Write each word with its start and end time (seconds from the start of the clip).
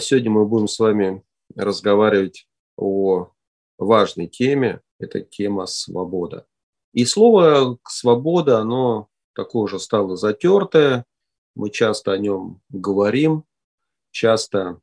Сегодня 0.00 0.30
мы 0.30 0.46
будем 0.46 0.68
с 0.68 0.78
вами 0.78 1.22
разговаривать 1.56 2.46
о 2.76 3.30
важной 3.78 4.26
теме. 4.26 4.80
Это 4.98 5.20
тема 5.20 5.66
свобода. 5.66 6.46
И 6.92 7.04
слово 7.04 7.78
«свобода», 7.88 8.58
оно 8.58 9.08
такое 9.34 9.62
уже 9.62 9.78
стало 9.78 10.16
затертое. 10.16 11.04
Мы 11.54 11.70
часто 11.70 12.12
о 12.12 12.18
нем 12.18 12.60
говорим, 12.68 13.44
часто, 14.10 14.80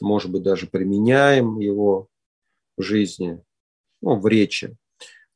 может 0.00 0.30
быть, 0.30 0.42
даже 0.42 0.66
применяем 0.66 1.58
его 1.58 2.08
в 2.76 2.82
жизни, 2.82 3.42
ну, 4.00 4.18
в 4.18 4.26
речи. 4.26 4.76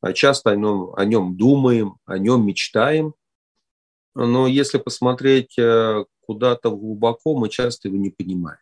А 0.01 0.13
часто 0.13 0.51
о 0.51 0.55
нем, 0.55 0.93
о 0.95 1.05
нем 1.05 1.37
думаем, 1.37 1.97
о 2.05 2.17
нем 2.17 2.45
мечтаем. 2.45 3.13
Но 4.15 4.47
если 4.47 4.79
посмотреть 4.79 5.57
э, 5.57 6.05
куда-то 6.21 6.71
глубоко, 6.71 7.37
мы 7.37 7.49
часто 7.49 7.87
его 7.87 7.97
не 7.97 8.09
понимаем. 8.09 8.59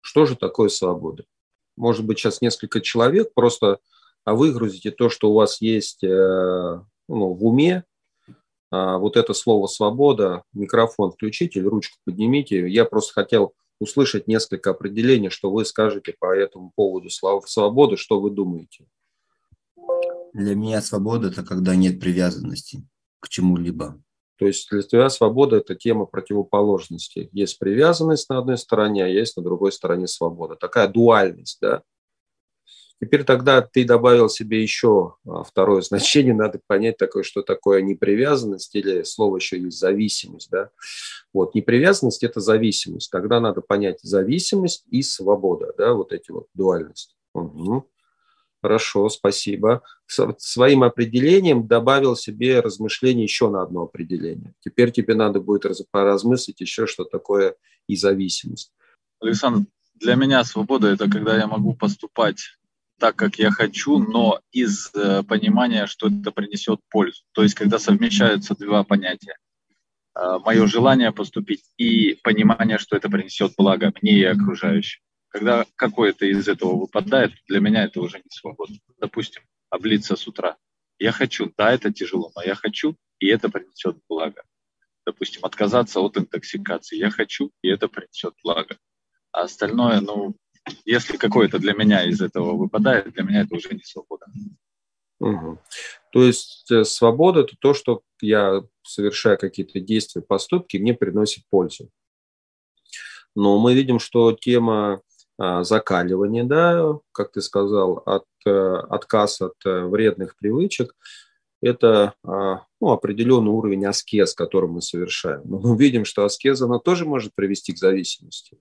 Что 0.00 0.26
же 0.26 0.36
такое 0.36 0.68
свобода? 0.68 1.24
Может 1.76 2.04
быть, 2.04 2.18
сейчас 2.18 2.40
несколько 2.40 2.80
человек 2.80 3.32
просто 3.34 3.80
а 4.24 4.34
выгрузите 4.34 4.90
то, 4.90 5.08
что 5.08 5.30
у 5.30 5.34
вас 5.34 5.60
есть 5.60 6.04
э, 6.04 6.80
ну, 7.08 7.32
в 7.32 7.44
уме, 7.44 7.84
а 8.70 8.98
вот 8.98 9.16
это 9.16 9.34
слово 9.34 9.66
«свобода», 9.66 10.44
микрофон 10.52 11.10
включите 11.10 11.58
или 11.58 11.66
ручку 11.66 11.98
поднимите. 12.04 12.68
Я 12.68 12.84
просто 12.84 13.14
хотел 13.14 13.54
услышать 13.80 14.28
несколько 14.28 14.70
определений, 14.70 15.30
что 15.30 15.50
вы 15.50 15.64
скажете 15.64 16.14
по 16.18 16.36
этому 16.36 16.70
поводу 16.74 17.10
слова 17.10 17.42
«свобода», 17.46 17.96
что 17.96 18.20
вы 18.20 18.30
думаете. 18.30 18.86
Для 20.32 20.54
меня 20.54 20.80
свобода– 20.82 21.28
это 21.30 21.42
когда 21.42 21.74
нет 21.74 21.98
привязанности 21.98 22.86
к 23.18 23.28
чему-либо. 23.28 24.00
То 24.40 24.46
есть 24.46 24.70
для 24.70 24.80
тебя 24.80 25.10
свобода– 25.10 25.56
это 25.58 25.74
тема 25.74 26.06
противоположности. 26.06 27.28
Есть 27.30 27.58
привязанность 27.58 28.30
на 28.30 28.38
одной 28.38 28.56
стороне, 28.56 29.04
а 29.04 29.08
есть 29.08 29.36
на 29.36 29.42
другой 29.42 29.70
стороне 29.70 30.08
свобода. 30.08 30.56
Такая 30.56 30.88
дуальность, 30.88 31.58
да? 31.60 31.82
Теперь 33.02 33.24
тогда 33.24 33.60
ты 33.60 33.84
добавил 33.84 34.30
себе 34.30 34.62
еще 34.62 35.16
а, 35.26 35.42
второе 35.42 35.82
значение, 35.82 36.32
надо 36.32 36.58
понять 36.66 36.96
такое, 36.96 37.22
что 37.22 37.42
такое 37.42 37.82
непривязанность 37.82 38.74
или 38.74 39.02
слово 39.02 39.36
еще 39.36 39.60
есть 39.60 39.78
зависимость. 39.78 40.48
Да? 40.50 40.70
Вот 41.34 41.54
непривязанность– 41.54 42.22
это 42.24 42.40
зависимость. 42.40 43.10
Тогда 43.10 43.40
надо 43.40 43.60
понять 43.60 44.00
зависимость 44.00 44.84
и 44.88 45.02
свобода, 45.02 45.74
да, 45.76 45.92
вот 45.92 46.14
эти 46.14 46.30
вот 46.30 46.46
дуальности. 46.54 47.14
Угу. 47.34 47.86
Хорошо, 48.62 49.08
спасибо. 49.08 49.82
Своим 50.06 50.82
определением 50.82 51.66
добавил 51.66 52.14
себе 52.14 52.60
размышление 52.60 53.24
еще 53.24 53.48
на 53.48 53.62
одно 53.62 53.82
определение. 53.82 54.54
Теперь 54.60 54.92
тебе 54.92 55.14
надо 55.14 55.40
будет 55.40 55.64
поразмыслить 55.90 56.60
еще, 56.60 56.86
что 56.86 57.04
такое 57.04 57.54
и 57.86 57.96
зависимость. 57.96 58.72
Александр, 59.20 59.66
для 59.94 60.14
меня 60.14 60.44
свобода– 60.44 60.88
это 60.88 61.10
когда 61.10 61.36
я 61.36 61.46
могу 61.46 61.74
поступать 61.74 62.56
так, 62.98 63.16
как 63.16 63.36
я 63.36 63.50
хочу, 63.50 63.98
но 63.98 64.40
из 64.52 64.90
э, 64.94 65.22
понимания, 65.22 65.86
что 65.86 66.08
это 66.08 66.30
принесет 66.30 66.80
пользу. 66.90 67.22
То 67.32 67.42
есть, 67.42 67.54
когда 67.54 67.78
совмещаются 67.78 68.54
два 68.54 68.84
понятия. 68.84 69.36
Э, 70.14 70.38
мое 70.44 70.66
желание 70.66 71.10
поступить 71.10 71.64
и 71.78 72.18
понимание, 72.22 72.78
что 72.78 72.96
это 72.96 73.08
принесет 73.08 73.54
благо 73.56 73.92
мне 74.02 74.12
и 74.12 74.24
окружающим. 74.24 75.00
Когда 75.30 75.64
какое-то 75.76 76.26
из 76.26 76.48
этого 76.48 76.74
выпадает, 76.76 77.32
для 77.46 77.60
меня 77.60 77.84
это 77.84 78.00
уже 78.00 78.18
не 78.18 78.30
свобода. 78.30 78.74
Допустим, 78.98 79.42
облиться 79.70 80.16
с 80.16 80.26
утра. 80.26 80.56
Я 80.98 81.12
хочу, 81.12 81.52
да, 81.56 81.72
это 81.72 81.92
тяжело, 81.92 82.30
но 82.34 82.42
я 82.42 82.54
хочу, 82.54 82.96
и 83.20 83.28
это 83.28 83.48
принесет 83.48 83.96
благо. 84.08 84.42
Допустим, 85.06 85.44
отказаться 85.44 86.00
от 86.00 86.18
интоксикации. 86.18 86.98
Я 86.98 87.10
хочу, 87.10 87.52
и 87.62 87.68
это 87.68 87.88
принесет 87.88 88.34
благо. 88.42 88.76
А 89.32 89.42
остальное, 89.42 90.00
ну, 90.00 90.36
если 90.84 91.16
какое-то 91.16 91.58
для 91.58 91.74
меня 91.74 92.04
из 92.04 92.20
этого 92.20 92.56
выпадает, 92.56 93.12
для 93.12 93.22
меня 93.22 93.42
это 93.42 93.54
уже 93.54 93.70
не 93.72 93.84
свобода. 93.84 94.26
Угу. 95.20 95.58
То 96.12 96.24
есть 96.24 96.70
э, 96.70 96.84
свобода– 96.84 97.40
это 97.42 97.54
то, 97.58 97.72
что 97.72 98.02
я 98.20 98.62
совершаю 98.82 99.38
какие-то 99.38 99.78
действия, 99.78 100.22
поступки, 100.22 100.76
мне 100.76 100.94
приносит 100.94 101.44
пользу. 101.50 101.90
Но 103.36 103.58
мы 103.58 103.74
видим, 103.74 104.00
что 104.00 104.32
тема 104.32 105.02
закаливание, 105.40 106.44
да, 106.44 106.98
как 107.12 107.32
ты 107.32 107.40
сказал, 107.40 108.02
от, 108.04 108.24
э, 108.44 108.50
отказ 108.50 109.40
от 109.40 109.54
э, 109.64 109.84
вредных 109.84 110.36
привычек, 110.36 110.94
это 111.62 112.14
а, 112.24 112.64
ну, 112.80 112.90
определенный 112.90 113.50
уровень 113.50 113.84
аскез, 113.86 114.34
который 114.34 114.68
мы 114.68 114.82
совершаем. 114.82 115.42
Но 115.44 115.58
мы 115.58 115.76
видим, 115.76 116.04
что 116.04 116.24
аскеза, 116.24 116.64
она 116.66 116.78
тоже 116.78 117.04
может 117.04 117.34
привести 117.34 117.72
к 117.72 117.78
зависимости. 117.78 118.58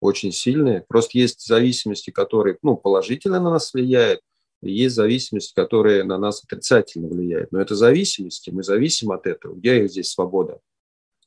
Очень 0.00 0.32
сильные. 0.32 0.84
Просто 0.88 1.18
есть 1.18 1.46
зависимости, 1.46 2.10
которые 2.10 2.56
ну, 2.62 2.76
положительно 2.76 3.40
на 3.40 3.50
нас 3.50 3.74
влияют, 3.74 4.20
и 4.62 4.72
есть 4.72 4.94
зависимости, 4.94 5.52
которые 5.54 6.04
на 6.04 6.18
нас 6.18 6.42
отрицательно 6.44 7.08
влияют. 7.08 7.52
Но 7.52 7.60
это 7.60 7.74
зависимости, 7.74 8.50
мы 8.50 8.62
зависим 8.62 9.10
от 9.10 9.26
этого. 9.26 9.54
Где 9.54 9.86
здесь 9.88 10.10
свобода? 10.10 10.60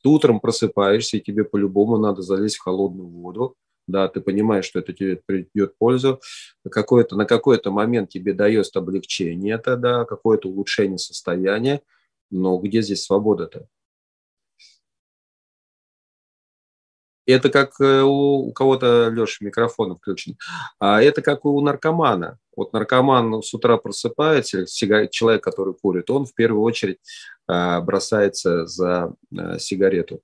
Ты 0.02 0.08
утром 0.08 0.40
просыпаешься, 0.40 1.16
и 1.16 1.20
тебе 1.20 1.44
по-любому 1.44 1.98
надо 1.98 2.22
залезть 2.22 2.56
в 2.56 2.62
холодную 2.62 3.08
воду, 3.08 3.56
да, 3.86 4.08
ты 4.08 4.20
понимаешь, 4.20 4.64
что 4.64 4.78
это 4.78 4.92
тебе 4.92 5.20
придет 5.24 5.76
пользу, 5.78 6.20
какое-то, 6.70 7.16
на 7.16 7.26
какой-то 7.26 7.70
момент 7.70 8.10
тебе 8.10 8.32
дает 8.32 8.74
облегчение 8.74 9.54
это, 9.54 9.76
да, 9.76 10.04
какое-то 10.04 10.48
улучшение 10.48 10.98
состояния, 10.98 11.82
но 12.30 12.58
где 12.58 12.82
здесь 12.82 13.04
свобода-то? 13.04 13.68
Это 17.26 17.48
как 17.48 17.80
э, 17.80 18.02
у, 18.02 18.48
у 18.48 18.52
кого-то, 18.52 19.08
Леша, 19.08 19.44
микрофон 19.44 19.96
включен. 19.96 20.36
А 20.78 21.02
это 21.02 21.22
как 21.22 21.46
у 21.46 21.58
наркомана. 21.60 22.38
Вот 22.54 22.72
наркоман 22.72 23.42
с 23.42 23.54
утра 23.54 23.78
просыпается, 23.78 24.66
человек, 24.66 25.42
который 25.42 25.74
курит, 25.74 26.10
он 26.10 26.26
в 26.26 26.34
первую 26.34 26.62
очередь 26.62 26.98
а, 27.46 27.80
бросается 27.80 28.66
за 28.66 29.14
а, 29.36 29.58
сигарету. 29.58 30.20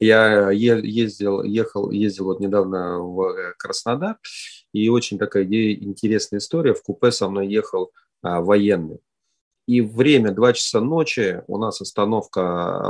Я 0.00 0.50
ездил, 0.50 1.42
ехал, 1.42 1.90
ездил 1.90 2.24
вот 2.24 2.40
недавно 2.40 3.00
в 3.00 3.20
э, 3.20 3.54
Краснодар, 3.58 4.18
и 4.72 4.88
очень 4.88 5.18
такая 5.18 5.44
интересная 5.44 6.38
история. 6.38 6.72
В 6.72 6.82
купе 6.82 7.12
со 7.12 7.28
мной 7.28 7.48
ехал 7.48 7.92
а, 8.22 8.40
военный. 8.40 9.00
И 9.66 9.82
время 9.82 10.32
2 10.32 10.54
часа 10.54 10.80
ночи, 10.80 11.42
у 11.46 11.58
нас 11.58 11.82
остановка 11.82 12.40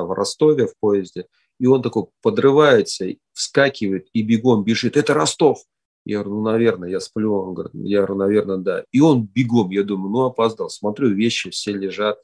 в 0.04 0.14
Ростове 0.14 0.68
в 0.68 0.78
поезде, 0.78 1.26
и 1.58 1.66
он 1.66 1.82
такой 1.82 2.06
подрывается, 2.22 3.06
вскакивает 3.32 4.06
и 4.12 4.22
бегом 4.22 4.62
бежит. 4.62 4.96
Это 4.96 5.12
Ростов! 5.12 5.58
Я 6.06 6.22
говорю, 6.22 6.36
ну, 6.36 6.42
наверное, 6.50 6.88
я 6.88 7.00
сплю. 7.00 7.34
Он 7.34 7.54
говорит, 7.54 7.74
я 7.74 7.98
говорю, 7.98 8.14
наверное, 8.14 8.56
да. 8.56 8.84
И 8.90 9.00
он 9.00 9.26
бегом, 9.26 9.70
я 9.70 9.82
думаю, 9.82 10.10
ну, 10.10 10.24
опоздал. 10.24 10.70
Смотрю, 10.70 11.08
вещи 11.10 11.50
все 11.50 11.72
лежат, 11.72 12.18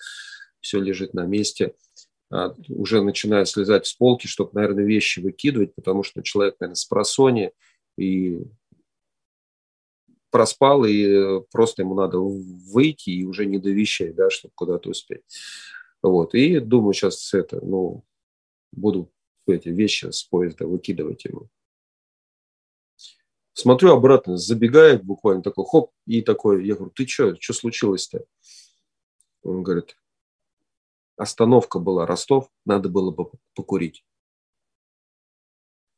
все 0.61 0.81
лежит 0.81 1.13
на 1.13 1.27
месте. 1.27 1.75
А, 2.31 2.55
уже 2.69 3.03
начинают 3.03 3.49
слезать 3.49 3.87
с 3.87 3.95
полки, 3.95 4.27
чтобы, 4.27 4.51
наверное, 4.55 4.85
вещи 4.85 5.21
выкидывать, 5.21 5.75
потому 5.75 6.03
что 6.03 6.23
человек, 6.23 6.57
наверное, 6.59 6.75
с 6.75 6.85
просони 6.85 7.53
и 7.97 8.41
проспал, 10.31 10.85
и 10.85 11.41
просто 11.53 11.83
ему 11.83 11.95
надо 11.95 12.19
выйти 12.19 13.11
и 13.11 13.25
уже 13.25 13.47
не 13.47 13.59
до 13.59 13.71
вещей, 13.71 14.13
да, 14.13 14.29
чтобы 14.29 14.53
куда-то 14.55 14.91
успеть. 14.91 15.23
Вот. 16.03 16.35
И 16.35 16.59
думаю, 16.61 16.93
сейчас 16.93 17.33
это, 17.33 17.65
ну, 17.65 18.05
буду 18.73 19.11
эти 19.47 19.69
вещи 19.69 20.11
с 20.11 20.25
поезда 20.25 20.67
выкидывать 20.67 21.25
ему. 21.25 21.49
Смотрю 23.53 23.93
обратно, 23.93 24.37
забегает 24.37 25.03
буквально 25.03 25.43
такой, 25.43 25.65
хоп, 25.65 25.91
и 26.07 26.21
такой, 26.21 26.67
я 26.67 26.75
говорю, 26.75 26.91
ты 26.91 27.07
что, 27.07 27.35
что 27.41 27.55
случилось-то? 27.55 28.25
Он 29.43 29.63
говорит, 29.63 29.97
остановка 31.17 31.79
была 31.79 32.07
Ростов, 32.07 32.49
надо 32.65 32.89
было 32.89 33.11
бы 33.11 33.31
покурить. 33.55 34.05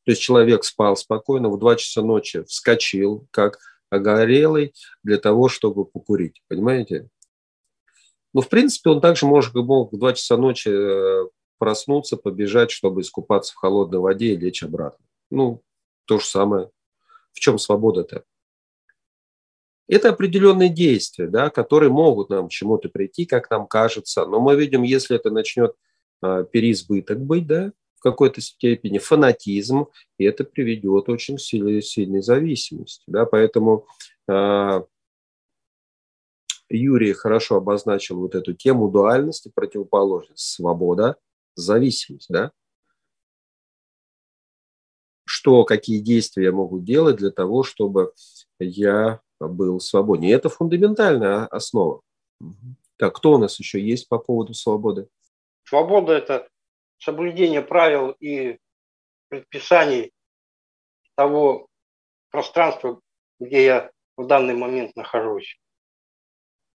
То 0.05 0.11
есть 0.11 0.21
человек 0.21 0.63
спал 0.63 0.95
спокойно, 0.95 1.49
в 1.49 1.59
2 1.59 1.75
часа 1.75 2.01
ночи 2.01 2.43
вскочил, 2.43 3.27
как 3.31 3.59
огорелый, 3.89 4.73
для 5.03 5.17
того, 5.17 5.49
чтобы 5.49 5.85
покурить. 5.85 6.41
Понимаете? 6.47 7.09
Ну, 8.33 8.41
в 8.41 8.49
принципе, 8.49 8.91
он 8.91 9.01
также 9.01 9.25
может, 9.25 9.53
мог 9.53 9.91
в 9.91 9.97
2 9.97 10.13
часа 10.13 10.37
ночи 10.37 10.69
э, 10.69 11.27
проснуться, 11.57 12.17
побежать, 12.17 12.71
чтобы 12.71 13.01
искупаться 13.01 13.53
в 13.53 13.57
холодной 13.57 13.99
воде 13.99 14.33
и 14.33 14.37
лечь 14.37 14.63
обратно. 14.63 15.05
Ну, 15.29 15.61
то 16.05 16.19
же 16.19 16.25
самое. 16.25 16.71
В 17.33 17.39
чем 17.39 17.59
свобода-то? 17.59 18.23
Это 19.89 20.09
определенные 20.09 20.69
действия, 20.69 21.27
да, 21.27 21.49
которые 21.49 21.89
могут 21.89 22.29
нам 22.29 22.47
к 22.47 22.51
чему-то 22.51 22.89
прийти, 22.89 23.25
как 23.25 23.49
нам 23.49 23.67
кажется. 23.67 24.25
Но 24.25 24.39
мы 24.39 24.55
видим, 24.55 24.83
если 24.83 25.15
это 25.15 25.31
начнет 25.31 25.75
а, 26.21 26.43
переизбыток 26.43 27.19
быть, 27.19 27.47
да, 27.47 27.73
в 27.95 28.01
какой-то 28.01 28.39
степени 28.39 28.99
фанатизм, 28.99 29.87
и 30.17 30.25
это 30.25 30.43
приведет 30.43 31.09
очень 31.09 31.37
сильной, 31.37 31.81
сильной 31.81 32.21
зависимости. 32.21 33.03
Да, 33.07 33.25
поэтому 33.25 33.87
э, 34.29 34.83
Юрий 36.69 37.11
хорошо 37.11 37.57
обозначил 37.57 38.19
вот 38.19 38.35
эту 38.35 38.53
тему 38.53 38.89
дуальности, 38.89 39.51
противоположность, 39.53 40.53
свобода, 40.53 41.17
зависимость. 41.55 42.27
Да? 42.29 42.51
что, 45.29 45.63
какие 45.63 45.99
действия 45.99 46.45
я 46.45 46.51
могу 46.51 46.79
делать 46.79 47.17
для 47.17 47.29
того, 47.29 47.63
чтобы 47.63 48.13
я 48.59 49.21
был 49.47 49.79
свободнее. 49.79 50.33
Это 50.33 50.49
фундаментальная 50.49 51.45
основа. 51.45 52.01
Так, 52.97 53.15
кто 53.15 53.33
у 53.33 53.37
нас 53.37 53.59
еще 53.59 53.79
есть 53.79 54.09
по 54.09 54.19
поводу 54.19 54.53
свободы? 54.53 55.07
Свобода– 55.63 56.13
это 56.13 56.49
соблюдение 56.97 57.61
правил 57.61 58.11
и 58.19 58.57
предписаний 59.29 60.11
того 61.15 61.67
пространства, 62.29 62.99
где 63.39 63.65
я 63.65 63.91
в 64.17 64.25
данный 64.27 64.55
момент 64.55 64.95
нахожусь. 64.95 65.59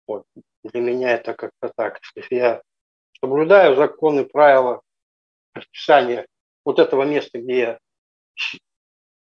Вот. 0.07 0.25
Для 0.63 0.81
меня 0.81 1.13
это 1.13 1.35
как-то 1.35 1.73
так. 1.77 2.01
Если 2.15 2.37
я 2.37 2.63
соблюдаю 3.21 3.77
законы, 3.77 4.25
правила, 4.25 4.81
предписания 5.53 6.27
вот 6.65 6.79
этого 6.79 7.05
места, 7.05 7.39
где 7.39 7.59
я 7.59 7.79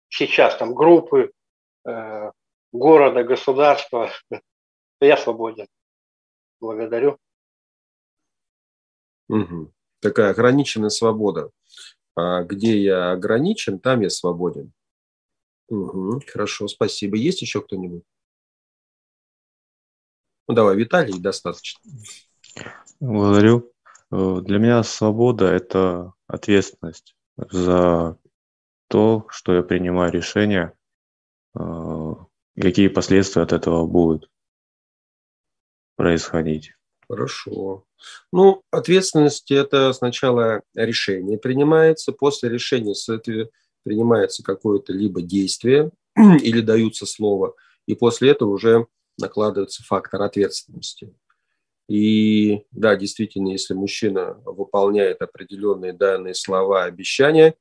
сейчас, 0.10 0.58
там, 0.58 0.76
группы, 0.76 1.32
э, 1.86 2.32
города, 2.72 3.24
государства, 3.24 4.10
то 4.30 4.40
я 5.02 5.18
свободен. 5.18 5.68
Благодарю. 6.60 7.18
Угу. 9.30 9.72
Такая 10.02 10.32
ограниченная 10.32 10.90
свобода. 10.90 11.52
А 12.16 12.44
где 12.44 12.78
я 12.78 13.12
ограничен, 13.12 13.80
там 13.80 14.02
я 14.02 14.10
свободен. 14.10 14.74
Угу. 15.70 16.22
Хорошо, 16.28 16.68
спасибо. 16.68 17.16
Есть 17.16 17.42
еще 17.42 17.62
кто-нибудь? 17.62 18.04
Ну, 20.48 20.54
давай, 20.54 20.76
Виталий, 20.76 21.18
достаточно. 21.20 21.80
Благодарю. 23.00 23.72
Э, 24.12 24.42
для 24.42 24.60
меня 24.60 24.84
свобода– 24.84 25.46
это 25.52 26.14
ответственность 26.28 27.16
за 27.38 28.18
то, 28.90 29.26
что 29.30 29.54
я 29.54 29.64
принимаю 29.64 30.12
решения, 30.12 30.74
какие 32.62 32.88
последствия 32.88 33.42
от 33.42 33.54
этого 33.54 33.86
будут 33.86 34.30
происходить. 35.96 36.74
Хорошо. 37.08 37.84
Ну, 38.32 38.64
ответственность– 38.72 39.52
это 39.52 39.92
сначала 39.94 40.62
решение 40.76 41.38
принимается, 41.38 42.14
после 42.14 42.50
решения 42.50 42.96
принимается 43.84 44.44
какое-то 44.44 44.94
либо 44.94 45.22
действие 45.22 45.92
или 46.16 46.62
даются 46.62 47.06
слова, 47.06 47.54
и 47.86 47.96
после 47.96 48.32
этого 48.32 48.52
уже 48.52 48.88
накладывается 49.18 49.84
фактор 49.84 50.22
ответственности. 50.22 51.14
И 51.90 52.64
да, 52.72 52.96
действительно, 52.96 53.50
если 53.50 53.74
мужчина 53.74 54.42
выполняет 54.46 55.22
определенные 55.22 55.92
данные 55.92 56.34
слова, 56.34 56.86
обещания, 56.86 57.56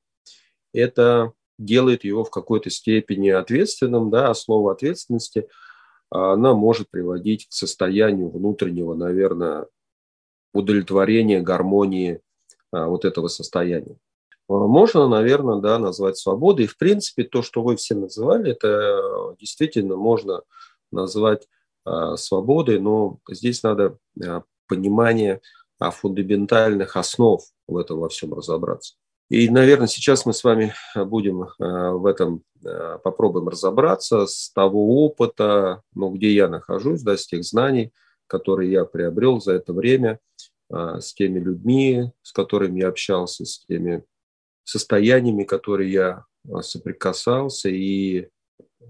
это 0.72 1.32
делает 1.60 2.04
его 2.04 2.24
в 2.24 2.30
какой-то 2.30 2.70
степени 2.70 3.28
ответственным, 3.28 4.10
да, 4.10 4.30
а 4.30 4.34
слово 4.34 4.72
ответственности, 4.72 5.46
она 6.10 6.54
может 6.54 6.90
приводить 6.90 7.46
к 7.48 7.52
состоянию 7.52 8.30
внутреннего, 8.30 8.94
наверное, 8.94 9.66
удовлетворения, 10.52 11.40
гармонии 11.40 12.20
а, 12.72 12.86
вот 12.86 13.04
этого 13.04 13.28
состояния. 13.28 13.96
А, 14.48 14.52
можно, 14.52 15.06
наверное, 15.06 15.60
да, 15.60 15.78
назвать 15.78 16.16
свободой. 16.16 16.64
И, 16.64 16.68
в 16.68 16.76
принципе, 16.76 17.22
то, 17.22 17.42
что 17.42 17.62
вы 17.62 17.76
все 17.76 17.94
называли, 17.94 18.50
это 18.50 19.36
действительно 19.38 19.96
можно 19.96 20.42
назвать 20.90 21.46
а, 21.84 22.16
свободой, 22.16 22.80
но 22.80 23.18
здесь 23.28 23.62
надо 23.62 23.98
понимание 24.66 25.40
фундаментальных 25.78 26.96
основ 26.96 27.42
в 27.68 27.76
этом 27.76 28.00
во 28.00 28.08
всем 28.08 28.34
разобраться. 28.34 28.94
И, 29.30 29.48
наверное, 29.48 29.86
сейчас 29.86 30.26
мы 30.26 30.34
с 30.34 30.42
вами 30.42 30.74
будем 30.96 31.46
в 31.58 32.06
этом 32.06 32.42
попробуем 33.04 33.48
разобраться 33.48 34.26
с 34.26 34.50
того 34.52 35.04
опыта, 35.04 35.82
ну, 35.94 36.10
где 36.10 36.32
я 36.34 36.48
нахожусь, 36.48 37.02
да, 37.02 37.16
с 37.16 37.26
тех 37.26 37.44
знаний, 37.44 37.92
которые 38.26 38.72
я 38.72 38.84
приобрел 38.84 39.40
за 39.40 39.52
это 39.52 39.72
время, 39.72 40.18
с 40.68 41.14
теми 41.14 41.38
людьми, 41.38 42.10
с 42.22 42.32
которыми 42.32 42.80
я 42.80 42.88
общался, 42.88 43.44
с 43.44 43.64
теми 43.66 44.04
состояниями, 44.64 45.44
которые 45.44 45.92
я 45.92 46.24
соприкасался, 46.60 47.68
и 47.68 48.28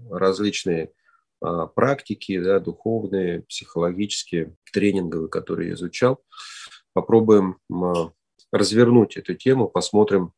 различные 0.09 0.91
практики, 1.75 2.39
да, 2.39 2.59
духовные, 2.59 3.43
психологические, 3.43 4.55
тренинговые, 4.73 5.29
которые 5.29 5.69
я 5.69 5.75
изучал. 5.75 6.19
Попробуем 6.93 7.57
развернуть 8.51 9.17
эту 9.17 9.33
тему, 9.35 9.67
посмотрим, 9.67 10.33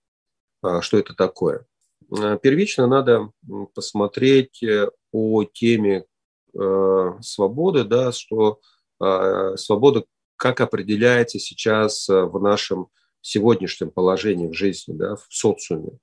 а, 0.62 0.81
что 0.81 0.98
это 0.98 1.13
такое. 1.13 1.65
А, 2.12 2.38
первично 2.38 2.88
надо 2.88 3.31
посмотреть 3.74 4.62
э, 4.63 4.89
о 5.12 5.44
теме 5.44 6.06
э, 6.54 7.12
свободы, 7.21 7.83
да, 7.83 8.12
что 8.12 8.60
а, 9.00 9.56
свобода 9.57 10.06
как 10.36 10.62
определяется 10.62 11.39
сейчас 11.39 12.07
э, 12.10 12.24
в 12.24 12.42
нашем 12.42 12.88
сегодняшнем 13.21 13.92
положении 13.92 14.48
в 14.48 14.54
жизни, 14.54 14.94
да, 14.94 15.16
в 15.16 15.25
социуме. 15.30 15.98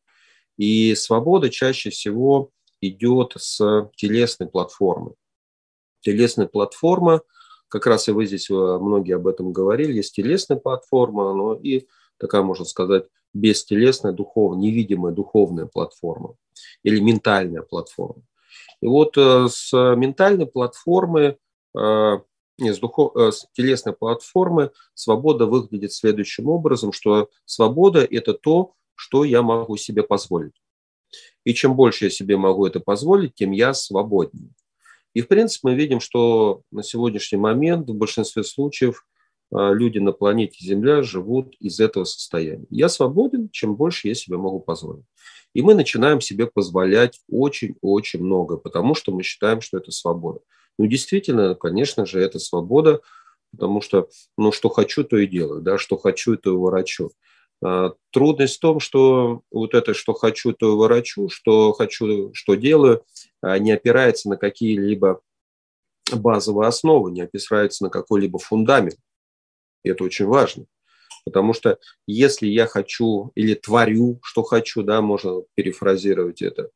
И 0.57 0.95
свобода 0.95 1.51
чаще 1.51 1.91
всего 1.91 2.51
идет 2.81 3.35
с 3.37 3.91
телесной 3.97 4.49
платформы. 4.49 5.15
Телесная 6.01 6.47
платформа, 6.47 7.23
как 7.69 7.87
раз 7.87 8.09
и 8.09 8.13
вы 8.13 8.27
здесь 8.27 8.49
многие 8.49 9.17
об 9.17 9.27
этом 9.27 9.53
говорили, 9.53 9.93
есть 9.93 10.15
телесная 10.15 10.57
платформа, 10.57 11.35
но 11.35 11.55
и 11.55 11.87
такая, 12.21 12.43
можно 12.43 12.65
сказать, 12.65 13.07
бестелесная, 13.33 14.13
духовная, 14.13 14.61
невидимая 14.61 15.13
духовная 15.13 15.67
платформа 15.67 16.37
или 16.83 17.01
ментальная 17.01 17.63
платформа. 17.63 18.23
И 18.81 18.87
вот 18.87 19.17
э, 19.17 19.49
с 19.49 19.73
ментальной 19.97 20.47
платформы, 20.47 21.37
э, 21.77 22.19
с, 22.59 22.79
духов, 22.79 23.17
э, 23.17 23.33
с 23.33 23.47
телесной 23.53 23.93
платформы 23.93 24.71
свобода 24.95 25.47
выглядит 25.47 25.93
следующим 25.93 26.49
образом, 26.49 26.93
что 26.93 27.29
свобода– 27.45 28.07
это 28.11 28.35
то, 28.35 28.75
что 28.95 29.25
я 29.25 29.43
могу 29.43 29.77
себе 29.77 30.03
позволить. 30.03 30.61
И 31.45 31.55
чем 31.55 31.75
больше 31.75 32.07
я 32.07 32.11
себе 32.11 32.37
могу 32.37 32.67
это 32.67 32.81
позволить, 32.81 33.35
тем 33.35 33.53
я 33.53 33.75
свободнее. 33.75 34.51
И, 35.15 35.23
в 35.23 35.29
принципе, 35.29 35.69
мы 35.69 35.75
видим, 35.75 36.01
что 36.01 36.63
на 36.71 36.83
сегодняшний 36.83 37.39
момент 37.39 37.89
в 37.89 37.95
большинстве 37.95 38.45
случаев 38.45 39.07
люди 39.53 39.99
на 39.99 40.13
планете 40.13 40.65
Земля 40.65 41.03
живут 41.03 41.57
из 41.59 41.81
этого 41.81 42.05
состояния. 42.05 42.67
Я 42.71 42.89
свободен, 42.89 43.49
чем 43.51 43.75
больше 43.75 44.09
я 44.09 44.15
себе 44.15 44.37
могу 44.37 44.61
позволить. 44.61 45.05
И 45.55 45.63
мы 45.63 45.75
начинаем 45.75 46.21
себе 46.21 46.47
позволять 46.47 47.21
очень-очень 47.29 48.23
много, 48.23 48.57
потому 48.57 48.95
что 48.95 49.13
мы 49.13 49.23
считаем, 49.23 49.61
что 49.61 49.79
это 49.79 49.91
свобода. 49.91 50.41
Ну, 50.79 50.87
действительно, 50.87 51.55
конечно 51.55 52.07
же, 52.07 52.21
это 52.21 52.39
свобода, 52.39 53.01
потому 53.51 53.81
что, 53.81 54.09
ну, 54.39 54.53
что 54.53 54.69
хочу, 54.69 55.05
то 55.05 55.17
и 55.17 55.27
делаю, 55.27 55.61
да, 55.61 55.79
что 55.79 55.99
хочу, 55.99 56.37
то 56.37 56.51
и 56.51 56.57
ворочу. 56.57 57.11
А, 57.63 57.93
трудность 58.11 58.57
в 58.57 58.61
том, 58.61 58.81
что 58.81 59.43
вот 59.51 59.75
это, 59.75 59.93
что 59.93 60.15
хочу, 60.15 60.53
то 60.53 60.73
и 60.73 60.77
ворочу, 60.77 61.29
что 61.29 61.73
хочу, 61.73 62.33
что 62.33 62.55
делаю, 62.55 63.05
а, 63.43 63.59
не 63.59 63.73
опирается 63.73 64.29
на 64.29 64.37
какие-либо 64.37 65.21
базовые 66.13 66.69
основы, 66.69 67.11
не 67.11 67.23
опирается 67.23 67.85
на 67.85 67.91
какой-либо 67.91 68.39
фундамент. 68.39 68.97
И 69.83 69.91
это 69.91 70.05
очень 70.05 70.27
важно. 70.27 70.67
Потому 71.25 71.53
что 71.53 71.79
если 72.07 72.47
я 72.47 72.67
хочу 72.67 73.33
или 73.35 73.55
творю, 73.55 74.21
что 74.23 74.43
хочу, 74.43 74.83
да, 74.83 75.01
можно 75.01 75.43
перефразировать 75.55 76.43
это, 76.43 76.71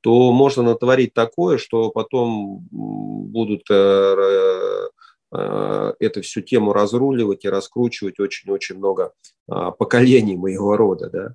то 0.00 0.32
можно 0.32 0.62
натворить 0.62 1.14
такое, 1.14 1.58
что 1.58 1.90
потом 1.90 2.66
будут 2.70 3.62
э, 3.70 4.88
э, 5.32 5.92
эту 5.98 6.22
всю 6.22 6.42
тему 6.42 6.72
разруливать 6.72 7.44
и 7.44 7.48
раскручивать 7.48 8.20
очень-очень 8.20 8.76
много 8.76 9.12
а, 9.48 9.70
поколений 9.70 10.36
моего 10.36 10.76
рода, 10.76 11.10
да. 11.10 11.34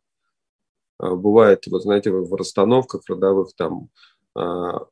А, 1.00 1.16
бывает, 1.16 1.66
вот 1.68 1.82
знаете, 1.82 2.12
в 2.12 2.34
расстановках 2.36 3.02
родовых 3.10 3.54
там 3.58 3.90
а, 4.36 4.86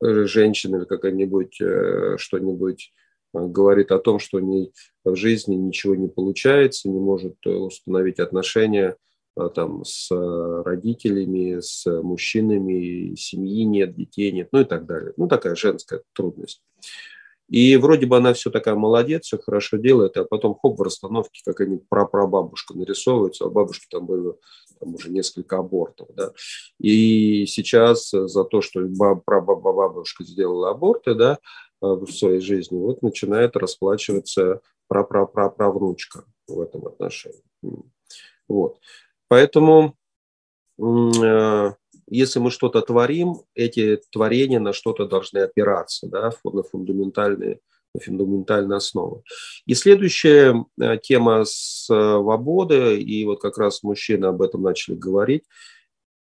женщины 0.00 0.86
какая-нибудь 0.86 1.60
э, 1.60 2.16
что-нибудь 2.18 2.92
Э, 2.92 3.09
говорит 3.32 3.92
о 3.92 3.98
том, 3.98 4.18
что 4.18 4.40
не, 4.40 4.72
в 5.04 5.14
жизни 5.16 5.54
ничего 5.54 5.94
не 5.94 6.08
получается, 6.08 6.88
не 6.88 6.98
может 6.98 7.36
э, 7.46 7.50
установить 7.50 8.18
отношения 8.18 8.96
э, 9.36 9.48
там, 9.54 9.84
с 9.84 10.10
родителями, 10.10 11.60
с 11.60 11.86
мужчинами, 12.02 13.14
семьи 13.14 13.64
нет, 13.64 13.94
детей 13.94 14.32
нет, 14.32 14.48
ну 14.52 14.60
и 14.60 14.64
так 14.64 14.86
далее. 14.86 15.12
Ну, 15.16 15.28
такая 15.28 15.54
женская 15.54 16.02
трудность. 16.12 16.62
И 17.48 17.76
вроде 17.76 18.06
бы 18.06 18.16
она 18.16 18.32
все 18.32 18.48
такая 18.48 18.76
молодец, 18.76 19.24
все 19.24 19.36
хорошо 19.36 19.76
делает, 19.76 20.16
а 20.16 20.24
потом 20.24 20.54
хоп, 20.54 20.78
в 20.78 20.82
расстановке 20.82 21.40
какая-нибудь 21.44 21.88
прапрабабушка 21.88 22.74
нарисовывается, 22.74 23.44
а 23.44 23.48
бабушки 23.50 23.86
там 23.90 24.06
было 24.06 24.36
там 24.78 24.94
уже 24.94 25.10
несколько 25.10 25.58
абортов. 25.58 26.08
Да? 26.14 26.30
И 26.78 27.46
сейчас 27.46 28.10
за 28.12 28.44
то, 28.44 28.60
что 28.62 28.88
прабабушка 29.26 30.22
сделала 30.22 30.70
аборты, 30.70 31.14
да, 31.14 31.38
Э, 31.69 31.69
в 31.80 32.06
своей 32.06 32.40
жизни, 32.40 32.78
вот 32.78 33.02
начинает 33.02 33.56
расплачиваться 33.56 34.60
прапраправнучка 34.88 36.24
в 36.46 36.60
этом 36.60 36.86
отношении. 36.86 37.42
Вот. 38.48 38.78
Поэтому 39.28 39.94
э, 40.78 41.72
если 42.08 42.40
мы 42.40 42.50
что-то 42.50 42.82
творим, 42.82 43.42
эти 43.54 44.00
творения 44.10 44.58
на 44.58 44.72
что-то 44.72 45.06
должны 45.06 45.38
опираться, 45.38 46.08
да, 46.08 46.32
на 46.42 46.62
фундаментальные, 46.64 47.60
фундаментальные 47.98 48.76
основы. 48.76 49.22
И 49.66 49.74
следующая 49.74 50.64
э, 50.80 50.98
тема 50.98 51.44
свободы, 51.44 53.00
и 53.00 53.24
вот 53.24 53.40
как 53.40 53.58
раз 53.58 53.84
мужчины 53.84 54.26
об 54.26 54.42
этом 54.42 54.62
начали 54.62 54.96
говорить, 54.96 55.44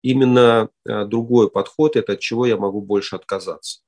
именно 0.02 0.70
э, 0.87 1.04
другой 1.04 1.50
подход– 1.50 1.96
это 1.96 2.14
от 2.14 2.20
чего 2.20 2.46
я 2.46 2.56
могу 2.56 2.80
больше 2.80 3.16
отказаться. 3.16 3.80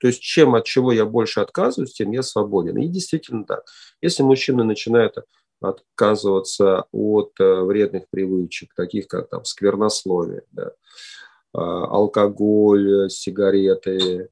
То 0.00 0.06
есть 0.06 0.20
чем 0.20 0.54
от 0.54 0.64
чего 0.64 0.92
я 0.92 1.04
больше 1.04 1.40
отказываюсь, 1.40 1.92
тем 1.92 2.10
я 2.10 2.22
свободен. 2.22 2.78
И 2.78 2.88
действительно 2.88 3.44
так. 3.44 3.64
Если 4.00 4.22
мужчина 4.22 4.64
начинает 4.64 5.16
отказываться 5.60 6.86
от 6.90 7.32
э, 7.38 7.60
вредных 7.60 8.08
привычек, 8.08 8.72
таких 8.74 9.08
как 9.08 9.28
там 9.28 9.44
сквернословие, 9.44 10.42
да, 10.52 10.72
а, 11.52 11.84
алкоголь, 11.84 13.10
сигареты, 13.10 14.30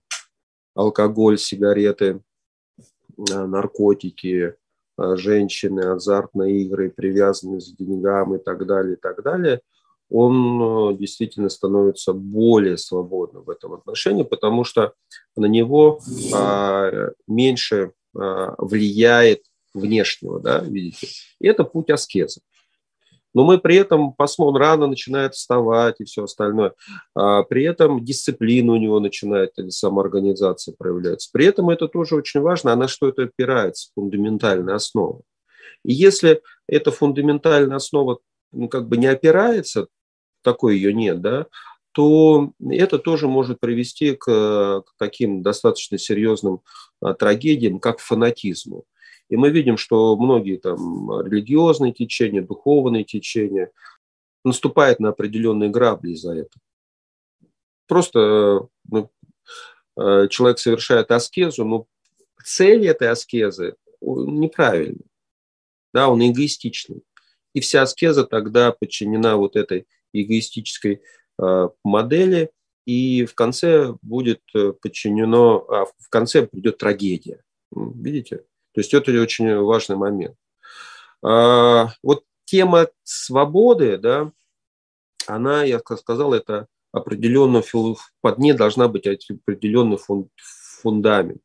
алкоголь, 0.74 1.38
сигареты, 1.38 2.22
а, 3.30 3.46
наркотики, 3.46 4.54
женщины, 4.96 5.80
азартные 5.80 6.62
игры, 6.62 6.90
привязанность 6.90 7.74
к 7.74 7.78
деньгам 7.78 8.34
и 8.34 8.38
так 8.38 8.66
далее, 8.66 8.94
и 8.94 8.96
так 8.96 9.22
далее, 9.22 9.60
он 10.10 10.92
э, 10.92 10.96
действительно 10.98 11.48
становится 11.48 12.12
более 12.12 12.76
свободным 12.76 13.44
в 13.44 13.50
этом 13.50 13.74
отношении, 13.74 14.22
потому 14.22 14.64
что 14.64 14.92
на 15.36 15.46
него 15.46 16.00
меньше 17.26 17.92
влияет 18.12 19.42
внешнего, 19.74 20.40
да, 20.40 20.60
видите. 20.60 21.08
И 21.40 21.46
это 21.46 21.64
путь 21.64 21.90
аскеза. 21.90 22.40
Но 23.34 23.44
мы 23.44 23.58
при 23.58 23.76
этом, 23.76 24.14
посмотрим, 24.14 24.56
рано 24.56 24.86
начинает 24.86 25.34
вставать 25.34 25.96
и 26.00 26.04
все 26.04 26.24
остальное. 26.24 26.72
А 27.14 27.42
при 27.42 27.64
этом 27.64 28.04
дисциплина 28.04 28.72
у 28.72 28.76
него 28.76 29.00
начинает, 29.00 29.52
или 29.58 29.68
самоорганизация 29.68 30.74
проявляется. 30.76 31.28
При 31.32 31.46
этом 31.46 31.70
это 31.70 31.88
тоже 31.88 32.16
очень 32.16 32.40
важно, 32.40 32.72
а 32.72 32.76
на 32.76 32.88
что 32.88 33.08
это 33.08 33.24
опирается, 33.24 33.90
фундаментальная 33.94 34.74
основа. 34.74 35.20
И 35.84 35.92
если 35.92 36.42
эта 36.66 36.90
фундаментальная 36.90 37.76
основа 37.76 38.18
ну, 38.50 38.68
как 38.68 38.88
бы 38.88 38.96
не 38.96 39.06
опирается, 39.06 39.88
такой 40.48 40.76
ее 40.76 40.94
нет, 40.94 41.20
да, 41.20 41.46
то 41.92 42.52
это 42.70 42.98
тоже 42.98 43.28
может 43.28 43.60
привести 43.60 44.14
к, 44.14 44.82
таким 44.98 45.42
достаточно 45.42 45.98
серьезным 45.98 46.60
а, 47.00 47.12
трагедиям, 47.12 47.80
как 47.80 47.98
фанатизму. 47.98 48.84
И 49.28 49.36
мы 49.36 49.50
видим, 49.50 49.76
что 49.76 50.16
многие 50.16 50.56
там 50.56 51.20
религиозные 51.20 51.92
течения, 51.92 52.40
духовные 52.40 53.04
течения 53.04 53.72
наступают 54.42 55.00
на 55.00 55.10
определенные 55.10 55.68
грабли 55.68 56.12
из-за 56.12 56.32
этого. 56.32 56.62
Просто 57.86 58.68
ну, 58.90 59.10
э, 60.00 60.28
человек 60.30 60.58
совершает 60.58 61.10
аскезу, 61.10 61.64
но 61.64 61.86
цель 62.42 62.86
этой 62.86 63.08
аскезы 63.10 63.76
неправильная. 64.00 65.04
Да, 65.92 66.08
он 66.08 66.22
эгоистичный. 66.22 67.02
И 67.54 67.60
вся 67.60 67.82
аскеза 67.82 68.24
тогда 68.24 68.72
подчинена 68.72 69.36
вот 69.36 69.56
этой 69.56 69.86
эгоистической 70.12 71.02
э, 71.40 71.68
модели, 71.84 72.50
и 72.84 73.26
в 73.26 73.34
конце 73.34 73.94
будет 74.02 74.40
э, 74.54 74.72
подчинено, 74.72 75.64
а 75.68 75.84
в 75.84 76.08
конце 76.08 76.46
придет 76.46 76.78
трагедия. 76.78 77.42
Видите? 77.70 78.44
То 78.72 78.80
есть 78.80 78.94
это 78.94 79.10
очень 79.20 79.54
важный 79.56 79.96
момент. 79.96 80.36
А, 81.22 81.88
вот 82.02 82.24
тема 82.44 82.88
свободы, 83.02 83.98
да, 83.98 84.32
она, 85.26 85.64
я 85.64 85.80
сказал, 85.80 86.32
это 86.32 86.66
определенно, 86.92 87.62
под 88.20 88.38
ней 88.38 88.52
должна 88.52 88.88
быть 88.88 89.06
определенный 89.06 89.98
фундамент. 90.80 91.42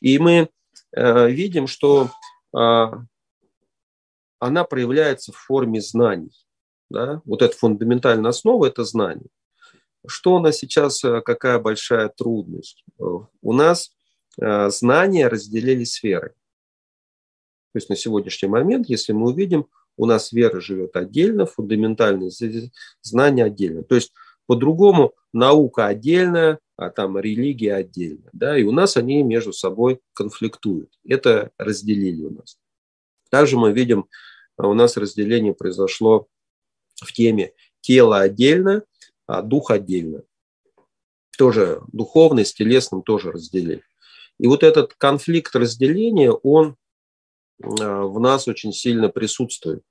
И 0.00 0.18
мы 0.18 0.48
э, 0.92 1.30
видим, 1.30 1.66
что 1.66 2.10
а, 2.54 3.02
она 4.38 4.64
проявляется 4.64 5.32
в 5.32 5.36
форме 5.36 5.80
знаний. 5.80 6.32
Да? 6.94 7.20
Вот 7.24 7.42
эта 7.42 7.56
фундаментальная 7.56 8.30
основа– 8.30 8.66
это 8.68 8.84
знание. 8.84 9.26
Что 10.06 10.36
у 10.36 10.38
нас 10.38 10.58
сейчас, 10.58 11.02
э, 11.02 11.22
какая 11.22 11.58
большая 11.58 12.08
трудность? 12.08 12.84
У 12.98 13.52
нас 13.52 13.90
э, 14.40 14.70
знания 14.70 15.26
разделили 15.26 15.82
сферы. 15.82 16.34
То 17.72 17.78
есть 17.78 17.88
на 17.88 17.96
сегодняшний 17.96 18.48
момент, 18.48 18.88
если 18.88 19.12
мы 19.12 19.30
увидим, 19.30 19.66
у 19.96 20.06
нас 20.06 20.30
вера 20.30 20.60
живет 20.60 20.94
отдельно, 20.94 21.46
фундаментальные 21.46 22.30
знания 23.02 23.44
отдельно. 23.44 23.82
То 23.82 23.96
есть 23.96 24.12
по-другому 24.46 25.14
наука 25.32 25.86
отдельная, 25.86 26.60
а 26.76 26.90
там 26.90 27.18
религия 27.18 27.74
отдельно. 27.74 28.30
Да, 28.32 28.56
и 28.56 28.62
у 28.62 28.70
нас 28.70 28.96
они 28.96 29.24
между 29.24 29.52
собой 29.52 30.00
конфликтуют. 30.12 30.92
Это 31.04 31.50
разделили 31.58 32.22
у 32.22 32.30
нас. 32.30 32.58
Также 33.30 33.56
мы 33.56 33.72
видим, 33.72 34.06
у 34.58 34.74
нас 34.74 34.96
разделение 34.96 35.54
произошло 35.54 36.28
в 36.96 37.12
теме 37.12 37.52
тело 37.80 38.20
отдельно, 38.20 38.84
а 39.26 39.42
дух 39.42 39.70
отдельно. 39.70 40.22
Тоже 41.36 41.82
духовный 41.92 42.44
с 42.44 42.54
телесным 42.54 43.02
тоже 43.02 43.32
разделили. 43.32 43.82
И 44.38 44.46
вот 44.46 44.62
этот 44.62 44.94
конфликт 44.94 45.54
разделения, 45.54 46.30
он 46.30 46.76
Э, 47.62 48.02
в 48.02 48.18
нас 48.20 48.48
очень 48.48 48.72
сильно 48.72 49.08
присутствует. 49.08 49.82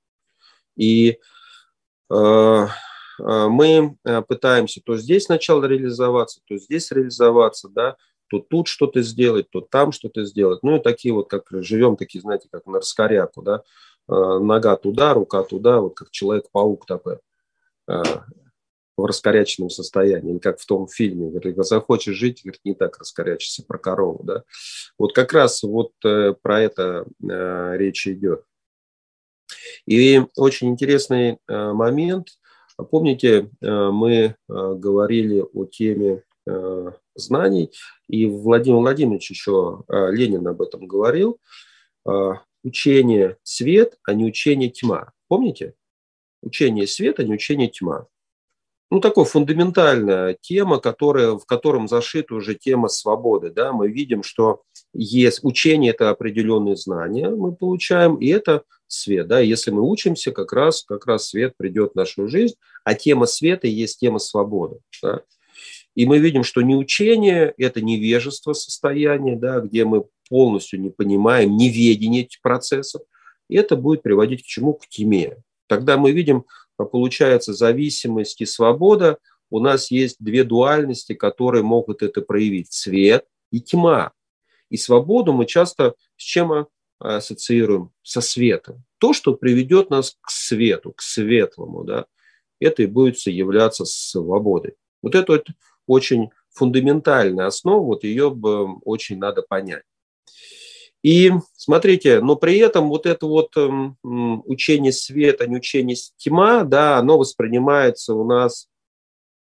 И 0.76 1.20
э, 2.10 2.16
э, 2.16 2.68
мы 3.20 3.98
пытаемся 4.28 4.82
то 4.84 4.98
здесь 4.98 5.26
сначала 5.26 5.66
реализоваться, 5.66 6.42
то 6.46 6.58
здесь 6.58 6.92
реализоваться, 6.92 7.70
да, 7.70 7.96
то 8.28 8.40
тут 8.40 8.68
что-то 8.68 9.02
сделать, 9.02 9.50
то 9.50 9.62
там 9.62 9.92
что-то 9.92 10.26
сделать. 10.26 10.64
Ну 10.64 10.78
и 10.78 10.80
такие 10.80 11.14
вот, 11.14 11.30
как 11.30 11.46
живем, 11.52 11.96
такие, 11.96 12.22
знаете, 12.22 12.50
как 12.52 12.66
на 12.66 12.80
раскоряку, 12.80 13.42
да, 13.42 13.64
нога 14.08 14.76
туда, 14.76 15.14
рука 15.14 15.44
туда, 15.44 15.80
вот 15.80 15.96
как 15.96 16.12
Человек-паук 16.12 16.86
такой 16.86 17.20
в 18.98 19.06
раскоряченном 19.06 19.70
состоянии, 19.70 20.38
как 20.38 20.60
в 20.60 20.66
том 20.66 20.88
фильме, 20.88 21.30
говорит, 21.30 21.58
захочешь 21.58 22.16
жить, 22.16 22.42
говорит, 22.44 22.62
не 22.64 22.74
так 22.74 22.98
раскорячишься 22.98 23.64
про 23.64 23.78
корову, 23.78 24.24
да. 24.24 24.44
Вот 24.98 25.14
как 25.14 25.34
раз 25.34 25.64
вот 25.64 25.92
э, 26.06 26.36
про 26.42 26.62
это 26.62 27.06
э, 27.22 27.74
речь 27.78 28.08
идет. 28.08 28.44
И 29.86 30.22
очень 30.36 30.70
интересный 30.70 31.40
э, 31.48 31.72
момент. 31.74 32.30
Помните, 32.90 33.52
мы 33.62 34.36
говорили 34.50 35.46
о 35.54 35.66
теме 35.66 36.24
знаний, 37.14 37.72
и 38.08 38.26
Владимир 38.26 38.80
Владимирович 38.80 39.30
еще 39.30 39.84
Ленин 39.88 40.48
об 40.48 40.60
этом 40.60 40.88
говорил. 40.88 41.40
Учение 42.64 43.38
свет, 43.44 43.98
а 44.04 44.14
не 44.14 44.26
учение 44.26 44.70
тьма. 44.70 45.12
Помните? 45.28 45.74
Учение 46.42 46.88
свет, 46.88 47.20
а 47.20 47.24
не 47.24 47.34
учение 47.34 47.70
тьма 47.70 48.08
ну, 48.94 49.00
такая 49.00 49.26
фундаментальная 49.26 50.38
тема, 50.40 50.80
которая, 50.80 51.32
в 51.32 51.48
котором 51.48 51.88
зашита 51.88 52.36
уже 52.36 52.54
тема 52.54 52.90
свободы. 52.90 53.50
Да? 53.50 53.72
Мы 53.74 53.90
видим, 53.90 54.22
что 54.22 54.62
есть 54.94 55.44
учение– 55.44 55.92
это 55.94 56.12
определенные 56.12 56.76
знания 56.76 57.28
мы 57.30 57.56
получаем, 57.56 58.18
и 58.18 58.28
это 58.28 58.62
свет. 58.86 59.28
Да? 59.28 59.40
Если 59.40 59.72
мы 59.72 59.82
учимся, 59.82 60.32
как 60.32 60.54
раз, 60.54 60.84
как 60.84 61.08
раз 61.08 61.30
свет 61.30 61.58
придет 61.58 61.94
в 61.94 61.96
нашу 61.96 62.28
жизнь, 62.28 62.54
а 62.84 62.94
тема 62.94 63.26
света 63.26 63.66
есть 63.66 64.00
тема 64.00 64.20
свободы. 64.20 64.78
Да? 65.02 65.22
И 65.96 66.06
мы 66.06 66.18
видим, 66.18 66.44
что 66.44 66.62
не 66.62 66.76
учение– 66.76 67.54
это 67.58 67.82
невежество 67.82 68.54
состояние, 68.54 69.36
да, 69.36 69.60
где 69.60 69.86
мы 69.86 70.06
полностью 70.28 70.82
не 70.82 70.90
понимаем 70.90 71.56
неведение 71.56 72.24
этих 72.24 72.42
процессов. 72.42 73.04
И 73.48 73.56
это 73.56 73.76
будет 73.76 74.02
приводить 74.02 74.44
к 74.44 74.48
чему? 74.48 74.74
К 74.74 74.88
тьме. 74.88 75.38
Тогда 75.68 75.98
мы 75.98 76.12
видим, 76.12 76.46
получается 76.78 77.54
зависимость 77.54 78.42
и 78.42 78.46
свобода, 78.46 79.20
у 79.52 79.60
нас 79.60 79.92
есть 79.92 80.18
две 80.20 80.44
дуальности, 80.44 81.14
которые 81.14 81.64
могут 81.64 82.02
это 82.02 82.22
проявить. 82.22 82.74
Свет 82.74 83.28
и 83.52 83.62
тьма. 83.62 84.12
И 84.70 84.78
свободу 84.78 85.32
мы 85.32 85.46
часто 85.46 85.94
с 86.18 86.24
чем 86.24 86.68
ассоциируем? 86.98 87.92
Со 88.02 88.22
светом. 88.22 88.84
То, 88.98 89.14
что 89.14 89.36
приведет 89.36 89.92
нас 89.92 90.18
к 90.22 90.32
свету, 90.32 90.94
к 90.94 91.02
светлому, 91.04 91.84
да, 91.84 92.08
это 92.60 92.82
и 92.82 92.88
будет 92.88 93.18
являться 93.28 93.86
свободой. 93.86 94.74
Вот 95.04 95.14
это 95.14 95.34
вот 95.34 95.48
очень 95.88 96.30
фундаментальная 96.52 97.48
основа, 97.48 97.84
вот 97.84 98.04
ее 98.04 98.30
бы 98.30 98.76
очень 98.84 99.18
надо 99.18 99.42
понять. 99.42 99.84
И 101.04 101.32
смотрите, 101.58 102.22
но 102.22 102.38
при 102.38 102.58
этом 102.60 102.88
вот 102.88 103.06
это 103.06 103.26
вот 103.26 103.58
эм, 103.58 103.98
учение 104.46 104.94
света, 104.94 105.46
не 105.48 105.58
учение 105.58 105.98
тьма, 106.16 106.64
да, 106.64 106.98
оно 106.98 107.18
воспринимается 107.18 108.14
у 108.14 108.24
нас, 108.24 108.70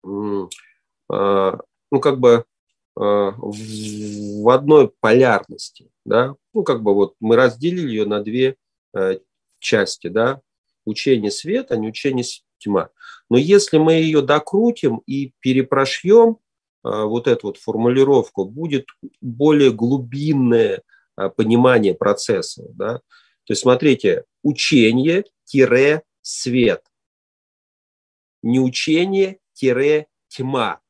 а, 0.04 1.58
ну, 1.90 2.00
как 2.00 2.20
бы 2.20 2.44
а, 2.94 3.32
в 3.38 4.52
одной 4.52 4.92
полярности, 5.00 5.90
да, 6.04 6.34
ну, 6.52 6.62
как 6.62 6.82
бы 6.82 6.94
вот 6.94 7.14
мы 7.20 7.36
разделили 7.36 7.88
ее 7.88 8.04
на 8.04 8.20
две 8.20 8.56
э, 8.94 9.18
части, 9.58 10.08
да, 10.08 10.40
учение 10.84 11.30
света, 11.30 11.76
не 11.76 11.88
учение 11.88 12.24
тьма. 12.58 12.90
Но 13.30 13.38
если 13.38 13.78
мы 13.78 13.94
ее 13.94 14.20
докрутим 14.22 14.98
и 15.06 15.32
перепрошьем, 15.40 16.38
вот 16.82 17.26
эту 17.26 17.46
вот 17.48 17.56
формулировку, 17.56 18.44
будет 18.44 18.86
более 19.20 19.72
глубинное 19.72 20.82
понимание 21.36 21.94
процесса. 21.94 22.64
Да? 22.74 22.98
То 23.44 23.52
есть 23.52 23.62
смотрите, 23.62 24.24
учение-свет. 24.42 26.84
Не 28.42 28.60
учение-тьма. 28.60 30.80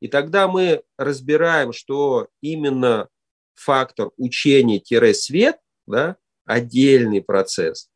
И 0.00 0.08
тогда 0.08 0.48
мы 0.48 0.82
разбираем, 0.96 1.72
что 1.72 2.28
именно 2.40 3.08
фактор 3.54 4.10
учения-свет 4.16 5.58
да, 5.86 6.16
отдельный 6.44 7.22
процесс. 7.22 7.90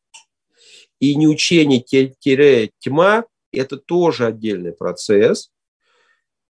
И 0.99 1.15
не 1.15 1.27
учение-тьма– 1.27 3.25
это 3.51 3.77
тоже 3.77 4.25
отдельный 4.25 4.73
процесс, 4.73 5.51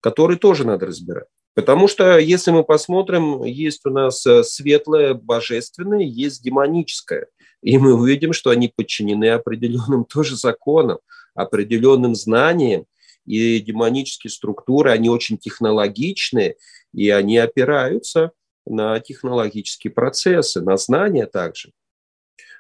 который 0.00 0.37
тоже 0.37 0.65
надо 0.67 0.87
разбирать. 0.87 1.26
Потому 1.55 1.88
что, 1.88 2.19
если 2.19 2.50
мы 2.50 2.65
посмотрим, 2.65 3.43
есть 3.43 3.87
у 3.87 3.91
нас 3.91 4.26
э, 4.26 4.45
светлое, 4.45 5.15
божественное, 5.15 6.00
есть 6.03 6.45
демоническое. 6.45 7.29
И 7.62 7.79
мы 7.79 7.95
увидим, 7.95 8.35
что 8.35 8.50
они 8.50 8.71
подчинены 8.75 9.31
определенным 9.31 10.05
тоже 10.09 10.37
законам, 10.37 10.99
определенным 11.35 12.15
знаниям. 12.15 12.85
И 13.25 13.59
демонические 13.59 14.31
структуры, 14.31 14.91
они 14.91 15.09
очень 15.09 15.38
технологичные, 15.38 16.57
и 16.93 17.09
они 17.09 17.38
опираются 17.38 18.33
на 18.67 19.00
технологические 19.00 19.93
процессы, 19.93 20.61
на 20.61 20.76
знания 20.76 21.26
также. 21.26 21.73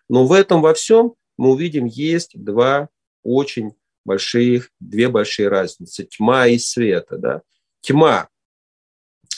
Но 0.08 0.26
в 0.26 0.32
этом 0.32 0.62
во 0.62 0.72
всем 0.72 1.14
мы 1.36 1.50
увидим, 1.50 1.86
есть 1.86 2.32
два 2.34 2.88
очень 3.22 3.72
больших, 4.04 4.70
две 4.80 5.08
большие 5.08 5.48
разницы. 5.48 6.04
Тьма 6.04 6.46
и 6.46 6.58
света. 6.58 7.18
Да? 7.18 7.42
Тьма 7.80 8.28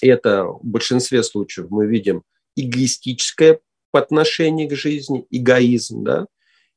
это 0.00 0.45
в 0.45 0.64
большинстве 0.64 1.23
случаев 1.23 1.71
мы 1.71 1.87
видим 1.87 2.23
эгоистическое 2.57 3.61
по 3.90 4.00
отношению 4.00 4.69
к 4.69 4.75
жизни, 4.75 5.26
эгоизм, 5.31 6.05
да, 6.05 6.26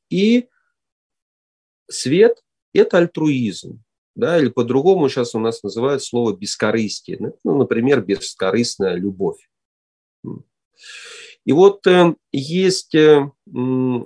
и 0.10 0.48
свет– 1.90 2.42
это 2.74 2.98
альтруизм, 2.98 3.84
да, 4.16 4.40
или 4.40 4.50
по-другому 4.50 5.10
сейчас 5.10 5.36
у 5.36 5.40
нас 5.40 5.64
называют 5.64 6.04
слово 6.04 6.36
бескорыстие, 6.36 7.34
ну, 7.44 7.58
например, 7.58 8.02
бескорыстная 8.02 8.96
любовь. 8.96 9.50
И 11.46 11.54
вот 11.54 11.86
э, 11.88 12.16
есть 12.32 12.94
э, 12.96 13.32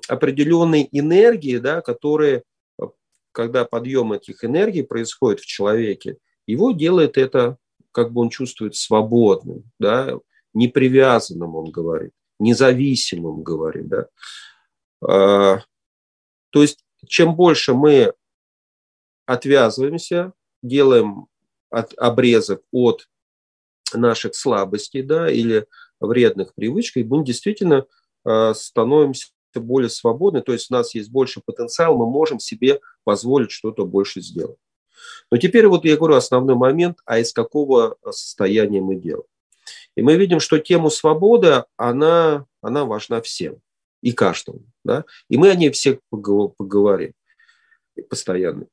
определенные 0.07 0.87
энергии, 0.97 1.57
да, 1.57 1.81
которые, 1.81 2.43
когда 3.31 3.65
подъем 3.65 4.13
этих 4.13 4.43
энергий 4.43 4.83
происходит 4.83 5.41
в 5.41 5.45
человеке, 5.45 6.17
его 6.47 6.71
делает 6.71 7.17
это 7.17 7.57
как 7.91 8.11
бы 8.11 8.21
он 8.21 8.29
чувствует 8.29 8.75
свободным, 8.75 9.63
да, 9.79 10.19
непривязанным, 10.53 11.55
он 11.55 11.71
говорит, 11.71 12.11
независимым, 12.39 13.41
говорит. 13.41 13.87
Да. 13.87 14.07
А, 15.01 15.61
то 16.49 16.61
есть 16.61 16.83
чем 17.07 17.35
больше 17.35 17.73
мы 17.73 18.13
отвязываемся, 19.25 20.33
делаем 20.61 21.27
от, 21.69 21.93
обрезок 21.97 22.63
от 22.71 23.07
наших 23.93 24.35
слабостей 24.35 25.01
да, 25.01 25.29
или 25.29 25.65
вредных 25.99 26.53
привычек, 26.53 27.05
мы 27.05 27.23
действительно 27.23 27.85
а, 28.23 28.53
становимся 28.53 29.27
более 29.55 29.89
свободны, 29.89 30.41
то 30.41 30.51
есть 30.51 30.69
у 30.69 30.73
нас 30.73 30.93
есть 30.95 31.09
больше 31.09 31.41
потенциал, 31.45 31.95
мы 31.95 32.09
можем 32.09 32.39
себе 32.39 32.81
позволить 33.05 33.51
что-то 33.51 33.85
больше 33.85 34.21
сделать. 34.21 34.57
Но 35.31 35.37
теперь 35.37 35.67
вот 35.67 35.85
я 35.85 35.95
говорю 35.95 36.15
основной 36.15 36.55
момент, 36.55 36.99
а 37.05 37.19
из 37.19 37.31
какого 37.31 37.95
состояния 38.03 38.81
мы 38.81 38.95
делаем. 38.95 39.27
И 39.95 40.01
мы 40.01 40.15
видим, 40.15 40.39
что 40.39 40.59
тему 40.59 40.89
свободы, 40.89 41.63
она, 41.77 42.45
она 42.61 42.85
важна 42.85 43.21
всем 43.21 43.59
и 44.01 44.11
каждому. 44.11 44.63
Да? 44.83 45.05
И 45.29 45.37
мы 45.37 45.49
о 45.49 45.55
ней 45.55 45.71
все 45.71 45.99
поговорим 46.09 47.13
постоянно. 48.09 48.67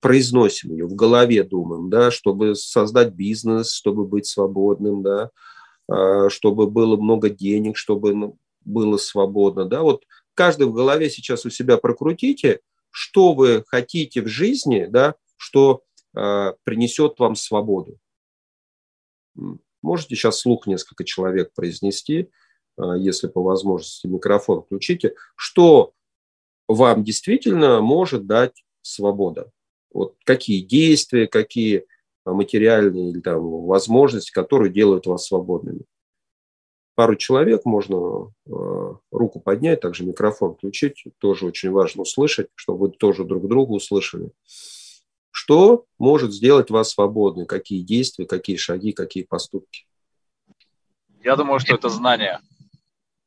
Произносим 0.00 0.72
ее, 0.72 0.86
в 0.86 0.94
голове 0.94 1.44
думаем, 1.44 1.88
да, 1.88 2.10
чтобы 2.10 2.56
создать 2.56 3.12
бизнес, 3.12 3.72
чтобы 3.72 4.04
быть 4.04 4.26
свободным, 4.26 5.02
да, 5.02 5.24
а, 5.24 5.30
чтобы 5.88 6.70
было 6.70 6.96
много 6.96 7.28
денег, 7.28 7.76
чтобы 7.76 8.34
было 8.64 8.96
свободно. 8.96 9.64
Да? 9.64 9.82
Вот 9.82 10.04
каждый 10.34 10.66
в 10.66 10.72
голове 10.72 11.10
сейчас 11.10 11.44
у 11.44 11.50
себя 11.50 11.76
прокрутите, 11.76 12.60
что 12.90 13.32
вы 13.32 13.64
хотите 13.66 14.22
в 14.22 14.28
жизни, 14.28 14.86
да, 14.88 15.14
что 15.36 15.82
э, 16.14 16.52
принесет 16.64 17.18
вам 17.18 17.34
свободу. 17.34 17.98
Можете 19.82 20.14
сейчас 20.14 20.40
слух 20.40 20.66
несколько 20.66 21.04
человек 21.04 21.52
произнести, 21.54 22.28
э, 22.78 22.82
если 22.98 23.28
по 23.28 23.42
возможности 23.42 24.06
микрофон 24.06 24.62
включите, 24.62 25.14
что 25.36 25.94
вам 26.68 27.02
действительно 27.02 27.80
может 27.80 28.26
дать 28.26 28.62
свобода. 28.82 29.50
Вот 29.92 30.16
какие 30.24 30.60
действия, 30.60 31.26
какие 31.26 31.86
материальные 32.24 33.10
или 33.10 33.20
там, 33.20 33.40
возможности, 33.66 34.30
которые 34.30 34.72
делают 34.72 35.06
вас 35.06 35.26
свободными. 35.26 35.82
Пару 36.94 37.16
человек 37.16 37.64
можно 37.64 38.32
э, 38.46 38.50
руку 39.10 39.40
поднять, 39.40 39.80
также 39.80 40.04
микрофон 40.04 40.54
включить, 40.54 41.04
тоже 41.18 41.46
очень 41.46 41.70
важно 41.70 42.02
услышать, 42.02 42.48
чтобы 42.54 42.80
вы 42.80 42.90
тоже 42.90 43.24
друг 43.24 43.48
друга 43.48 43.72
услышали. 43.72 44.30
Что 45.30 45.86
может 45.98 46.34
сделать 46.34 46.70
вас 46.70 46.90
свободной? 46.90 47.46
Какие 47.46 47.82
действия, 47.82 48.26
какие 48.26 48.56
шаги, 48.56 48.92
какие 48.92 49.24
поступки? 49.24 49.86
Я 51.24 51.36
думаю, 51.36 51.60
что 51.60 51.74
это 51.74 51.88
знание. 51.88 52.40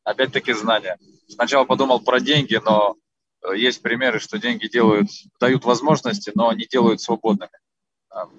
Опять-таки 0.03 0.53
знание. 0.53 0.97
Сначала 1.27 1.65
подумал 1.65 1.99
про 1.99 2.19
деньги, 2.19 2.61
но 2.63 2.95
э, 3.41 3.57
есть 3.57 3.81
примеры, 3.81 4.19
что 4.19 4.37
деньги 4.37 4.67
делают, 4.67 5.09
дают 5.39 5.65
возможности, 5.65 6.31
но 6.35 6.53
не 6.53 6.67
делают 6.67 7.01
свободными. 7.01 7.51
А, 8.15 8.29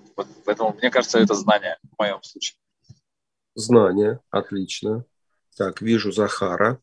поэтому 0.45 0.73
мне 0.73 0.91
кажется, 0.91 1.19
это 1.19 1.35
знание 1.35 1.77
в 1.83 1.99
моем 1.99 2.23
случае. 2.23 2.57
Знание, 3.55 4.21
отлично. 4.31 5.05
Так, 5.57 5.83
вижу 5.83 6.13
Захара. 6.13 6.81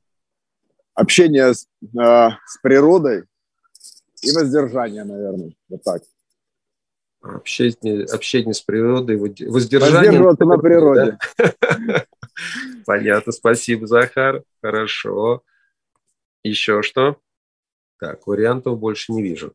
Общение 0.94 1.56
с, 1.56 1.68
э, 1.82 1.88
с 1.96 2.58
природой 2.62 3.24
и 4.22 4.32
воздержание, 4.32 5.04
наверное, 5.04 5.54
вот 5.70 5.82
так 5.84 6.04
общение, 7.24 8.04
общение 8.06 8.54
с 8.54 8.62
природой, 8.62 9.18
воздержание. 9.18 10.12
Воздерживаться 10.12 10.46
на 10.46 10.58
природе. 10.58 11.18
Понятно, 12.86 13.32
спасибо, 13.32 13.88
Захар. 13.88 14.44
Хорошо. 14.62 15.42
Еще 16.44 16.82
что? 16.82 17.18
Так, 18.00 18.28
вариантов 18.28 18.78
больше 18.78 19.14
не 19.14 19.24
вижу. 19.24 19.54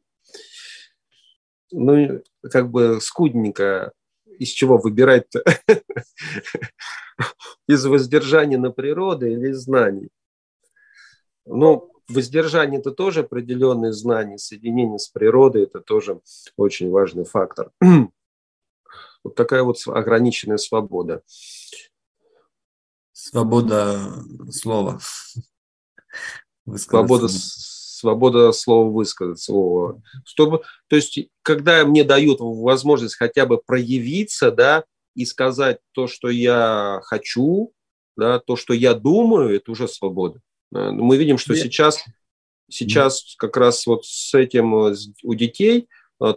Ну, 1.70 2.22
как 2.50 2.70
бы 2.70 3.00
скудненько. 3.00 3.92
Из 4.38 4.48
чего 4.50 4.78
выбирать-то? 4.78 5.42
Из 7.68 7.84
воздержания 7.84 8.58
на 8.58 8.70
природу 8.70 9.26
или 9.26 9.50
из 9.50 9.62
знаний? 9.64 10.10
Ну, 11.44 11.90
воздержание– 12.08 12.78
это 12.80 12.92
тоже 12.92 13.20
определенные 13.20 13.92
знания, 13.92 14.38
соединение 14.38 14.98
с 14.98 15.08
природой– 15.08 15.62
это 15.64 15.80
тоже 15.80 16.20
очень 16.56 16.90
важный 16.90 17.24
фактор. 17.24 17.70
Вот 19.24 19.34
такая 19.34 19.64
вот 19.64 19.78
ограниченная 19.88 20.58
свобода. 20.58 21.22
Свобода 23.12 24.24
слова. 24.52 25.00
Свобода, 26.76 27.28
свобода 27.98 28.52
слова 28.52 28.88
высказаться. 28.88 29.52
Чтобы, 30.24 30.62
то 30.86 30.96
есть, 30.96 31.18
когда 31.42 31.84
мне 31.84 32.04
дают 32.04 32.38
возможность 32.40 33.16
хотя 33.16 33.46
бы 33.46 33.58
проявиться, 33.58 34.50
да, 34.50 34.84
и 35.14 35.24
сказать 35.24 35.78
то, 35.92 36.06
что 36.06 36.28
я 36.28 37.00
хочу, 37.04 37.72
да, 38.16 38.38
то, 38.38 38.56
что 38.56 38.72
я 38.72 38.94
думаю, 38.94 39.54
это 39.54 39.72
уже 39.72 39.88
свобода. 39.88 40.40
Мы 40.70 41.16
видим, 41.16 41.38
что 41.38 41.56
сейчас, 41.56 42.04
сейчас 42.70 43.34
как 43.36 43.56
раз 43.56 43.86
вот 43.86 44.04
с 44.04 44.34
этим 44.34 44.74
э, 44.76 44.94
у 45.24 45.34
детей 45.34 45.88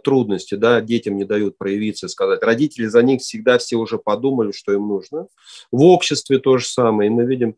трудности, 0.04 0.54
да, 0.54 0.80
детям 0.80 1.16
не 1.16 1.24
дают 1.24 1.58
проявиться 1.58 2.08
сказать. 2.08 2.42
Родители 2.42 2.86
за 2.86 3.02
них 3.02 3.20
всегда 3.20 3.58
все 3.58 3.76
уже 3.76 3.98
подумали, 3.98 4.52
что 4.52 4.72
им 4.72 4.88
нужно. 4.88 5.26
В 5.70 5.82
обществе 5.84 6.38
то 6.38 6.58
же 6.58 6.66
самое. 6.66 7.08
И 7.08 7.12
мы 7.12 7.24
видим 7.24 7.56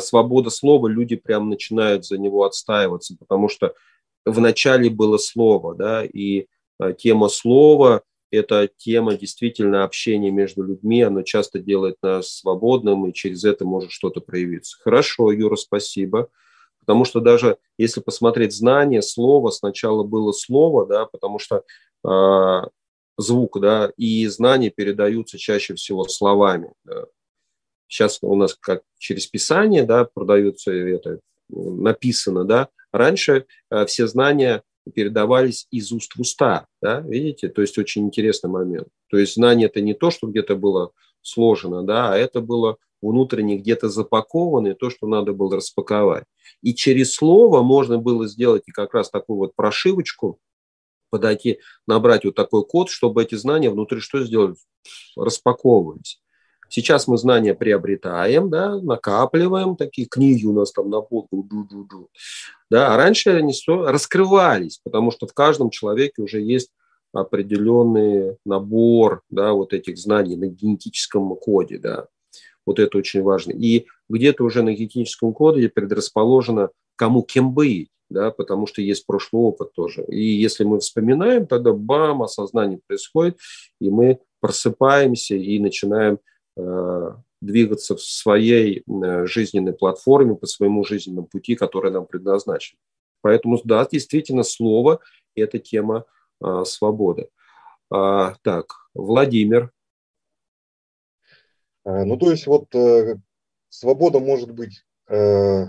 свобода 0.00 0.50
слова, 0.50 0.88
люди 0.88 1.16
прям 1.16 1.50
начинают 1.50 2.06
за 2.06 2.18
него 2.18 2.44
отстаиваться, 2.44 3.16
потому 3.18 3.48
что 3.48 3.74
вначале 4.24 4.90
было 4.90 5.18
слово, 5.18 5.74
да, 5.74 6.04
и 6.04 6.46
тема 6.98 7.28
слова– 7.28 8.02
эта 8.34 8.68
тема 8.76 9.16
действительно 9.16 9.84
общения 9.84 10.30
между 10.30 10.62
людьми, 10.62 11.02
она 11.02 11.22
часто 11.22 11.58
делает 11.58 11.96
нас 12.02 12.38
свободным, 12.38 13.06
и 13.06 13.12
через 13.12 13.44
это 13.44 13.64
может 13.64 13.90
что-то 13.90 14.20
проявиться. 14.20 14.76
Хорошо, 14.82 15.30
Юра, 15.32 15.56
спасибо. 15.56 16.28
Потому 16.86 17.04
что 17.04 17.20
даже 17.20 17.56
если 17.78 18.00
посмотреть 18.00 18.54
знание, 18.54 19.02
слово, 19.02 19.50
сначала 19.50 20.02
было 20.02 20.32
слово, 20.32 20.86
да, 20.86 21.06
потому 21.06 21.38
что 21.38 21.62
э, 22.06 22.68
звук, 23.16 23.60
да, 23.60 23.92
и 23.96 24.26
знания 24.26 24.70
передаются 24.70 25.38
чаще 25.38 25.74
всего 25.74 26.04
словами. 26.04 26.72
Да. 26.84 27.06
Сейчас 27.88 28.18
у 28.22 28.34
нас 28.34 28.54
как 28.58 28.82
через 28.98 29.26
Писание, 29.26 29.84
да, 29.84 30.08
продается 30.12 30.72
это, 30.72 31.20
написано, 31.48 32.44
да. 32.44 32.68
Раньше 32.92 33.46
э, 33.70 33.86
все 33.86 34.06
знания 34.06 34.62
передавались 34.94 35.66
из 35.70 35.92
уст 35.92 36.14
в 36.14 36.20
уста, 36.20 36.66
да, 36.82 37.00
видите? 37.00 37.48
То 37.48 37.62
есть 37.62 37.78
очень 37.78 38.04
интересный 38.04 38.50
момент. 38.50 38.88
То 39.08 39.18
есть 39.18 39.34
знание– 39.34 39.66
это 39.68 39.80
не 39.80 39.94
то, 39.94 40.10
что 40.10 40.26
где-то 40.26 40.56
было 40.56 40.92
сложено, 41.26 41.82
да, 41.82 42.12
а 42.12 42.16
это 42.16 42.40
было 42.40 42.76
внутренне 43.02 43.56
где-то 43.56 43.88
запаковано, 43.88 44.68
и 44.68 44.74
то, 44.74 44.90
что 44.90 45.06
надо 45.06 45.32
было 45.32 45.56
распаковать. 45.56 46.24
И 46.62 46.74
через 46.74 47.14
слово 47.14 47.62
можно 47.62 47.98
было 47.98 48.26
сделать 48.26 48.62
и 48.66 48.72
как 48.72 48.94
раз 48.94 49.10
такую 49.10 49.38
вот 49.38 49.54
прошивочку, 49.54 50.38
подойти, 51.10 51.60
набрать 51.86 52.24
вот 52.24 52.34
такой 52.34 52.64
код, 52.64 52.90
чтобы 52.90 53.22
эти 53.22 53.34
знания 53.34 53.70
внутри 53.70 54.00
что 54.00 54.24
сделать? 54.24 54.58
Распаковывались. 55.16 56.20
Сейчас 56.68 57.06
мы 57.06 57.18
знания 57.18 57.54
приобретаем, 57.54 58.50
да, 58.50 58.80
накапливаем, 58.80 59.76
такие 59.76 60.08
книги 60.08 60.44
у 60.44 60.52
нас 60.52 60.72
там 60.72 60.90
на 60.90 61.02
полку, 61.02 61.46
да, 62.70 62.94
а 62.94 62.96
раньше 62.96 63.30
они 63.30 63.52
раскрывались, 63.68 64.80
потому 64.82 65.12
что 65.12 65.26
в 65.26 65.34
каждом 65.34 65.70
человеке 65.70 66.22
уже 66.22 66.40
есть 66.40 66.70
определенный 67.14 68.36
набор, 68.44 69.22
да, 69.30 69.52
вот 69.52 69.72
этих 69.72 69.96
знаний 69.98 70.36
на 70.36 70.46
генетическом 70.46 71.34
коде, 71.36 71.78
да, 71.78 72.08
вот 72.66 72.78
это 72.78 72.98
очень 72.98 73.22
важно. 73.22 73.52
И 73.52 73.86
где-то 74.08 74.44
уже 74.44 74.62
на 74.62 74.72
генетическом 74.74 75.32
коде 75.32 75.68
предрасположено, 75.68 76.70
кому 76.96 77.22
кем 77.22 77.54
быть, 77.54 77.88
да, 78.10 78.30
потому 78.30 78.66
что 78.66 78.82
есть 78.82 79.06
прошлый 79.06 79.42
опыт 79.42 79.72
тоже. 79.72 80.04
И 80.08 80.22
если 80.22 80.64
мы 80.64 80.80
вспоминаем, 80.80 81.46
тогда 81.46 81.72
бам, 81.72 82.22
осознание 82.22 82.80
происходит, 82.86 83.38
и 83.80 83.90
мы 83.90 84.18
просыпаемся 84.40 85.34
и 85.34 85.58
начинаем 85.58 86.18
Э, 86.56 87.14
двигаться 87.40 87.94
в 87.94 88.00
своей 88.00 88.84
э, 88.86 89.26
жизненной 89.26 89.74
платформе, 89.74 90.34
по 90.34 90.46
своему 90.46 90.82
жизненному 90.82 91.26
пути, 91.26 91.56
который 91.56 91.90
нам 91.90 92.06
предназначен. 92.06 92.78
Поэтому, 93.20 93.60
да, 93.64 93.86
действительно, 93.90 94.44
слово– 94.44 95.00
это 95.34 95.58
тема 95.58 96.04
а, 96.44 96.64
свободы. 96.64 97.28
А, 97.90 98.34
так, 98.42 98.66
Владимир. 98.94 99.72
Ну, 101.86 102.16
то 102.16 102.30
есть 102.30 102.46
вот 102.46 102.74
э, 102.74 103.16
свобода 103.68 104.18
может 104.18 104.50
быть, 104.52 104.86
э, 105.06 105.66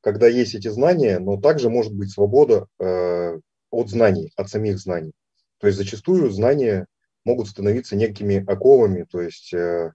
когда 0.00 0.28
есть 0.28 0.54
эти 0.54 0.68
знания, 0.68 1.18
но 1.18 1.38
также 1.38 1.68
может 1.68 1.94
быть 1.94 2.10
свобода 2.10 2.68
э, 2.78 3.38
от 3.70 3.90
знаний, 3.90 4.32
от 4.36 4.48
самих 4.48 4.78
знаний. 4.78 5.12
То 5.58 5.66
есть 5.66 5.78
зачастую 5.78 6.30
знания 6.30 6.86
могут 7.24 7.48
становиться 7.48 7.96
некими 7.96 8.44
оковами, 8.50 9.04
то 9.10 9.20
есть 9.20 9.52
э, 9.52 9.92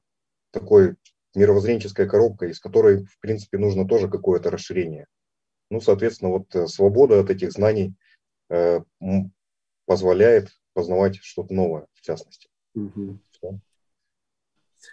такой 0.51 0.95
мировоззренческой 1.35 2.09
коробкой, 2.09 2.51
из 2.51 2.59
которой, 2.59 3.05
в 3.05 3.19
принципе, 3.19 3.57
нужно 3.57 3.87
тоже 3.87 4.09
какое-то 4.09 4.49
расширение. 4.49 5.05
Ну, 5.69 5.81
соответственно, 5.81 6.31
вот 6.31 6.55
э, 6.55 6.67
свобода 6.67 7.19
от 7.19 7.29
этих 7.29 7.51
знаний 7.51 7.93
э, 8.49 8.81
позволяет 9.89 10.49
познавать 10.75 11.17
что-то 11.23 11.51
новое, 11.51 11.87
в 11.95 12.01
частности. 12.01 12.47
Угу. 12.75 13.17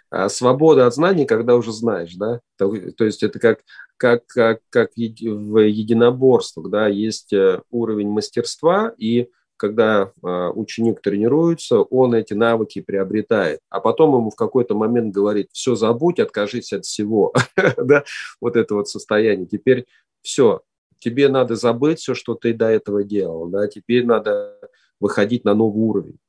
А 0.09 0.27
свобода 0.27 0.87
от 0.87 0.95
знаний, 0.95 1.27
когда 1.27 1.55
уже 1.55 1.71
знаешь, 1.71 2.15
да? 2.15 2.41
То, 2.57 2.75
то 2.93 3.05
есть 3.05 3.21
это 3.21 3.37
как, 3.37 3.59
как, 3.97 4.25
как, 4.25 4.61
как 4.71 4.89
в 4.95 5.59
единоборствах, 5.59 6.71
да, 6.71 6.87
есть 6.87 7.31
э, 7.31 7.61
уровень 7.69 8.09
мастерства 8.09 8.91
и 8.97 9.29
когда 9.55 10.11
а, 10.23 10.51
ученик 10.51 11.01
тренируется, 11.01 11.81
он 11.81 12.13
эти 12.13 12.33
навыки 12.33 12.79
приобретает, 12.79 13.59
а 13.69 13.79
потом 13.79 14.15
ему 14.15 14.29
в 14.29 14.35
какой-то 14.35 14.75
момент 14.75 15.13
говорит, 15.13 15.49
все 15.51 15.75
забудь, 15.75 16.19
откажись 16.19 16.73
от 16.73 16.85
всего, 16.85 17.33
да, 17.77 18.03
вот 18.39 18.55
это 18.55 18.75
вот 18.75 18.87
состояние. 18.87 19.47
Теперь 19.47 19.85
все, 20.21 20.61
тебе 20.99 21.27
надо 21.27 21.55
забыть 21.55 21.99
все, 21.99 22.13
что 22.13 22.35
ты 22.35 22.53
до 22.53 22.67
этого 22.67 23.03
делал, 23.03 23.47
да, 23.47 23.67
теперь 23.67 24.05
надо 24.05 24.59
выходить 24.99 25.45
на 25.45 25.53
новый 25.53 25.83
уровень. 25.83 26.19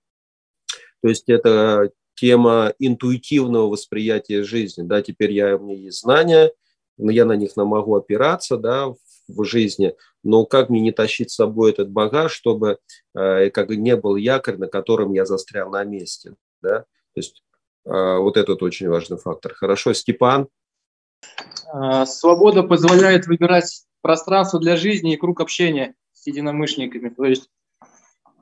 То 1.02 1.08
есть 1.08 1.28
это 1.28 1.90
тема 2.14 2.72
интуитивного 2.78 3.68
восприятия 3.68 4.42
жизни, 4.42 4.82
да, 4.82 5.02
теперь 5.02 5.32
я, 5.32 5.56
у 5.56 5.64
меня 5.64 5.76
есть 5.76 6.00
знания, 6.00 6.52
но 6.96 7.12
я 7.12 7.24
на 7.24 7.36
них 7.36 7.56
могу 7.56 7.94
опираться, 7.94 8.56
да, 8.56 8.92
в 9.28 9.44
жизни, 9.44 9.94
но 10.24 10.44
как 10.46 10.68
мне 10.68 10.80
не 10.80 10.92
тащить 10.92 11.30
с 11.30 11.36
собой 11.36 11.70
этот 11.70 11.90
багаж, 11.90 12.32
чтобы 12.32 12.78
э, 13.14 13.50
как 13.50 13.68
не 13.70 13.94
был 13.94 14.16
якорь, 14.16 14.56
на 14.56 14.66
котором 14.66 15.12
я 15.12 15.24
застрял 15.24 15.70
на 15.70 15.84
месте, 15.84 16.34
да? 16.62 16.80
То 16.80 16.86
есть 17.16 17.44
э, 17.84 17.90
вот 17.90 18.36
этот 18.36 18.62
очень 18.62 18.88
важный 18.88 19.18
фактор. 19.18 19.54
Хорошо, 19.54 19.92
Степан? 19.92 20.48
А, 21.72 22.06
свобода 22.06 22.62
позволяет 22.62 23.26
выбирать 23.26 23.84
пространство 24.00 24.58
для 24.58 24.76
жизни 24.76 25.14
и 25.14 25.16
круг 25.16 25.40
общения 25.40 25.94
с 26.12 26.26
единомышленниками, 26.26 27.10
то 27.10 27.24
есть, 27.24 27.48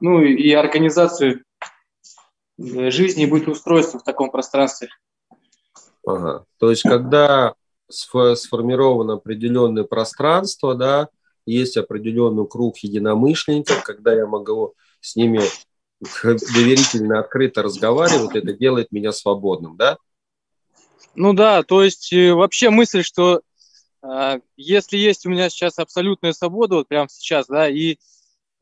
ну 0.00 0.22
и 0.22 0.50
организацию 0.52 1.44
э, 2.58 2.90
жизни 2.90 3.24
и 3.24 3.30
быть 3.30 3.48
устройством 3.48 4.00
в 4.00 4.04
таком 4.04 4.30
пространстве. 4.30 4.88
Ага. 6.06 6.44
То 6.58 6.70
есть, 6.70 6.82
когда 6.82 7.54
сформировано 7.88 9.14
определенное 9.14 9.84
пространство, 9.84 10.74
да, 10.74 11.08
есть 11.46 11.76
определенный 11.76 12.46
круг 12.46 12.78
единомышленников, 12.78 13.82
когда 13.82 14.12
я 14.12 14.26
могу 14.26 14.74
с 15.00 15.16
ними 15.16 15.40
доверительно, 16.00 17.20
открыто 17.20 17.62
разговаривать, 17.62 18.36
это 18.36 18.52
делает 18.52 18.92
меня 18.92 19.12
свободным, 19.12 19.76
да? 19.76 19.96
Ну 21.14 21.32
да, 21.32 21.62
то 21.62 21.82
есть 21.82 22.12
э, 22.12 22.34
вообще 22.34 22.68
мысль, 22.68 23.02
что 23.02 23.40
э, 24.02 24.40
если 24.56 24.98
есть 24.98 25.24
у 25.24 25.30
меня 25.30 25.48
сейчас 25.48 25.78
абсолютная 25.78 26.32
свобода, 26.32 26.76
вот 26.76 26.88
прямо 26.88 27.08
сейчас, 27.10 27.46
да, 27.46 27.68
и 27.68 27.96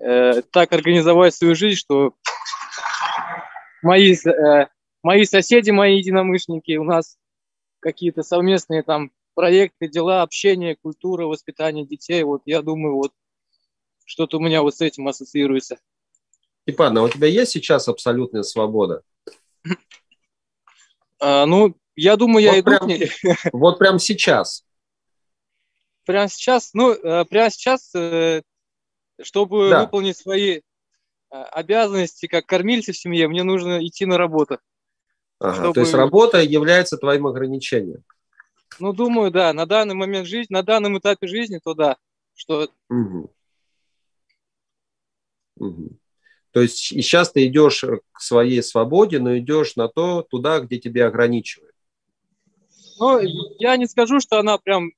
э, 0.04 0.42
так 0.50 0.72
организовать 0.72 1.34
свою 1.34 1.54
жизнь, 1.54 1.78
что 1.78 2.14
мои, 3.82 4.14
э, 4.14 4.66
мои 5.02 5.24
соседи, 5.24 5.70
мои 5.70 5.98
единомышленники, 5.98 6.76
у 6.76 6.84
нас 6.84 7.16
какие-то 7.80 8.22
совместные 8.22 8.82
там 8.82 9.10
проекты, 9.34 9.88
дела, 9.88 10.22
общение, 10.22 10.76
культура, 10.76 11.26
воспитание 11.26 11.86
детей. 11.86 12.22
Вот 12.22 12.42
я 12.44 12.62
думаю, 12.62 12.96
вот 12.96 13.12
что-то 14.04 14.38
у 14.38 14.40
меня 14.40 14.62
вот 14.62 14.76
с 14.76 14.80
этим 14.80 15.08
ассоциируется. 15.08 15.78
Степан, 16.62 16.96
а 16.96 17.02
у 17.02 17.08
тебя 17.08 17.28
есть 17.28 17.52
сейчас 17.52 17.88
абсолютная 17.88 18.42
свобода? 18.42 19.02
А, 21.20 21.46
ну, 21.46 21.74
я 21.96 22.16
думаю, 22.16 22.46
вот 22.46 22.56
я 22.56 22.62
прям, 22.62 22.90
иду 22.90 23.06
Вот 23.52 23.78
прямо 23.78 23.98
сейчас. 23.98 24.64
Прямо 26.04 26.28
сейчас, 26.28 26.72
ну, 26.74 26.92
э, 26.92 27.24
прямо 27.24 27.50
сейчас, 27.50 27.94
э, 27.94 28.42
чтобы 29.22 29.70
да. 29.70 29.82
выполнить 29.82 30.16
свои 30.16 30.58
э, 30.58 30.62
обязанности 31.30 32.26
как 32.26 32.46
кормильцы 32.46 32.92
в 32.92 32.98
семье, 32.98 33.28
мне 33.28 33.42
нужно 33.42 33.84
идти 33.86 34.06
на 34.06 34.18
работу. 34.18 34.58
Ага, 35.38 35.54
чтобы... 35.54 35.74
То 35.74 35.80
есть 35.80 35.94
работа 35.94 36.40
является 36.40 36.96
твоим 36.96 37.26
ограничением. 37.26 38.04
Ну, 38.78 38.92
думаю, 38.92 39.30
да, 39.30 39.52
на 39.52 39.66
данный 39.66 39.94
момент 39.94 40.26
жизни, 40.26 40.52
на 40.52 40.62
данном 40.62 40.98
этапе 40.98 41.26
жизни, 41.26 41.60
то 41.62 41.74
да, 41.74 41.96
что... 42.34 42.68
Угу. 42.90 43.30
Угу. 45.56 45.98
То 46.50 46.60
есть 46.60 46.76
сейчас 46.76 47.32
ты 47.32 47.46
идешь 47.46 47.84
к 48.12 48.20
своей 48.20 48.62
свободе, 48.62 49.18
но 49.18 49.36
идешь 49.38 49.76
на 49.76 49.88
то, 49.88 50.22
туда, 50.22 50.60
где 50.60 50.78
тебя 50.78 51.08
ограничивают. 51.08 51.74
Ну, 52.98 53.20
я 53.58 53.76
не 53.76 53.86
скажу, 53.86 54.20
что 54.20 54.38
она 54.38 54.58
прям 54.58 54.92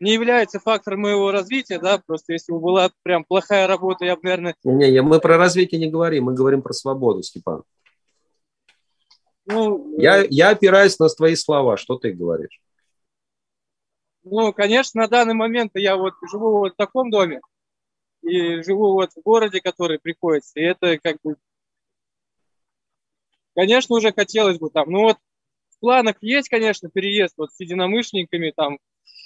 не 0.00 0.12
является 0.12 0.60
фактором 0.60 1.00
моего 1.00 1.30
развития, 1.30 1.78
да, 1.78 1.98
просто 2.04 2.34
если 2.34 2.52
бы 2.52 2.60
была 2.60 2.90
прям 3.02 3.24
плохая 3.24 3.66
работа, 3.66 4.04
я 4.04 4.16
бы, 4.16 4.22
наверное... 4.22 4.54
Не, 4.64 4.90
не, 4.90 5.02
мы 5.02 5.20
про 5.20 5.36
развитие 5.38 5.80
не 5.80 5.90
говорим, 5.90 6.24
мы 6.24 6.34
говорим 6.34 6.62
про 6.62 6.72
свободу, 6.72 7.22
Степан. 7.22 7.62
Ну, 9.46 9.96
я, 9.98 10.26
я 10.28 10.50
опираюсь 10.50 10.98
на 10.98 11.08
твои 11.08 11.36
слова, 11.36 11.76
что 11.76 11.96
ты 11.96 12.12
говоришь? 12.12 12.60
Ну, 14.24 14.52
конечно, 14.52 15.02
на 15.02 15.08
данный 15.08 15.34
момент 15.34 15.70
я 15.74 15.96
вот 15.96 16.14
живу 16.28 16.58
вот 16.58 16.72
в 16.72 16.76
таком 16.76 17.10
доме 17.10 17.40
и 18.22 18.60
живу 18.62 18.94
вот 18.94 19.12
в 19.12 19.22
городе, 19.22 19.60
который 19.60 20.00
приходится. 20.00 20.58
И 20.58 20.64
это 20.64 20.98
как 20.98 21.18
бы, 21.22 21.36
конечно, 23.54 23.94
уже 23.94 24.12
хотелось 24.12 24.58
бы 24.58 24.68
там. 24.68 24.90
Ну 24.90 25.02
вот 25.02 25.18
в 25.70 25.78
планах 25.78 26.16
есть, 26.22 26.48
конечно, 26.48 26.90
переезд 26.90 27.34
вот 27.36 27.52
с 27.52 27.60
единомышленниками, 27.60 28.52
там 28.54 28.78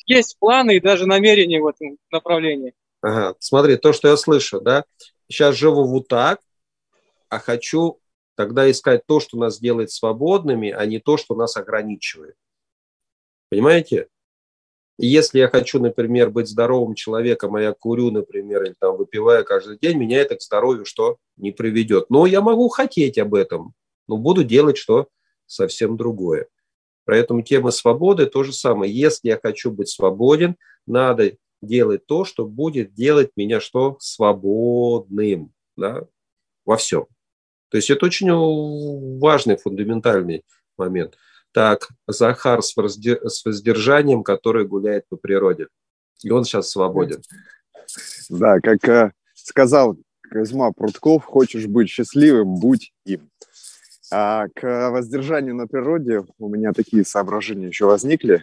есть 0.06 0.38
планы 0.38 0.76
и 0.76 0.80
даже 0.80 1.06
намерения 1.06 1.60
в 1.60 1.66
этом 1.66 1.96
направлении. 2.10 2.74
Ага, 3.02 3.34
смотри, 3.38 3.76
то, 3.76 3.92
что 3.92 4.08
я 4.08 4.16
слышу, 4.16 4.60
да, 4.60 4.84
сейчас 5.28 5.56
живу 5.56 5.84
вот 5.84 6.08
так, 6.08 6.40
а 7.28 7.38
хочу 7.38 8.00
тогда 8.34 8.70
искать 8.70 9.06
то, 9.06 9.20
что 9.20 9.38
нас 9.38 9.58
делает 9.58 9.90
свободными, 9.90 10.70
а 10.70 10.84
не 10.86 10.98
то, 10.98 11.16
что 11.16 11.34
нас 11.34 11.56
ограничивает. 11.56 12.34
Понимаете? 13.50 14.08
Если 15.02 15.38
я 15.38 15.48
хочу, 15.48 15.80
например, 15.80 16.28
быть 16.28 16.46
здоровым 16.46 16.94
человеком, 16.94 17.56
а 17.56 17.62
я 17.62 17.72
курю, 17.72 18.10
например, 18.10 18.64
или 18.64 18.74
там 18.78 18.96
выпиваю 18.96 19.46
каждый 19.46 19.78
день, 19.78 19.96
меня 19.96 20.20
это 20.20 20.36
к 20.36 20.42
здоровью 20.42 20.84
что 20.84 21.16
не 21.36 21.52
приведет. 21.52 22.10
Но 22.10 22.26
я 22.26 22.42
могу 22.42 22.68
хотеть 22.68 23.16
об 23.16 23.34
этом, 23.34 23.72
но 24.08 24.18
буду 24.18 24.44
делать 24.44 24.76
что 24.76 25.08
совсем 25.46 25.96
другое. 25.96 26.48
Поэтому 27.04 27.42
тема 27.42 27.70
свободы 27.70 28.26
то 28.26 28.42
же 28.42 28.52
самое. 28.52 28.92
Если 28.92 29.28
я 29.28 29.38
хочу 29.42 29.70
быть 29.70 29.88
свободен, 29.88 30.56
надо 30.86 31.32
делать 31.62 32.06
то, 32.06 32.24
что 32.24 32.46
будет 32.46 32.94
делать 32.94 33.30
меня 33.36 33.60
что? 33.60 33.96
Свободным 34.00 35.52
да? 35.76 36.04
во 36.64 36.76
всем. 36.76 37.06
То 37.70 37.76
есть 37.76 37.90
это 37.90 38.06
очень 38.06 38.30
важный, 39.18 39.56
фундаментальный 39.56 40.44
момент. 40.76 41.16
Так, 41.52 41.88
Захар 42.06 42.62
с 42.62 42.76
воздержанием, 42.76 44.22
который 44.22 44.66
гуляет 44.66 45.08
по 45.08 45.16
природе. 45.16 45.68
И 46.22 46.30
он 46.30 46.44
сейчас 46.44 46.70
свободен. 46.70 47.22
Да, 48.28 48.60
как 48.60 48.88
э, 48.88 49.12
сказал 49.34 49.96
Козьма 50.22 50.70
Прутков, 50.72 51.24
хочешь 51.24 51.66
быть 51.66 51.88
счастливым, 51.88 52.60
будь 52.60 52.92
им. 53.04 53.29
А 54.12 54.49
к 54.49 54.90
воздержанию 54.90 55.55
на 55.55 55.68
природе 55.68 56.25
у 56.38 56.49
меня 56.49 56.73
такие 56.73 57.05
соображения 57.05 57.68
еще 57.68 57.87
возникли, 57.87 58.42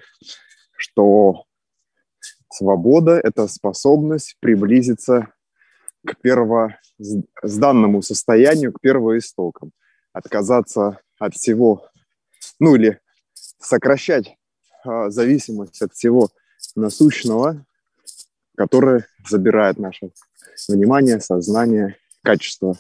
что 0.78 1.44
свобода– 2.50 3.20
это 3.24 3.48
способность 3.48 4.38
приблизиться 4.40 5.28
к 6.06 6.16
первозданному 6.22 8.02
состоянию, 8.02 8.72
к 8.72 8.80
первоистокам, 8.80 9.72
отказаться 10.14 11.00
от 11.20 11.36
всего, 11.36 11.90
ну 12.60 12.76
или 12.76 13.02
сокращать 13.36 14.38
а, 14.86 15.10
зависимость 15.10 15.82
от 15.82 15.94
всего 15.94 16.30
насущного, 16.76 17.66
которое 18.56 19.06
забирает 19.28 19.80
наше 19.80 20.12
внимание, 20.70 21.20
сознание, 21.20 21.98
качество. 22.24 22.78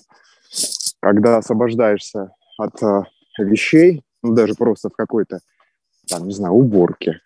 Когда 1.02 1.38
освобождаешься 1.38 2.32
от 2.57 2.81
а, 2.83 3.05
вещей, 3.37 4.03
ну, 4.23 4.33
даже 4.33 4.55
просто 4.55 4.89
в 4.89 4.93
какой-то, 4.93 5.39
там, 6.07 6.27
не 6.27 6.33
знаю, 6.33 6.53
уборке 6.53 7.21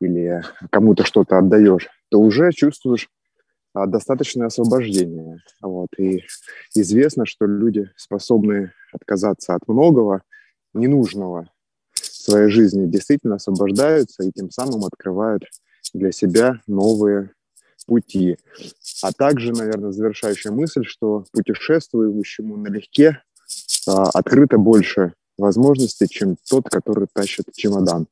или 0.00 0.42
кому-то 0.70 1.04
что-то 1.04 1.38
отдаешь, 1.38 1.88
то 2.10 2.20
уже 2.20 2.52
чувствуешь 2.52 3.08
а, 3.74 3.86
достаточное 3.86 4.48
освобождение. 4.48 5.38
Вот. 5.60 5.88
И 5.98 6.24
известно, 6.74 7.24
что 7.26 7.46
люди 7.46 7.90
способны 7.96 8.72
отказаться 8.92 9.54
от 9.54 9.66
многого 9.66 10.22
ненужного 10.74 11.48
в 11.94 11.98
своей 11.98 12.48
жизни, 12.48 12.86
действительно 12.86 13.36
освобождаются 13.36 14.24
и 14.24 14.32
тем 14.32 14.50
самым 14.50 14.84
открывают 14.84 15.44
для 15.92 16.12
себя 16.12 16.60
новые 16.66 17.30
пути. 17.86 18.36
А 19.02 19.12
также, 19.12 19.52
наверное, 19.52 19.90
завершающая 19.90 20.52
мысль, 20.52 20.84
что 20.84 21.24
путешествующему 21.32 22.56
налегке 22.56 23.22
открыто 23.86 24.58
больше 24.58 25.14
возможностей, 25.38 26.08
чем 26.08 26.36
тот, 26.48 26.68
который 26.68 27.08
тащит 27.12 27.46
чемодан, 27.54 28.06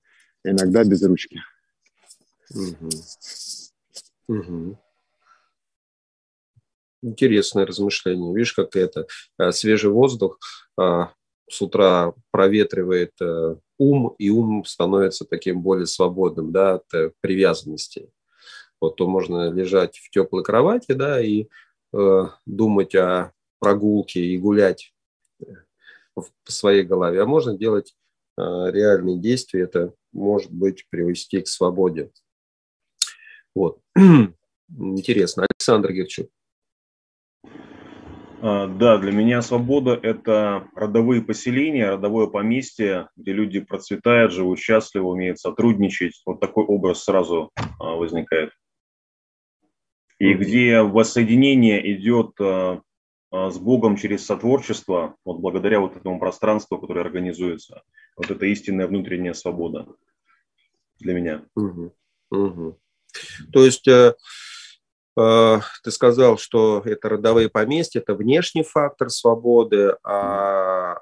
иногда 0.45 0.85
без 0.85 1.03
ручки. 1.03 1.41
Угу. 2.55 2.91
Угу. 4.29 4.79
Интересное 7.03 7.67
размышление. 7.67 8.35
Видишь, 8.35 8.53
как 8.53 8.77
это 8.77 9.07
а, 9.39 9.53
свежий 9.53 9.91
воздух 9.91 10.39
а, 10.77 11.13
с 11.49 11.61
утра 11.63 12.15
проветривает 12.31 13.13
э, 13.21 13.57
ум, 13.79 14.15
и 14.19 14.31
ум 14.31 14.65
становится 14.65 15.25
таким 15.25 15.63
более 15.63 15.87
свободным 15.87 16.53
да, 16.53 16.75
от 16.75 16.95
э, 16.95 17.11
привязанностей. 17.21 18.11
Вот 18.81 18.97
то 18.97 19.09
можно 19.09 19.51
лежать 19.51 19.99
в 19.99 20.11
теплой 20.11 20.45
кровати, 20.45 20.93
да, 20.93 21.21
и 21.21 21.49
э, 21.93 22.27
думать 22.47 22.95
о 22.95 23.33
прогулке 23.59 24.21
и 24.21 24.39
гулять 24.39 24.93
в 26.17 26.31
своей 26.45 26.83
голове, 26.83 27.23
а 27.23 27.27
можно 27.27 27.57
делать 27.57 27.95
э, 28.37 28.43
реальные 28.43 29.19
действия, 29.19 29.63
это 29.63 29.95
может 30.13 30.51
быть 30.51 30.87
привести 30.91 31.41
к 31.41 31.49
свободе. 31.49 32.11
Вот. 33.55 33.81
Интересно. 34.79 35.47
Александр 35.49 35.93
Герчук. 35.93 36.29
А, 38.43 38.67
да, 38.67 38.97
для 38.99 39.13
меня 39.13 39.43
свобода– 39.43 39.99
это 40.03 40.69
родовые 40.75 41.23
поселения, 41.23 41.91
родовое 41.91 42.27
поместье, 42.27 43.09
где 43.17 43.33
люди 43.33 43.61
процветают, 43.61 44.33
живут 44.33 44.59
счастливо, 44.59 45.09
умеют 45.09 45.39
сотрудничать. 45.39 46.23
Вот 46.25 46.41
такой 46.41 46.65
образ 46.65 47.05
сразу 47.05 47.51
а, 47.79 47.95
возникает. 47.97 48.53
И 50.19 50.35
где 50.35 50.83
воссоединение 50.83 51.95
идет 51.95 52.33
а, 52.41 52.81
с 53.33 53.59
Богом 53.59 53.97
через 53.97 54.27
сотворчество, 54.27 55.15
вот 55.25 55.39
благодаря 55.39 55.81
вот 55.81 55.97
этому 55.97 56.19
пространству, 56.19 56.79
которое 56.79 57.03
организуется. 57.03 57.83
Вот 58.17 58.31
это 58.31 58.47
истинная 58.47 58.87
внутренняя 58.87 59.35
свобода 59.35 59.87
для 60.99 61.15
меня. 61.15 61.45
Угу. 61.55 61.95
Угу. 62.31 62.79
То 63.53 63.65
есть 63.65 63.89
э, 63.89 64.15
э, 65.19 65.61
ты 65.83 65.91
сказал, 65.91 66.39
что 66.39 66.83
это 66.85 67.09
родовые 67.09 67.49
поместья, 67.49 68.01
это 68.01 68.15
внешний 68.15 68.63
фактор 68.63 69.11
свободы, 69.11 69.97
а 70.05 71.01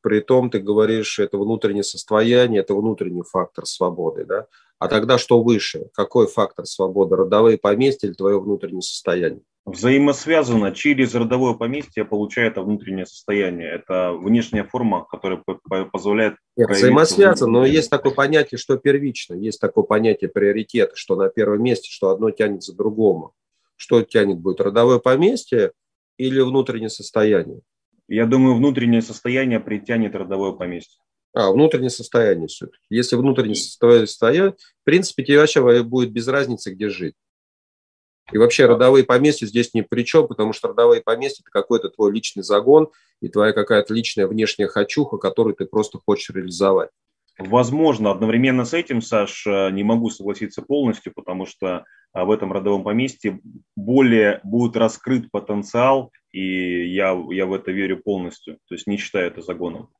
при 0.00 0.20
том 0.20 0.50
ты 0.50 0.60
говоришь, 0.60 1.18
это 1.18 1.36
внутреннее 1.36 1.82
состояние, 1.82 2.60
это 2.60 2.74
внутренний 2.74 3.24
фактор 3.24 3.66
свободы, 3.66 4.24
да? 4.24 4.46
А 4.78 4.88
тогда 4.88 5.18
что 5.18 5.42
выше? 5.42 5.88
Какой 5.94 6.26
фактор 6.26 6.66
свободы? 6.66 7.16
Родовые 7.16 7.58
поместья 7.58 8.08
или 8.08 8.14
твое 8.14 8.38
внутреннее 8.38 8.82
состояние? 8.82 9.42
Взаимосвязано. 9.66 10.70
Через 10.70 11.12
родовое 11.16 11.54
поместье 11.54 12.04
получает 12.04 12.52
это 12.52 12.62
внутреннее 12.62 13.04
состояние. 13.04 13.68
Это 13.68 14.12
внешняя 14.12 14.62
форма, 14.62 15.04
которая 15.04 15.42
позволяет... 15.92 16.36
Нет, 16.56 16.70
взаимосвязано, 16.70 17.50
но 17.50 17.66
есть 17.66 17.90
такое 17.90 18.12
понятие, 18.12 18.58
что 18.58 18.76
первично. 18.76 19.34
Есть 19.34 19.60
такое 19.60 19.82
понятие 19.82 20.30
приоритета, 20.30 20.92
что 20.94 21.16
на 21.16 21.28
первом 21.28 21.64
месте, 21.64 21.90
что 21.90 22.10
одно 22.10 22.30
тянет 22.30 22.62
за 22.62 22.76
другому. 22.76 23.32
Что 23.74 24.02
тянет 24.02 24.38
будет? 24.38 24.60
Родовое 24.60 25.00
поместье 25.00 25.72
или 26.16 26.40
внутреннее 26.40 26.88
состояние? 26.88 27.60
Я 28.06 28.26
думаю, 28.26 28.54
внутреннее 28.54 29.02
состояние 29.02 29.58
притянет 29.58 30.14
родовое 30.14 30.52
поместье. 30.52 31.02
А, 31.34 31.50
внутреннее 31.50 31.90
состояние 31.90 32.46
все-таки. 32.46 32.84
Если 32.88 33.16
внутреннее 33.16 33.56
состояние, 33.56 34.52
в 34.52 34.84
принципе, 34.84 35.24
тебе 35.24 35.40
вообще 35.40 35.82
будет 35.82 36.12
без 36.12 36.28
разницы, 36.28 36.72
где 36.72 36.88
жить. 36.88 37.14
И 38.32 38.38
вообще 38.38 38.66
родовые 38.66 39.04
поместья 39.04 39.46
здесь 39.46 39.72
ни 39.72 39.82
при 39.82 40.02
чем, 40.02 40.26
потому 40.26 40.52
что 40.52 40.68
родовые 40.68 41.00
поместья– 41.00 41.42
это 41.44 41.50
какой-то 41.50 41.90
твой 41.90 42.12
личный 42.12 42.42
загон 42.42 42.88
и 43.20 43.28
твоя 43.28 43.52
какая-то 43.52 43.94
личная 43.94 44.26
внешняя 44.26 44.66
хочуха, 44.66 45.16
которую 45.16 45.54
ты 45.54 45.64
просто 45.64 46.00
хочешь 46.04 46.34
реализовать. 46.34 46.90
Возможно, 47.38 48.10
одновременно 48.10 48.64
с 48.64 48.72
этим, 48.72 49.02
Саш, 49.02 49.46
не 49.46 49.84
могу 49.84 50.10
согласиться 50.10 50.62
полностью, 50.62 51.12
потому 51.14 51.44
что 51.44 51.84
а, 52.12 52.24
в 52.24 52.30
этом 52.30 52.50
родовом 52.50 52.82
поместье 52.82 53.40
более 53.76 54.40
будет 54.42 54.74
раскрыт 54.76 55.30
потенциал, 55.30 56.10
и 56.32 56.88
я, 56.88 57.10
я 57.30 57.44
в 57.44 57.52
это 57.52 57.72
верю 57.72 57.98
полностью, 58.02 58.54
то 58.68 58.74
есть 58.74 58.86
не 58.86 58.96
считаю 58.96 59.26
это 59.26 59.42
загоном. 59.42 59.90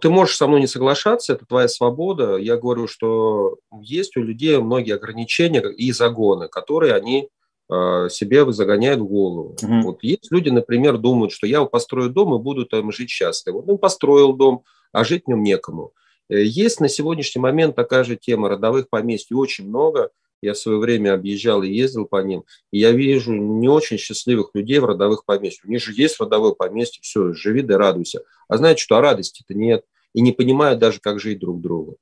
Ты 0.00 0.08
можешь 0.08 0.36
со 0.36 0.46
мной 0.46 0.60
не 0.60 0.66
соглашаться, 0.66 1.32
это 1.32 1.44
твоя 1.46 1.68
свобода. 1.68 2.36
Я 2.36 2.56
говорю, 2.56 2.86
что 2.86 3.58
есть 3.80 4.16
у 4.16 4.22
людей 4.22 4.56
многие 4.58 4.94
ограничения 4.94 5.60
и 5.60 5.92
загоны, 5.92 6.48
которые 6.48 6.94
они 6.94 7.28
э, 7.70 8.08
себе 8.10 8.50
загоняют 8.52 9.00
в 9.00 9.06
голову. 9.06 9.56
Угу. 9.62 9.80
Вот 9.82 10.02
есть 10.02 10.30
люди, 10.30 10.48
например, 10.48 10.96
думают, 10.96 11.32
что 11.32 11.46
я 11.46 11.64
построю 11.64 12.10
дом 12.10 12.34
и 12.34 12.42
буду 12.42 12.66
там 12.66 12.92
жить 12.92 13.10
счастливо. 13.10 13.56
Вот 13.56 13.68
он 13.68 13.78
построил 13.78 14.32
дом, 14.32 14.64
а 14.92 15.04
жить 15.04 15.24
в 15.26 15.28
нем 15.28 15.42
некому. 15.42 15.92
Э, 16.30 16.42
есть 16.42 16.80
на 16.80 16.88
сегодняшний 16.88 17.40
момент 17.40 17.76
такая 17.76 18.04
же 18.04 18.16
тема 18.16 18.48
родовых 18.48 18.88
поместьй 18.88 19.34
очень 19.34 19.68
много– 19.68 20.10
я 20.44 20.54
в 20.54 20.58
свое 20.58 20.78
время 20.78 21.14
объезжал 21.14 21.62
и 21.62 21.72
ездил 21.72 22.06
по 22.06 22.22
ним, 22.22 22.44
и 22.70 22.78
я 22.78 22.92
вижу 22.92 23.32
не 23.32 23.68
очень 23.68 23.98
счастливых 23.98 24.50
людей 24.54 24.78
в 24.78 24.84
родовых 24.84 25.24
поместьях. 25.24 25.66
У 25.66 25.70
них 25.70 25.82
же 25.82 25.92
есть 25.92 26.20
родовое 26.20 26.52
поместье, 26.52 27.00
все, 27.02 27.32
живи 27.32 27.62
да 27.62 27.78
радуйся. 27.78 28.22
А 28.48 28.56
знаете, 28.56 28.82
что 28.82 28.96
а 28.96 29.00
радости-то 29.00 29.54
нет, 29.54 29.84
и 30.14 30.20
не 30.20 30.32
понимают 30.32 30.78
даже, 30.78 31.00
как 31.00 31.20
жить 31.20 31.40
друг 31.40 31.60
другу. 31.60 31.96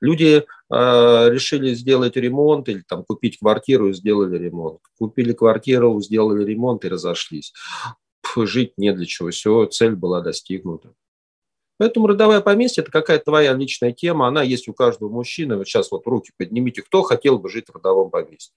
Люди 0.00 0.44
э, 0.44 0.44
решили 1.30 1.74
сделать 1.74 2.16
ремонт 2.16 2.68
или 2.68 2.82
там 2.86 3.04
купить 3.04 3.38
квартиру 3.38 3.90
и 3.90 3.92
сделали 3.92 4.38
ремонт. 4.38 4.80
Купили 4.98 5.32
квартиру, 5.32 6.00
сделали 6.00 6.44
ремонт 6.44 6.84
и 6.84 6.88
разошлись. 6.88 7.52
Пф, 8.22 8.48
жить 8.48 8.72
не 8.76 8.92
для 8.92 9.06
чего, 9.06 9.30
все, 9.30 9.66
цель 9.66 9.94
была 9.94 10.20
достигнута. 10.20 10.92
Поэтому 11.78 12.08
родовое 12.08 12.40
поместье– 12.40 12.82
это 12.82 12.90
какая-то 12.90 13.26
твоя 13.26 13.54
личная 13.54 13.92
тема, 13.92 14.26
она 14.26 14.42
есть 14.42 14.68
у 14.68 14.74
каждого 14.74 15.08
мужчины. 15.08 15.56
Вот 15.56 15.66
сейчас 15.66 15.90
вот 15.90 16.06
руки 16.06 16.32
поднимите, 16.36 16.82
кто 16.82 17.02
хотел 17.02 17.38
бы 17.38 17.48
жить 17.48 17.66
в 17.68 17.74
родовом 17.74 18.10
поместье. 18.10 18.52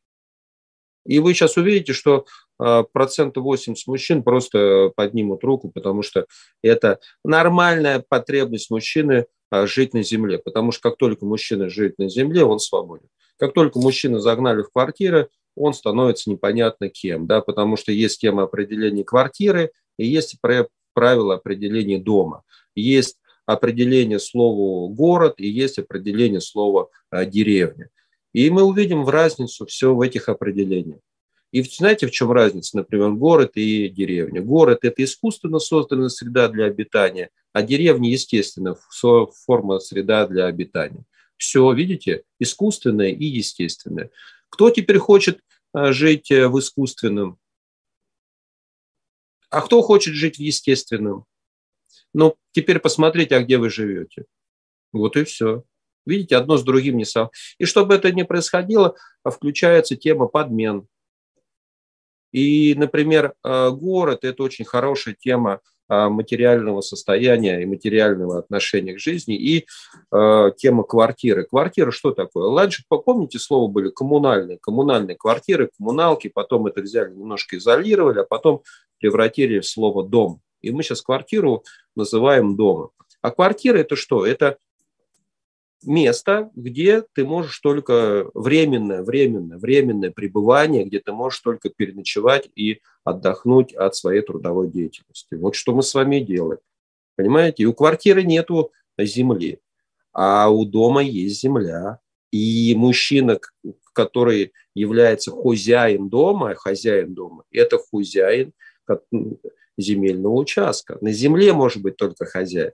И 1.05 1.19
вы 1.19 1.33
сейчас 1.33 1.57
увидите, 1.57 1.93
что 1.93 2.25
а, 2.59 2.83
процентов 2.83 3.43
80 3.43 3.87
мужчин 3.87 4.23
просто 4.23 4.91
поднимут 4.95 5.43
руку, 5.43 5.71
потому 5.71 6.03
что 6.03 6.25
это 6.61 6.99
нормальная 7.23 8.03
потребность 8.07 8.69
мужчины 8.69 9.25
а, 9.49 9.65
жить 9.65 9.93
на 9.93 10.03
земле, 10.03 10.37
потому 10.37 10.71
что 10.71 10.89
как 10.89 10.97
только 10.97 11.25
мужчина 11.25 11.69
живет 11.69 11.97
на 11.97 12.09
земле, 12.09 12.43
он 12.43 12.59
свободен. 12.59 13.07
Как 13.37 13.53
только 13.53 13.79
мужчину 13.79 14.19
загнали 14.19 14.61
в 14.61 14.69
квартиры, 14.71 15.29
он 15.55 15.73
становится 15.73 16.29
непонятно 16.29 16.89
кем, 16.89 17.25
да, 17.25 17.41
потому 17.41 17.77
что 17.77 17.91
есть 17.91 18.21
тема 18.21 18.43
определения 18.43 19.03
квартиры 19.03 19.71
и 19.97 20.05
есть 20.05 20.35
правила 20.93 21.35
определения 21.35 21.97
дома. 21.97 22.43
Есть 22.75 23.17
определение 23.45 24.19
слова 24.19 24.89
город 24.93 25.35
и 25.37 25.47
есть 25.47 25.79
определение 25.79 26.41
слова 26.41 26.89
а, 27.09 27.25
деревня. 27.25 27.89
И 28.33 28.49
мы 28.49 28.63
увидим 28.63 29.03
в 29.03 29.09
разницу 29.09 29.65
все 29.65 29.93
в 29.93 30.01
этих 30.01 30.29
определениях. 30.29 30.99
И 31.51 31.61
знаете, 31.63 32.07
в 32.07 32.11
чем 32.11 32.31
разница, 32.31 32.77
например, 32.77 33.11
город 33.11 33.51
и 33.55 33.89
деревня? 33.89 34.41
Город– 34.41 34.79
это 34.83 35.03
искусственно 35.03 35.59
созданная 35.59 36.07
среда 36.07 36.47
для 36.47 36.65
обитания, 36.65 37.29
а 37.51 37.61
деревня, 37.61 38.09
естественно, 38.09 38.77
форма 39.45 39.79
среда 39.79 40.27
для 40.27 40.45
обитания. 40.45 41.03
Все, 41.35 41.69
видите, 41.73 42.23
искусственное 42.39 43.09
и 43.09 43.25
естественное. 43.25 44.11
Кто 44.47 44.69
теперь 44.69 44.97
хочет 44.97 45.41
а, 45.73 45.91
жить 45.91 46.31
э, 46.31 46.47
в 46.47 46.57
искусственном? 46.59 47.37
А 49.51 49.61
кто 49.61 49.81
хочет 49.81 50.15
жить 50.15 50.37
в 50.37 50.39
естественном? 50.39 51.25
Ну, 52.13 52.35
теперь 52.53 52.79
посмотрите, 52.79 53.35
а 53.35 53.43
где 53.43 53.57
вы 53.57 53.69
живете. 53.69 54.25
Вот 54.93 55.17
и 55.17 55.25
все. 55.25 55.63
Видите, 56.05 56.37
одно 56.37 56.57
с 56.57 56.63
другим 56.63 56.97
не 56.97 57.05
сам. 57.05 57.29
И 57.57 57.65
чтобы 57.65 57.95
это 57.95 58.11
не 58.11 58.25
происходило, 58.25 58.95
включается 59.23 59.95
тема 59.95 60.27
подмен. 60.27 60.87
И, 62.31 62.73
например, 62.75 63.33
э, 63.43 63.69
город– 63.71 64.19
это 64.23 64.41
очень 64.41 64.63
хорошая 64.63 65.15
тема 65.19 65.59
материального 66.09 66.81
состояния 66.81 67.61
и 67.61 67.65
материального 67.65 68.39
отношения 68.39 68.93
к 68.93 68.99
жизни, 68.99 69.35
и 69.35 69.65
э, 70.11 70.51
тема 70.57 70.83
квартиры. 70.83 71.43
Квартира 71.43 71.91
что 71.91 72.11
такое? 72.11 72.55
Раньше, 72.55 72.83
помните, 72.87 73.39
слово 73.39 73.69
были 73.69 73.89
коммунальные, 73.89 74.57
коммунальные 74.61 75.17
квартиры, 75.17 75.69
коммуналки, 75.77 76.29
потом 76.29 76.67
это 76.67 76.81
взяли, 76.81 77.11
немножко 77.13 77.57
изолировали, 77.57 78.19
а 78.19 78.23
потом 78.23 78.61
превратили 78.99 79.59
в 79.59 79.67
слово 79.67 80.07
«дом». 80.07 80.39
И 80.61 80.71
мы 80.71 80.83
сейчас 80.83 81.01
квартиру 81.01 81.63
называем 81.95 82.55
домом. 82.55 82.91
А 83.21 83.31
квартира– 83.31 83.77
это 83.79 83.95
что? 83.95 84.25
Это 84.25 84.57
место, 85.83 86.51
где 86.55 87.03
ты 87.13 87.25
можешь 87.25 87.59
только 87.59 88.29
временное, 88.33 89.03
временное, 89.03 89.57
временное 89.57 90.11
пребывание, 90.11 90.85
где 90.85 90.99
ты 90.99 91.11
можешь 91.11 91.39
только 91.39 91.69
переночевать 91.69 92.49
и 92.55 92.81
отдохнуть 93.03 93.73
от 93.73 93.95
своей 93.95 94.21
трудовой 94.21 94.69
деятельности. 94.69 95.35
Вот 95.35 95.55
что 95.55 95.73
мы 95.73 95.83
с 95.83 95.93
вами 95.93 96.19
делаем. 96.19 96.59
Понимаете? 97.15 97.63
И 97.63 97.65
у 97.65 97.73
квартиры 97.73 98.23
нету 98.23 98.71
земли, 98.97 99.59
а 100.13 100.49
у 100.49 100.65
дома 100.65 101.01
есть 101.01 101.41
земля. 101.41 101.99
И 102.31 102.73
мужчина, 102.77 103.39
который 103.93 104.53
является 104.73 105.31
хозяин 105.31 106.09
дома, 106.09 106.55
хозяин 106.55 107.13
дома, 107.13 107.43
это 107.51 107.77
хозяин 107.77 108.53
земельного 109.77 110.35
участка. 110.35 110.97
На 111.01 111.11
земле 111.11 111.53
может 111.53 111.81
быть 111.81 111.97
только 111.97 112.25
хозяин. 112.25 112.71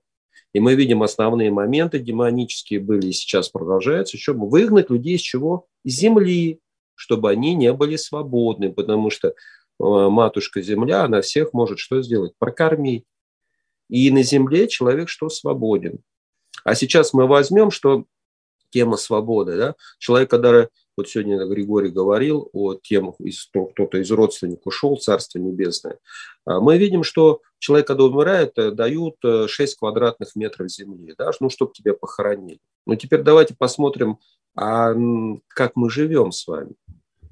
И 0.57 0.59
мы 0.59 0.73
видим 0.73 1.03
основные 1.03 1.51
моменты 1.51 1.99
демонические 1.99 2.79
были 2.79 3.09
и 3.09 3.11
сейчас 3.11 3.47
продолжаются. 3.47 4.17
Еще 4.17 4.33
выгнать 4.33 4.89
людей 4.89 5.17
из 5.17 5.21
чего? 5.21 5.67
Из 5.83 5.93
земли, 5.93 6.61
чтобы 6.95 7.29
они 7.29 7.53
не 7.53 7.71
были 7.73 7.95
свободны, 7.95 8.73
потому 8.73 9.11
что 9.11 9.27
э, 9.27 9.33
матушка 9.77 10.63
земля, 10.63 11.03
она 11.03 11.21
всех 11.21 11.53
может 11.53 11.77
что 11.77 12.01
сделать? 12.01 12.33
Прокормить. 12.39 13.05
И 13.87 14.09
на 14.09 14.23
земле 14.23 14.67
человек 14.67 15.09
что 15.09 15.29
свободен. 15.29 15.99
А 16.63 16.73
сейчас 16.73 17.13
мы 17.13 17.27
возьмем, 17.27 17.69
что 17.69 18.05
тема 18.71 18.97
свободы, 18.97 19.57
да? 19.57 19.75
человек, 19.99 20.31
который 20.31 20.69
вот 20.97 21.07
сегодня 21.07 21.45
Григорий 21.45 21.89
говорил 21.89 22.49
о 22.53 22.73
темах, 22.73 23.15
кто-то 23.53 23.99
из 23.99 24.09
родственников 24.09 24.65
ушел, 24.67 24.97
Царство 24.97 25.37
Небесное. 25.37 25.99
А 26.45 26.59
мы 26.59 26.77
видим, 26.77 27.03
что 27.03 27.41
человек, 27.59 27.87
когда 27.87 28.05
умирает, 28.05 28.57
э, 28.57 28.71
дают 28.71 29.17
6 29.21 29.59
э, 29.59 29.77
квадратных 29.77 30.35
метров 30.35 30.71
земли, 30.71 31.13
да, 31.17 31.31
ну, 31.39 31.49
чтобы 31.49 31.73
тебя 31.73 31.93
похоронили. 31.93 32.59
Ну, 32.85 32.95
теперь 32.95 33.21
давайте 33.21 33.55
посмотрим, 33.55 34.17
а 34.55 34.95
как 35.49 35.75
мы 35.75 35.89
живем 35.89 36.31
с 36.31 36.47
вами. 36.47 36.71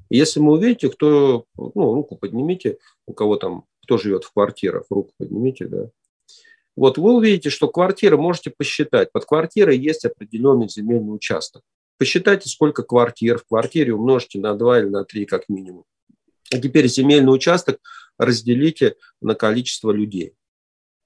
Если 0.10 0.40
мы 0.40 0.54
увидите, 0.54 0.90
кто, 0.90 1.46
ну, 1.58 1.94
руку 1.94 2.16
поднимите, 2.16 2.78
у 3.08 3.14
кого 3.14 3.38
там, 3.38 3.66
кто 3.84 3.98
живет 3.98 4.24
в 4.24 4.32
квартирах, 4.32 4.86
руку 4.92 5.12
поднимите, 5.18 5.66
да. 5.66 5.90
Вот 6.76 6.98
вы 6.98 7.14
увидите, 7.14 7.50
что 7.50 7.68
квартира, 7.68 8.18
можете 8.18 8.52
посчитать, 8.56 9.12
под 9.12 9.26
квартирой 9.26 9.78
есть 9.78 10.06
определенный 10.06 10.70
земельный 10.70 11.16
участок. 11.16 11.64
Посчитайте, 11.98 12.50
сколько 12.50 12.84
квартир. 12.84 13.38
В 13.38 13.46
квартире 13.46 13.94
умножьте 13.94 14.40
на 14.40 14.54
2 14.54 14.80
или 14.80 14.88
на 14.88 15.06
3 15.06 15.26
как 15.26 15.48
минимум. 15.48 15.86
А 16.54 16.60
теперь 16.60 16.88
земельный 16.88 17.34
участок 17.34 17.80
разделите 18.18 18.96
на 19.22 19.36
количество 19.36 19.92
людей. 19.92 20.36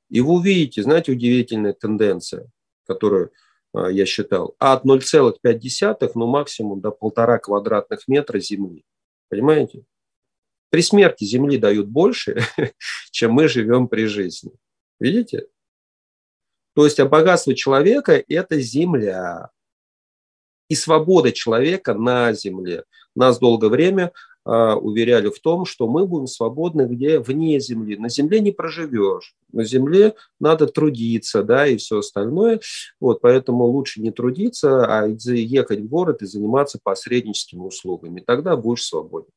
И 0.09 0.21
вы 0.21 0.33
увидите, 0.33 0.83
знаете, 0.83 1.11
удивительная 1.11 1.73
тенденция, 1.73 2.49
которую 2.85 3.31
а, 3.73 3.89
я 3.89 4.05
считал, 4.05 4.55
от 4.57 4.83
0,5, 4.83 6.11
ну 6.15 6.27
максимум 6.27 6.81
до 6.81 6.91
полтора 6.91 7.37
квадратных 7.37 8.07
метра 8.07 8.39
земли. 8.39 8.83
Понимаете? 9.29 9.83
При 10.71 10.81
смерти 10.81 11.23
земли 11.23 11.57
дают 11.57 11.87
больше, 11.87 12.41
чем 13.11 13.33
мы 13.33 13.47
живем 13.47 13.87
при 13.87 14.05
жизни. 14.05 14.51
Видите? 14.99 15.47
То 16.75 16.85
есть 16.85 16.99
а 16.99 17.05
богатство 17.05 17.53
человека– 17.53 18.23
это 18.27 18.59
земля 18.59 19.51
и 20.69 20.75
свобода 20.75 21.31
человека 21.31 21.93
на 21.93 22.31
земле. 22.33 22.83
Нас 23.15 23.39
долгое 23.39 23.69
время 23.69 24.11
э, 24.45 24.51
уверяли 24.51 25.29
в 25.29 25.39
том, 25.39 25.65
что 25.65 25.87
мы 25.87 26.05
будем 26.05 26.27
свободны 26.27 26.83
где 26.83 27.19
вне 27.19 27.59
земли. 27.59 27.97
На 27.97 28.07
земле 28.07 28.39
не 28.39 28.51
проживешь. 28.51 29.35
На 29.51 29.63
земле 29.65 30.13
надо 30.39 30.67
трудиться, 30.67 31.43
да, 31.43 31.67
и 31.67 31.77
все 31.77 31.99
остальное. 31.99 32.61
Вот, 33.01 33.19
поэтому 33.21 33.65
лучше 33.65 33.99
не 34.01 34.11
трудиться, 34.11 34.85
а 34.85 35.07
ехать 35.07 35.81
в 35.81 35.87
город 35.87 36.21
и 36.21 36.27
заниматься 36.27 36.79
посредническими 36.81 37.61
услугами. 37.61 38.23
Тогда 38.25 38.55
будешь 38.55 38.85
свободен. 38.85 39.31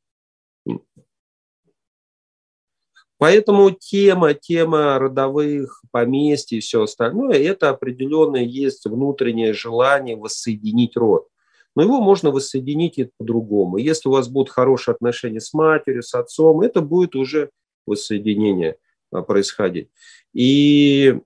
Поэтому 3.22 3.70
тема, 3.70 4.34
тема 4.34 4.98
родовых 4.98 5.80
поместьй 5.92 6.56
и 6.56 6.60
все 6.60 6.82
остальное, 6.82 7.34
это 7.34 7.70
определенное 7.70 8.42
есть 8.42 8.84
внутреннее 8.84 9.52
желание 9.52 10.16
воссоединить 10.16 10.96
род. 10.96 11.28
Но 11.76 11.84
его 11.84 12.00
можно 12.00 12.32
воссоединить 12.32 12.98
и 12.98 13.10
по-другому. 13.16 13.76
Если 13.76 14.08
у 14.08 14.12
вас 14.12 14.26
будут 14.26 14.50
хорошие 14.50 14.94
отношения 14.94 15.40
с 15.40 15.54
матерью, 15.54 16.02
с 16.02 16.12
отцом, 16.14 16.62
это 16.62 16.80
будет 16.80 17.14
уже 17.14 17.50
воссоединение 17.86 18.74
а, 19.12 19.22
происходить. 19.22 19.90
И, 20.34 21.16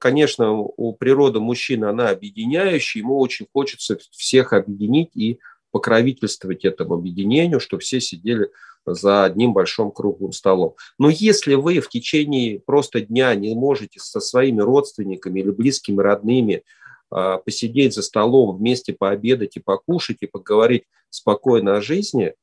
конечно, 0.00 0.50
у 0.50 0.94
природы 0.94 1.38
мужчины, 1.38 1.84
она 1.84 2.08
объединяющая, 2.08 3.02
ему 3.02 3.20
очень 3.20 3.46
хочется 3.52 3.98
всех 4.10 4.52
объединить 4.52 5.10
и 5.14 5.38
покровительствовать 5.70 6.64
этому 6.64 6.94
объединению, 6.94 7.60
чтобы 7.60 7.82
все 7.82 8.00
сидели 8.00 8.50
за 8.86 9.24
одним 9.24 9.52
большим 9.52 9.90
круглым 9.90 10.32
столом. 10.32 10.76
Но 10.98 11.10
если 11.10 11.54
вы 11.54 11.80
в 11.80 11.88
течение 11.88 12.60
просто 12.60 13.00
дня 13.00 13.34
не 13.34 13.54
можете 13.54 13.98
со 14.00 14.20
своими 14.20 14.60
родственниками 14.60 15.40
или 15.40 15.50
близкими, 15.50 16.00
родными 16.00 16.62
а, 17.10 17.38
посидеть 17.38 17.94
за 17.94 18.02
столом, 18.02 18.56
вместе 18.56 18.92
пообедать 18.92 19.56
и 19.56 19.60
покушать, 19.60 20.18
и 20.20 20.26
поговорить 20.26 20.84
спокойно 21.10 21.76
о 21.76 21.80
жизни, 21.82 22.34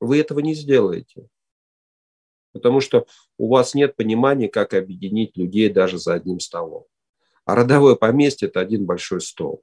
вы 0.00 0.18
этого 0.18 0.40
не 0.40 0.54
сделаете. 0.54 1.28
Потому 2.52 2.80
что 2.80 3.06
у 3.38 3.48
вас 3.48 3.74
нет 3.74 3.94
понимания, 3.94 4.48
как 4.48 4.74
объединить 4.74 5.36
людей 5.36 5.68
даже 5.68 5.98
за 5.98 6.14
одним 6.14 6.40
столом. 6.40 6.86
А 7.44 7.54
родовое 7.54 7.94
поместье– 7.94 8.48
это 8.48 8.60
один 8.60 8.86
большой 8.86 9.20
стол 9.20 9.62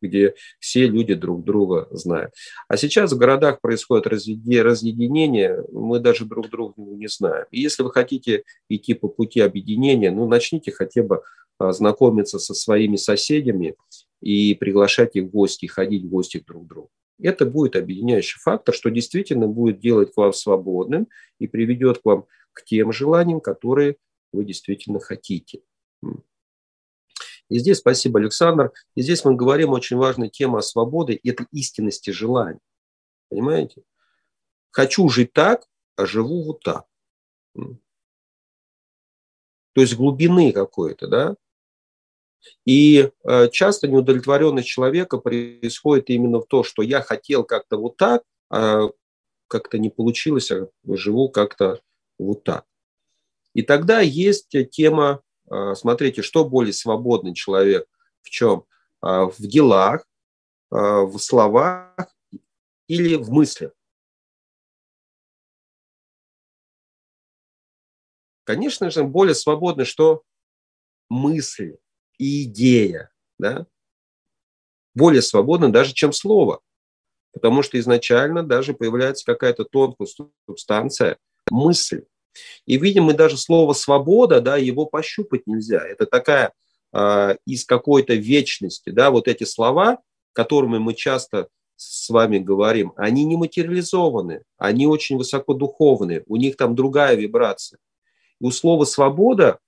где 0.00 0.34
все 0.58 0.86
люди 0.86 1.14
друг 1.14 1.44
друга 1.44 1.88
знают. 1.90 2.32
А 2.68 2.76
сейчас 2.76 3.12
в 3.12 3.18
городах 3.18 3.60
происходит 3.60 4.06
разъединение, 4.06 5.62
мы 5.72 6.00
даже 6.00 6.24
друг 6.24 6.48
друга 6.50 6.74
не 6.76 7.08
знаем. 7.08 7.46
И 7.50 7.60
если 7.60 7.82
вы 7.82 7.92
хотите 7.92 8.44
идти 8.68 8.94
по 8.94 9.08
пути 9.08 9.40
объединения, 9.40 10.10
ну, 10.10 10.28
начните 10.28 10.72
хотя 10.72 11.02
бы 11.02 11.22
а, 11.58 11.72
знакомиться 11.72 12.38
со 12.38 12.54
своими 12.54 12.96
соседями 12.96 13.76
и 14.22 14.54
приглашать 14.54 15.16
их 15.16 15.24
в 15.24 15.30
гости, 15.30 15.66
ходить 15.66 16.04
в 16.04 16.08
гости 16.08 16.42
друг 16.46 16.64
к 16.64 16.68
другу. 16.68 16.90
Это 17.22 17.44
будет 17.44 17.76
объединяющий 17.76 18.38
фактор, 18.40 18.74
что 18.74 18.90
действительно 18.90 19.46
будет 19.46 19.78
делать 19.78 20.12
вам 20.16 20.32
свободным 20.32 21.06
и 21.38 21.46
приведет 21.46 21.98
к 21.98 22.04
вам 22.04 22.24
к 22.52 22.64
тем 22.64 22.92
желаниям, 22.92 23.40
которые 23.40 23.96
вы 24.32 24.44
действительно 24.44 25.00
хотите. 25.00 25.60
И 27.50 27.58
здесь 27.58 27.78
спасибо, 27.78 28.20
Александр. 28.20 28.72
И 28.94 29.02
здесь 29.02 29.24
мы 29.24 29.34
говорим 29.34 29.70
очень 29.70 29.96
важную 29.96 30.30
тему 30.30 30.56
о 30.56 30.62
свободе, 30.62 31.14
и 31.14 31.30
это 31.30 31.46
истинности 31.50 32.10
желаний. 32.10 32.60
Понимаете? 33.28 33.82
Хочу 34.70 35.08
жить 35.08 35.32
так, 35.32 35.66
а 35.96 36.06
живу 36.06 36.44
вот 36.44 36.62
так. 36.62 36.86
То 39.72 39.80
есть 39.82 39.96
глубины 39.96 40.52
какой-то, 40.52 41.08
да? 41.08 41.36
И 42.64 43.10
э, 43.24 43.48
часто 43.50 43.88
неудовлетворенность 43.88 44.68
человека 44.68 45.18
происходит 45.18 46.08
именно 46.10 46.40
в 46.40 46.46
том, 46.46 46.64
что 46.64 46.82
я 46.82 47.02
хотел 47.02 47.44
как-то 47.44 47.76
вот 47.76 47.96
так, 47.96 48.22
а 48.48 48.88
как-то 49.48 49.78
не 49.78 49.90
получилось, 49.90 50.50
а 50.50 50.68
живу 50.86 51.28
как-то 51.28 51.80
вот 52.18 52.44
так. 52.44 52.64
И 53.54 53.62
тогда 53.62 54.00
есть 54.00 54.54
тема, 54.70 55.22
смотрите, 55.74 56.22
что 56.22 56.44
более 56.44 56.72
свободный 56.72 57.34
человек 57.34 57.86
в 58.22 58.30
чем? 58.30 58.64
Э, 59.02 59.24
в 59.24 59.38
делах, 59.38 60.06
в 60.70 61.18
словах 61.18 61.96
или 62.86 63.16
в 63.16 63.30
мыслях. 63.30 63.72
Конечно 68.44 68.90
же, 68.90 69.02
более 69.04 69.34
свободны 69.34 69.84
что 69.84 70.22
мысли, 71.08 71.80
и 72.18 72.44
идея, 72.44 73.10
да, 73.38 73.66
более 74.94 75.22
свободно 75.22 75.72
даже, 75.72 75.94
чем 75.94 76.12
слово. 76.12 76.60
Потому 77.32 77.62
что 77.62 77.78
изначально 77.78 78.42
даже 78.42 78.74
появляется 78.74 79.24
какая-то 79.24 79.64
тонкая 79.64 80.08
субстанция, 80.46 81.18
мысль. 81.50 82.06
И 82.66 82.76
видим 82.76 83.04
мы 83.04 83.14
даже 83.14 83.36
слово 83.36 83.72
«свобода», 83.72 84.40
да, 84.40 84.56
его 84.56 84.86
пощупать 84.86 85.46
нельзя. 85.46 85.80
Это 85.86 86.06
такая 86.06 86.52
э, 86.92 87.36
из 87.46 87.64
какой-то 87.64 88.14
вечности, 88.14 88.90
да, 88.90 89.10
вот 89.10 89.28
эти 89.28 89.44
слова, 89.44 89.98
которыми 90.32 90.78
мы 90.78 90.94
часто 90.94 91.48
с 91.76 92.10
вами 92.10 92.38
говорим, 92.38 92.92
они 92.96 93.24
не 93.24 93.36
материализованы, 93.36 94.42
они 94.58 94.86
очень 94.86 95.16
высокодуховные, 95.16 96.24
у 96.26 96.36
них 96.36 96.56
там 96.56 96.74
другая 96.74 97.16
вибрация. 97.16 97.78
у 98.40 98.50
слова 98.50 98.84
«свобода» 98.84 99.58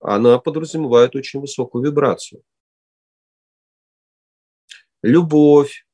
она 0.00 0.38
подразумевает 0.38 1.16
очень 1.16 1.40
высокую 1.40 1.84
вибрацию. 1.84 2.42
Любовь, 5.02 5.86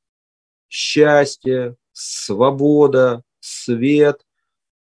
счастье, 0.68 1.76
свобода, 1.92 3.22
свет, 3.40 4.22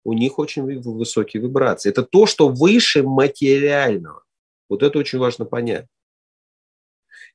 у 0.07 0.13
них 0.13 0.39
очень 0.39 0.63
высокие 0.79 1.43
вибрации. 1.43 1.89
Это 1.89 2.01
то, 2.01 2.25
что 2.27 2.47
выше 2.47 3.03
материального. 3.03 4.23
Вот 4.69 4.81
это 4.81 4.99
очень 4.99 5.19
важно 5.19 5.43
понять. 5.43 5.85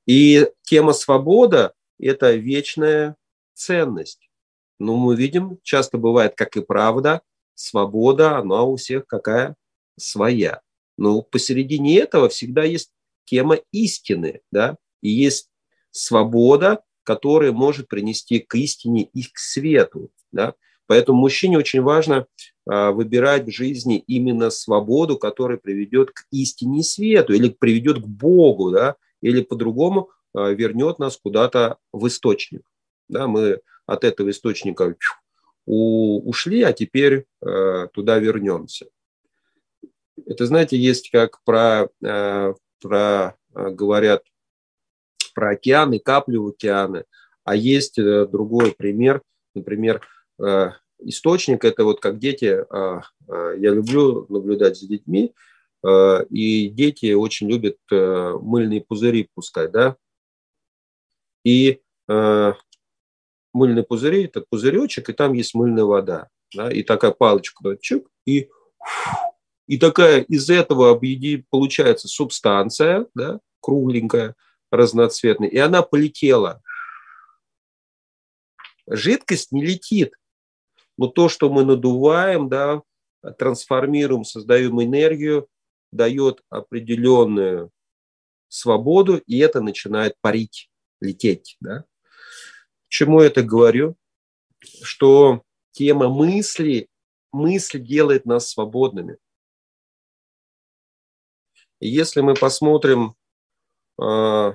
И 0.07 0.49
тема 0.63 0.95
свобода– 0.95 1.75
это 2.01 2.33
вечная 2.33 3.17
ценность. 3.53 4.31
Но 4.79 4.97
мы 4.97 5.17
видим, 5.17 5.59
часто 5.63 5.99
бывает, 5.99 6.33
как 6.35 6.57
и 6.57 6.63
правда, 6.63 7.21
свобода, 7.55 8.39
она 8.39 8.63
у 8.63 8.77
всех 8.77 9.07
какая? 9.07 9.55
Своя. 9.99 10.63
Но 10.97 11.21
посередине 11.21 11.99
этого 11.99 12.31
всегда 12.31 12.65
есть 12.65 12.91
тема 13.27 13.59
истины, 13.71 14.41
да, 14.51 14.79
и 15.03 15.11
есть 15.11 15.51
свобода, 15.91 16.83
которая 17.03 17.53
может 17.53 17.89
принести 17.89 18.39
к 18.39 18.55
истине 18.55 19.11
и 19.13 19.25
к 19.25 19.37
свету, 19.37 20.11
да. 20.33 20.55
Поэтому 20.87 21.21
мужчине 21.21 21.59
очень 21.59 21.83
важно 21.83 22.27
выбирать 22.65 23.47
в 23.47 23.51
жизни 23.51 23.99
именно 24.07 24.51
свободу, 24.51 25.19
которая 25.19 25.59
приведет 25.59 26.13
к 26.13 26.27
истине 26.31 26.81
и 26.81 26.83
свету, 26.83 27.33
или 27.33 27.49
приведет 27.49 27.99
к 27.99 28.07
Богу, 28.07 28.71
да, 28.71 28.97
или 29.21 29.43
по-другому 29.43 30.11
а, 30.35 30.51
вернет 30.51 30.99
нас 30.99 31.17
куда-то 31.17 31.79
в 31.93 32.07
источник. 32.07 32.63
Да, 33.09 33.27
мы 33.27 33.61
от 33.87 34.05
этого 34.05 34.31
источника 34.31 34.95
ушли, 35.65 36.63
а 36.63 36.73
теперь 36.73 37.27
а, 37.41 37.87
туда 37.89 38.19
вернемся. 38.19 38.87
Это, 40.27 40.47
знаете, 40.47 40.77
есть 40.77 41.11
как 41.11 41.43
про, 41.43 41.89
про 42.81 43.37
говорят 43.55 44.23
про 45.35 45.51
океаны, 45.51 45.99
капли 45.99 46.37
в 46.37 46.49
океаны, 46.49 47.05
а 47.43 47.57
есть 47.57 47.99
э, 47.99 48.27
другой 48.27 48.73
пример, 48.73 49.23
например, 49.55 50.07
источник, 51.05 51.65
это 51.65 51.85
вот 51.85 52.01
как 52.01 52.19
дети, 52.19 52.65
я 53.29 53.71
люблю 53.71 54.27
наблюдать 54.29 54.77
за 54.79 54.87
детьми, 54.87 55.35
и 55.85 56.69
дети 56.69 57.13
очень 57.13 57.51
любят 57.51 57.79
мыльные 57.91 58.83
пузыри 58.83 59.29
пускать, 59.35 59.73
да, 59.73 59.97
и 61.45 61.81
мыльные 63.53 63.85
пузыри– 63.85 64.25
это 64.27 64.45
пузыречек, 64.49 65.09
и 65.09 65.13
там 65.13 65.33
есть 65.33 65.55
мыльная 65.55 65.85
вода, 65.85 66.29
да, 66.55 66.71
и 66.71 66.83
такая 66.83 67.11
палочка, 67.11 67.77
чук, 67.81 68.09
и 68.27 68.49
и 69.67 69.79
такая 69.79 70.21
из 70.23 70.51
этого 70.51 70.91
объеди, 70.91 71.47
получается 71.49 72.09
субстанция, 72.09 73.07
да, 73.15 73.41
кругленькая, 73.61 74.35
разноцветная, 74.71 75.49
и 75.49 75.57
она 75.57 75.83
полетела. 75.83 76.61
Жидкость 78.89 79.53
не 79.53 79.65
летит, 79.65 80.15
но 80.97 81.07
то, 81.09 81.29
что 81.29 81.51
мы 81.51 81.65
надуваем, 81.65 82.49
да, 82.49 82.83
трансформируем, 83.39 84.25
создаем 84.25 84.83
энергию, 84.83 85.49
дает 85.91 86.43
определенную 86.49 87.71
свободу, 88.49 89.19
и 89.19 89.39
это 89.39 89.61
начинает 89.61 90.17
парить, 90.21 90.71
лететь. 91.01 91.57
Да? 91.61 91.85
Чему 92.89 93.21
я 93.21 93.29
это 93.29 93.43
говорю? 93.43 93.97
Что 94.83 95.43
тема 95.73 96.09
мысли, 96.09 96.89
мысль 97.33 97.81
делает 97.81 98.27
нас 98.27 98.51
свободными. 98.51 99.19
И 101.81 101.89
если 101.89 102.21
мы 102.21 102.35
посмотрим 102.35 103.15
э, 104.01 104.53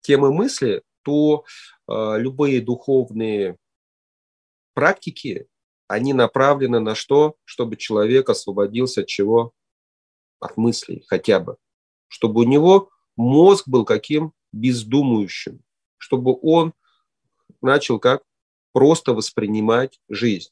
темы 0.00 0.32
мысли, 0.32 0.82
то 1.02 1.44
э, 1.88 2.18
любые 2.18 2.60
духовные 2.60 3.56
практики, 4.74 5.46
они 5.88 6.12
направлены 6.12 6.80
на 6.80 6.94
что? 6.94 7.36
Чтобы 7.44 7.76
человек 7.76 8.30
освободился 8.30 9.02
от 9.02 9.06
чего? 9.06 9.52
От 10.38 10.56
мыслей 10.56 11.04
хотя 11.08 11.40
бы. 11.40 11.56
Чтобы 12.08 12.42
у 12.42 12.44
него 12.44 12.90
мозг 13.16 13.68
был 13.68 13.84
каким? 13.84 14.32
Бездумающим. 14.52 15.62
Чтобы 15.98 16.38
он 16.42 16.74
начал 17.60 17.98
как? 17.98 18.22
Просто 18.72 19.12
воспринимать 19.14 20.00
жизнь. 20.08 20.50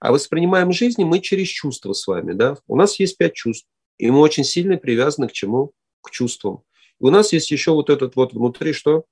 А 0.00 0.12
воспринимаем 0.12 0.72
жизнь 0.72 1.04
мы 1.04 1.20
через 1.20 1.48
чувства 1.48 1.92
с 1.92 2.06
вами. 2.06 2.32
Да? 2.32 2.56
У 2.66 2.76
нас 2.76 2.98
есть 2.98 3.16
пять 3.16 3.34
чувств, 3.34 3.68
и 3.98 4.10
мы 4.10 4.20
очень 4.20 4.44
сильно 4.44 4.76
привязаны 4.76 5.28
к 5.28 5.32
чему? 5.32 5.72
К 6.02 6.10
чувствам. 6.10 6.62
И 7.00 7.04
у 7.04 7.10
нас 7.10 7.32
есть 7.32 7.50
еще 7.50 7.72
вот 7.72 7.90
этот 7.90 8.16
вот 8.16 8.32
внутри, 8.32 8.72
что? 8.72 9.04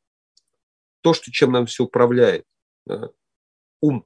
То, 1.06 1.14
что, 1.14 1.30
чем 1.30 1.52
нам 1.52 1.66
все 1.66 1.84
управляет. 1.84 2.44
Да? 2.84 3.10
Ум. 3.80 4.04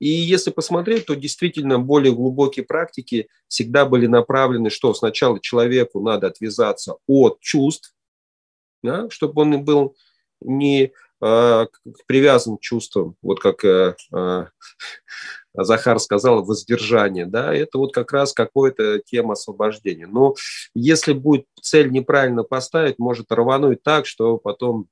И 0.00 0.08
если 0.08 0.50
посмотреть, 0.50 1.06
то 1.06 1.14
действительно 1.14 1.78
более 1.78 2.12
глубокие 2.12 2.64
практики 2.64 3.28
всегда 3.46 3.86
были 3.86 4.08
направлены, 4.08 4.68
что 4.68 4.92
сначала 4.94 5.38
человеку 5.38 6.00
надо 6.00 6.26
отвязаться 6.26 6.96
от 7.06 7.38
чувств, 7.38 7.94
да, 8.82 9.08
чтобы 9.10 9.42
он 9.42 9.64
был 9.64 9.96
не 10.40 10.92
Э, 11.26 11.66
привязан 12.06 12.58
к 12.58 12.60
чувствам, 12.60 13.16
вот 13.22 13.40
как 13.40 13.64
э, 13.64 13.96
э, 14.14 14.46
Захар 15.54 15.98
сказал, 15.98 16.44
воздержание, 16.44 17.24
да, 17.24 17.54
это 17.54 17.78
вот 17.78 17.94
как 17.94 18.12
раз 18.12 18.34
какая-то 18.34 18.98
тема 18.98 19.32
освобождения. 19.32 20.06
Но 20.06 20.34
если 20.74 21.14
будет 21.14 21.46
цель 21.62 21.90
неправильно 21.90 22.42
поставить, 22.42 22.98
может 22.98 23.32
рвануть 23.32 23.82
так, 23.82 24.04
что 24.04 24.36
потом, 24.36 24.88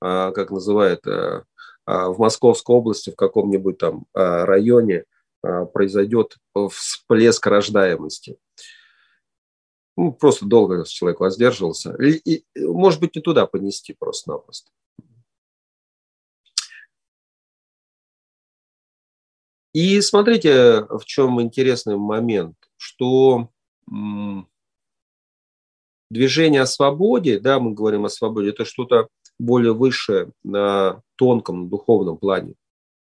как 0.00 0.50
называют, 0.50 1.04
в 1.04 2.14
Московской 2.18 2.76
области, 2.76 3.10
в 3.10 3.16
каком-нибудь 3.16 3.78
там 3.78 4.06
районе 4.12 5.04
произойдет 5.40 6.36
всплеск 6.72 7.46
рождаемости. 7.46 8.38
Ну, 9.96 10.12
просто 10.12 10.46
долго 10.46 10.84
человек 10.86 11.20
воздерживался. 11.20 11.94
И, 12.00 12.44
может 12.56 13.00
быть, 13.00 13.16
не 13.16 13.22
туда 13.22 13.46
понести 13.46 13.92
просто-напросто. 13.92 14.70
И 19.72 20.00
смотрите, 20.00 20.86
в 20.88 21.04
чем 21.04 21.40
интересный 21.42 21.96
момент, 21.96 22.56
что 22.76 23.50
движение 26.10 26.62
о 26.62 26.66
свободе, 26.66 27.38
да, 27.38 27.60
мы 27.60 27.72
говорим 27.72 28.04
о 28.04 28.08
свободе, 28.08 28.50
это 28.50 28.64
что-то 28.64 29.08
более 29.40 29.72
высшее 29.72 30.30
на 30.44 31.02
тонком 31.16 31.68
духовном 31.68 32.18
плане 32.18 32.54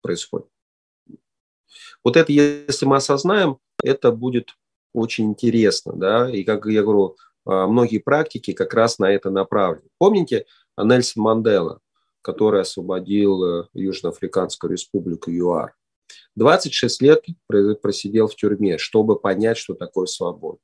происходит. 0.02 0.48
Вот 2.04 2.16
это, 2.16 2.32
если 2.32 2.86
мы 2.86 2.96
осознаем, 2.96 3.58
это 3.82 4.12
будет 4.12 4.50
очень 4.92 5.26
интересно, 5.26 5.94
да, 5.94 6.30
и 6.30 6.44
как 6.44 6.66
я 6.66 6.82
говорю, 6.82 7.16
а, 7.44 7.66
многие 7.66 7.98
практики 7.98 8.52
как 8.52 8.74
раз 8.74 8.98
на 8.98 9.10
это 9.10 9.30
направлены. 9.30 9.88
Помните 9.98 10.46
Нельсон 10.76 11.22
Мандела, 11.22 11.80
который 12.20 12.60
освободил 12.60 13.44
э, 13.44 13.68
Южноафриканскую 13.74 14.70
республику 14.70 15.30
ЮАР? 15.30 15.74
26 16.36 17.02
лет 17.02 17.24
просидел 17.48 18.28
в 18.28 18.36
тюрьме, 18.36 18.78
чтобы 18.78 19.18
понять, 19.18 19.56
что 19.56 19.74
такое 19.74 20.06
свобода. 20.06 20.58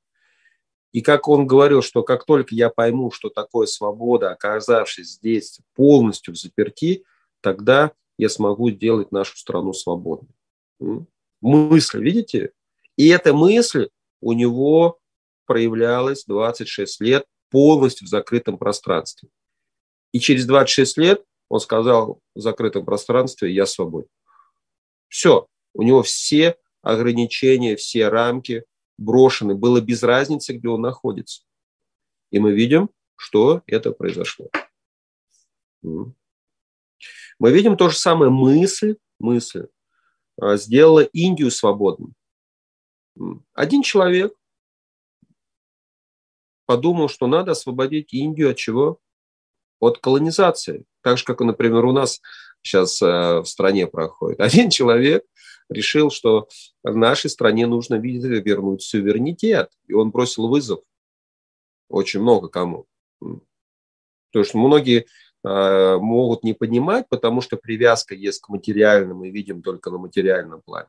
И 0.93 1.03
как 1.03 1.29
он 1.29 1.47
говорил, 1.47 1.83
что 1.83 2.03
как 2.03 2.25
только 2.25 2.55
я 2.55 2.71
пойму, 2.71 3.11
что 3.11 3.29
такое 3.29 3.67
свобода, 3.67 4.31
оказавшись 4.31 5.15
здесь 5.15 5.61
полностью 5.75 6.35
в 6.35 6.39
заперти, 6.39 7.05
тогда 7.41 7.93
я 8.17 8.29
смогу 8.29 8.71
сделать 8.71 9.13
нашу 9.13 9.37
страну 9.37 9.73
свободной. 9.73 10.31
Мысль, 11.41 12.03
видите? 12.03 12.53
И 12.97 13.09
эта 13.09 13.33
мысль 13.33 13.91
у 14.21 14.33
него 14.33 14.99
проявлялась 15.47 16.25
26 16.25 17.01
лет 17.01 17.27
полностью 17.51 18.07
в 18.07 18.11
закрытом 18.11 18.59
пространстве. 18.59 19.29
И 20.13 20.21
через 20.21 20.47
26 20.47 20.99
лет 20.99 21.25
он 21.49 21.61
сказал 21.61 22.21
в 22.35 22.41
закрытом 22.41 22.85
пространстве 22.85 23.53
«я 23.53 23.67
свободен». 23.67 24.09
Все, 25.09 25.47
у 25.75 25.83
него 25.83 26.03
все 26.03 26.57
ограничения, 26.83 27.77
все 27.77 28.09
рамки 28.09 28.65
брошены. 28.99 29.55
Было 29.55 29.81
без 29.81 30.03
разницы, 30.03 30.53
где 30.53 30.69
он 30.69 30.83
находится. 30.83 31.43
И 32.31 32.39
мы 32.39 32.53
видим, 32.53 32.91
что 33.17 33.63
это 33.67 33.93
произошло. 33.93 34.49
Мы 35.83 37.53
видим 37.53 37.77
то 37.77 37.89
же 37.89 37.97
самое 37.97 38.31
мысль, 38.31 38.97
мысль 39.19 39.69
а, 40.41 40.57
сделала 40.57 41.01
Индию 41.01 41.51
свободной. 41.51 42.13
Один 43.55 43.83
человек 43.83 44.35
подумал, 46.67 47.09
что 47.09 47.27
надо 47.27 47.53
освободить 47.53 48.13
Индию 48.13 48.51
от 48.51 48.57
чего? 48.57 49.01
От 49.81 49.99
колонизации. 49.99 50.85
Так 51.03 51.19
же, 51.19 51.25
как, 51.25 51.41
например, 51.41 51.85
у 51.85 51.93
нас 51.93 52.21
сейчас 52.63 53.01
э, 53.01 53.41
в 53.41 53.47
стране 53.47 53.87
проходит. 53.87 54.41
Один 54.41 54.71
человек 54.71 55.25
решил, 55.69 56.11
что 56.11 56.49
нашей 56.83 57.31
стране 57.31 57.67
нужно 57.67 57.97
вернуть 57.97 58.83
суверенитет. 58.83 59.71
И 59.87 59.93
он 59.93 60.11
бросил 60.11 60.49
вызов 60.49 60.81
очень 61.89 62.21
много 62.21 62.49
кому. 62.49 62.87
Потому 63.19 64.45
что 64.45 64.59
многие 64.59 65.07
э, 65.45 65.97
могут 65.97 66.45
не 66.45 66.53
понимать, 66.53 67.09
потому 67.09 67.41
что 67.41 67.57
привязка 67.57 68.15
есть 68.15 68.41
к 68.41 68.49
материальному, 68.49 69.21
мы 69.21 69.31
видим 69.31 69.63
только 69.63 69.91
на 69.91 69.99
материальном 69.99 70.61
плане. 70.61 70.89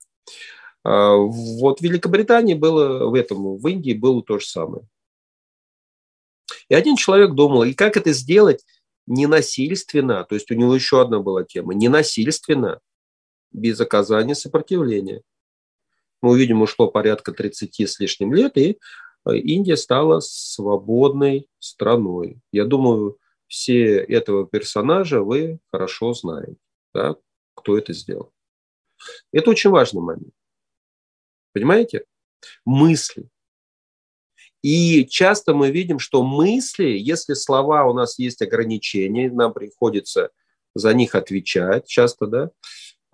Э, 0.85 1.15
вот 1.15 1.79
в 1.79 1.83
Великобритании 1.83 2.53
было 2.53 3.07
в 3.07 3.15
этом, 3.15 3.57
в 3.57 3.67
Индии 3.67 3.93
было 3.93 4.21
то 4.21 4.39
же 4.39 4.45
самое. 4.45 4.83
И 6.67 6.73
один 6.73 6.95
человек 6.95 7.31
думал, 7.31 7.63
и 7.63 7.73
как 7.73 7.95
это 7.95 8.11
сделать 8.11 8.65
ненасильственно, 9.07 10.23
то 10.23 10.35
есть 10.35 10.51
у 10.51 10.55
него 10.55 10.75
еще 10.75 11.01
одна 11.01 11.19
была 11.19 11.43
тема, 11.43 11.73
ненасильственно, 11.73 12.79
без 13.51 13.79
оказания 13.79 14.35
сопротивления. 14.35 15.21
Мы 16.21 16.31
увидим, 16.31 16.61
ушло 16.61 16.89
порядка 16.89 17.31
30 17.31 17.81
с 17.81 17.99
лишним 17.99 18.33
лет, 18.33 18.57
и 18.57 18.77
э, 19.25 19.35
Индия 19.37 19.77
стала 19.77 20.19
свободной 20.19 21.47
страной. 21.59 22.39
Я 22.51 22.65
думаю, 22.65 23.17
все 23.47 23.97
этого 23.97 24.45
персонажа 24.45 25.21
вы 25.21 25.59
хорошо 25.71 26.13
знаете, 26.13 26.57
да, 26.93 27.15
кто 27.55 27.77
это 27.77 27.93
сделал. 27.93 28.31
Это 29.31 29.49
очень 29.49 29.69
важный 29.69 30.01
момент. 30.01 30.33
Понимаете? 31.53 32.05
Мысли. 32.65 33.29
И 34.61 35.05
часто 35.05 35.53
мы 35.53 35.71
видим, 35.71 35.99
что 35.99 36.21
мысли, 36.21 36.89
если 36.89 37.33
слова 37.33 37.85
у 37.85 37.93
нас 37.93 38.19
есть 38.19 38.41
ограничения, 38.41 39.31
нам 39.31 39.53
приходится 39.53 40.31
за 40.75 40.93
них 40.93 41.15
отвечать 41.15 41.87
часто, 41.87 42.27
да, 42.27 42.51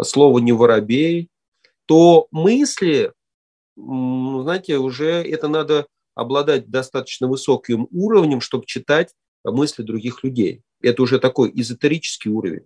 слово 0.04 0.40
не 0.40 0.52
воробей, 0.52 1.30
то 1.86 2.28
мысли, 2.32 3.14
знаете, 3.76 4.78
уже 4.78 5.24
это 5.24 5.48
надо 5.48 5.88
обладать 6.16 6.70
достаточно 6.70 7.28
высоким 7.28 7.88
уровнем, 7.92 8.42
чтобы 8.42 8.66
читать 8.66 9.14
мысли 9.44 9.84
других 9.84 10.24
людей. 10.24 10.62
Это 10.82 11.04
уже 11.04 11.20
такой 11.20 11.52
эзотерический 11.54 12.32
уровень. 12.32 12.66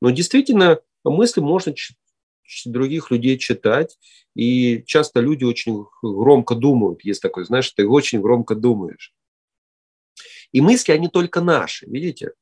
Но 0.00 0.10
действительно, 0.10 0.80
мысли 1.02 1.40
можно 1.40 1.74
других 2.66 3.10
людей 3.10 3.38
читать, 3.38 3.98
и 4.34 4.82
часто 4.86 5.20
люди 5.20 5.44
очень 5.44 5.86
громко 6.02 6.54
думают. 6.54 7.04
Есть 7.04 7.22
такой, 7.22 7.44
знаешь, 7.44 7.70
ты 7.70 7.86
очень 7.88 8.20
громко 8.20 8.54
думаешь. 8.54 9.14
И 10.52 10.60
мысли, 10.60 10.92
они 10.92 11.08
только 11.08 11.40
наши, 11.40 11.86
видите? 11.86 12.32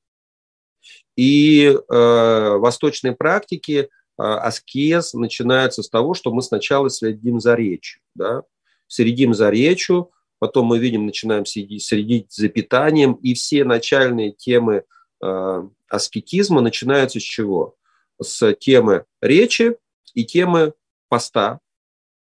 И 1.16 1.64
э, 1.66 1.76
восточные 1.88 3.14
практики– 3.14 3.88
аскез 4.16 5.14
начинается 5.14 5.82
с 5.82 5.88
того, 5.88 6.14
что 6.14 6.32
мы 6.32 6.42
сначала 6.42 6.90
следим 6.90 7.40
за 7.40 7.54
речью. 7.54 8.00
Да? 8.14 8.42
Следим 8.86 9.34
за 9.34 9.50
речью, 9.50 10.10
потом 10.38 10.66
мы 10.66 10.78
видим, 10.78 11.06
начинаем 11.06 11.46
следить, 11.46 11.84
следить 11.84 12.32
за 12.32 12.48
питанием, 12.48 13.14
и 13.14 13.34
все 13.34 13.64
начальные 13.64 14.32
темы 14.32 14.84
э, 15.22 15.62
аскетизма 15.88 16.60
начинаются 16.60 17.20
с 17.20 17.22
чего? 17.22 17.76
С 18.20 18.54
темы 18.54 19.06
речи 19.20 19.76
и 20.14 20.24
темы 20.24 20.74
поста. 21.08 21.60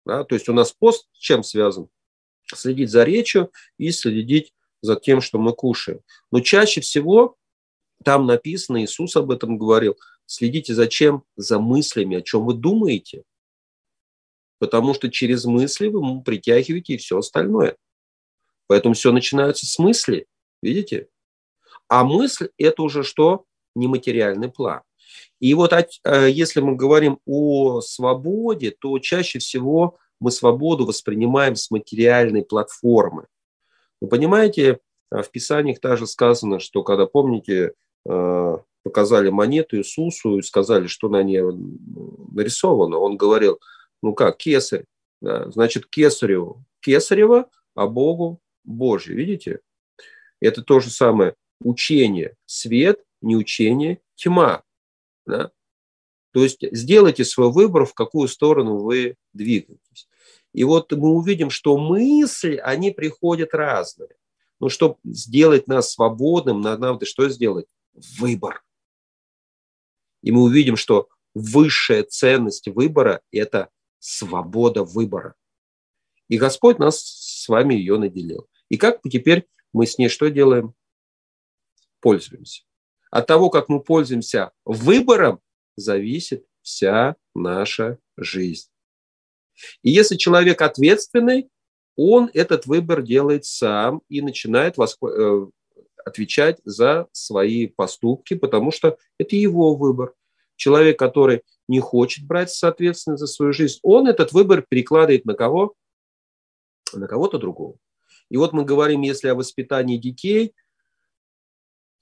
Да? 0.04 0.24
То 0.24 0.34
есть 0.34 0.48
у 0.48 0.52
нас 0.52 0.72
пост 0.72 1.08
с 1.12 1.18
чем 1.18 1.42
связан? 1.42 1.88
Следить 2.54 2.90
за 2.90 3.04
речью 3.04 3.50
и 3.78 3.90
следить 3.92 4.52
за 4.82 4.96
тем, 4.96 5.20
что 5.20 5.38
мы 5.38 5.54
кушаем. 5.54 6.00
Но 6.30 6.40
чаще 6.40 6.82
всего 6.82 7.36
там 8.04 8.26
написано, 8.26 8.84
Иисус 8.84 9.16
об 9.16 9.30
этом 9.30 9.56
говорил– 9.56 9.96
Следите 10.32 10.72
за 10.72 10.86
чем? 10.88 11.24
За 11.36 11.58
мыслями, 11.58 12.16
о 12.16 12.22
чем 12.22 12.46
вы 12.46 12.54
думаете. 12.54 13.22
Потому 14.58 14.94
что 14.94 15.10
через 15.10 15.44
мысли 15.44 15.88
вы 15.88 16.22
притягиваете 16.22 16.94
и 16.94 16.96
все 16.96 17.18
остальное. 17.18 17.76
Поэтому 18.66 18.94
все 18.94 19.12
начинается 19.12 19.66
с 19.66 19.78
мысли. 19.78 20.26
Видите? 20.62 21.08
А 21.86 22.02
мысль– 22.02 22.48
это 22.56 22.82
уже 22.82 23.02
что? 23.02 23.44
Нематериальный 23.74 24.50
план. 24.50 24.80
И 25.38 25.52
вот 25.52 25.74
э, 25.74 26.30
если 26.30 26.62
мы 26.62 26.76
говорим 26.76 27.18
о 27.26 27.82
свободе, 27.82 28.70
то 28.70 28.98
чаще 29.00 29.38
всего 29.38 29.98
мы 30.18 30.30
свободу 30.30 30.86
воспринимаем 30.86 31.56
с 31.56 31.70
материальной 31.70 32.42
платформы. 32.42 33.26
Вы 34.00 34.08
понимаете, 34.08 34.78
в 35.10 35.28
Писаниях 35.30 35.78
также 35.78 36.06
сказано, 36.06 36.58
что 36.58 36.82
когда, 36.82 37.04
помните, 37.04 37.74
показали 38.82 39.30
монету 39.30 39.76
Иисусу 39.76 40.38
и 40.38 40.42
сказали, 40.42 40.86
что 40.86 41.08
на 41.08 41.22
ней 41.22 41.42
нарисовано. 42.32 42.98
Он 42.98 43.16
говорил, 43.16 43.60
ну 44.02 44.14
как, 44.14 44.36
кесарь. 44.38 44.84
Да, 45.20 45.50
значит, 45.50 45.86
кесареву 45.86 46.64
кесарево, 46.82 47.48
а 47.74 47.86
Богу 47.86 48.40
Божье. 48.64 49.14
Видите? 49.14 49.60
Это 50.40 50.62
то 50.62 50.80
же 50.80 50.90
самое 50.90 51.36
учение 51.60 52.36
свет, 52.44 53.02
не 53.22 53.36
учение 53.36 54.00
тьма. 54.16 54.62
Да? 55.24 55.52
То 56.32 56.42
есть 56.42 56.60
сделайте 56.72 57.24
свой 57.24 57.50
выбор, 57.50 57.86
в 57.86 57.94
какую 57.94 58.28
сторону 58.28 58.78
вы 58.78 59.16
двигаетесь. 59.32 60.08
И 60.52 60.64
вот 60.64 60.92
мы 60.92 61.10
увидим, 61.10 61.50
что 61.50 61.78
мысли, 61.78 62.56
они 62.56 62.90
приходят 62.90 63.54
разные. 63.54 64.10
Но 64.60 64.68
чтобы 64.68 64.96
сделать 65.04 65.66
нас 65.66 65.92
свободным, 65.92 66.60
надо 66.60 67.06
что 67.06 67.28
сделать? 67.28 67.66
Выбор. 68.18 68.62
И 70.22 70.32
мы 70.32 70.42
увидим, 70.42 70.76
что 70.76 71.08
высшая 71.34 72.04
ценность 72.04 72.68
выбора– 72.68 73.20
это 73.32 73.70
свобода 73.98 74.84
выбора. 74.84 75.34
И 76.28 76.38
Господь 76.38 76.78
нас 76.78 77.00
с 77.00 77.48
вами 77.48 77.74
ее 77.74 77.98
наделил. 77.98 78.48
И 78.68 78.76
как 78.76 79.00
теперь 79.02 79.46
мы 79.72 79.86
с 79.86 79.98
ней 79.98 80.08
что 80.08 80.30
делаем? 80.30 80.74
Пользуемся. 82.00 82.62
От 83.10 83.26
того, 83.26 83.50
как 83.50 83.68
мы 83.68 83.80
пользуемся 83.80 84.52
выбором, 84.64 85.40
зависит 85.76 86.46
вся 86.62 87.16
наша 87.34 87.98
жизнь. 88.16 88.68
И 89.82 89.90
если 89.90 90.16
человек 90.16 90.62
ответственный, 90.62 91.50
он 91.96 92.30
этот 92.32 92.66
выбор 92.66 93.02
делает 93.02 93.44
сам 93.44 94.00
и 94.08 94.22
начинает 94.22 94.76
э, 94.78 95.46
отвечать 96.04 96.60
за 96.64 97.06
свои 97.12 97.66
поступки, 97.66 98.34
потому 98.34 98.70
что 98.70 98.98
это 99.18 99.36
его 99.36 99.74
выбор. 99.74 100.14
Человек, 100.56 100.98
который 100.98 101.42
не 101.68 101.80
хочет 101.80 102.26
брать 102.26 102.62
ответственность 102.62 103.20
за 103.20 103.26
свою 103.26 103.52
жизнь, 103.52 103.78
он 103.82 104.06
этот 104.06 104.32
выбор 104.32 104.64
перекладывает 104.68 105.24
на 105.24 105.34
кого? 105.34 105.74
На 106.92 107.06
кого-то 107.06 107.38
другого. 107.38 107.78
И 108.28 108.36
вот 108.36 108.52
мы 108.52 108.64
говорим, 108.64 109.02
если 109.02 109.28
о 109.28 109.34
воспитании 109.34 109.96
детей, 109.96 110.54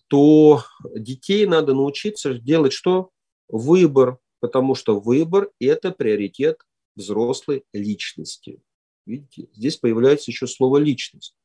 то 0.08 0.64
детей 0.94 1.46
надо 1.46 1.74
научиться 1.74 2.34
делать 2.34 2.72
что? 2.72 3.10
Выбор, 3.48 4.18
потому 4.40 4.74
что 4.74 5.00
выбор– 5.00 5.50
это 5.60 5.92
приоритет 5.92 6.60
взрослой 6.96 7.64
личности. 7.72 8.60
Видите, 9.06 9.48
здесь 9.54 9.76
появляется 9.76 10.30
еще 10.30 10.46
слово 10.46 10.78
«личность». 10.78 11.36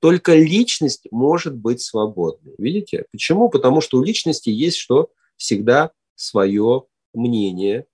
Только 0.00 0.34
личность 0.34 1.06
может 1.10 1.54
быть 1.54 1.82
свободной. 1.82 2.54
Видите? 2.58 3.04
Почему? 3.12 3.50
Потому 3.50 3.80
что 3.80 3.98
у 3.98 4.02
личности 4.02 4.48
есть 4.48 4.78
что? 4.78 5.10
Всегда 5.36 5.92
свое 6.14 6.84
мнение. 7.12 7.86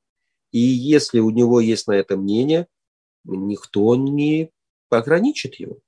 И 0.52 0.59
если 0.59 1.18
у 1.18 1.30
него 1.30 1.61
есть 1.61 1.88
на 1.88 1.92
это 1.92 2.16
мнение, 2.16 2.68
никто 3.24 3.96
не 3.96 4.50
ограничит 4.88 5.57
его. 5.57 5.78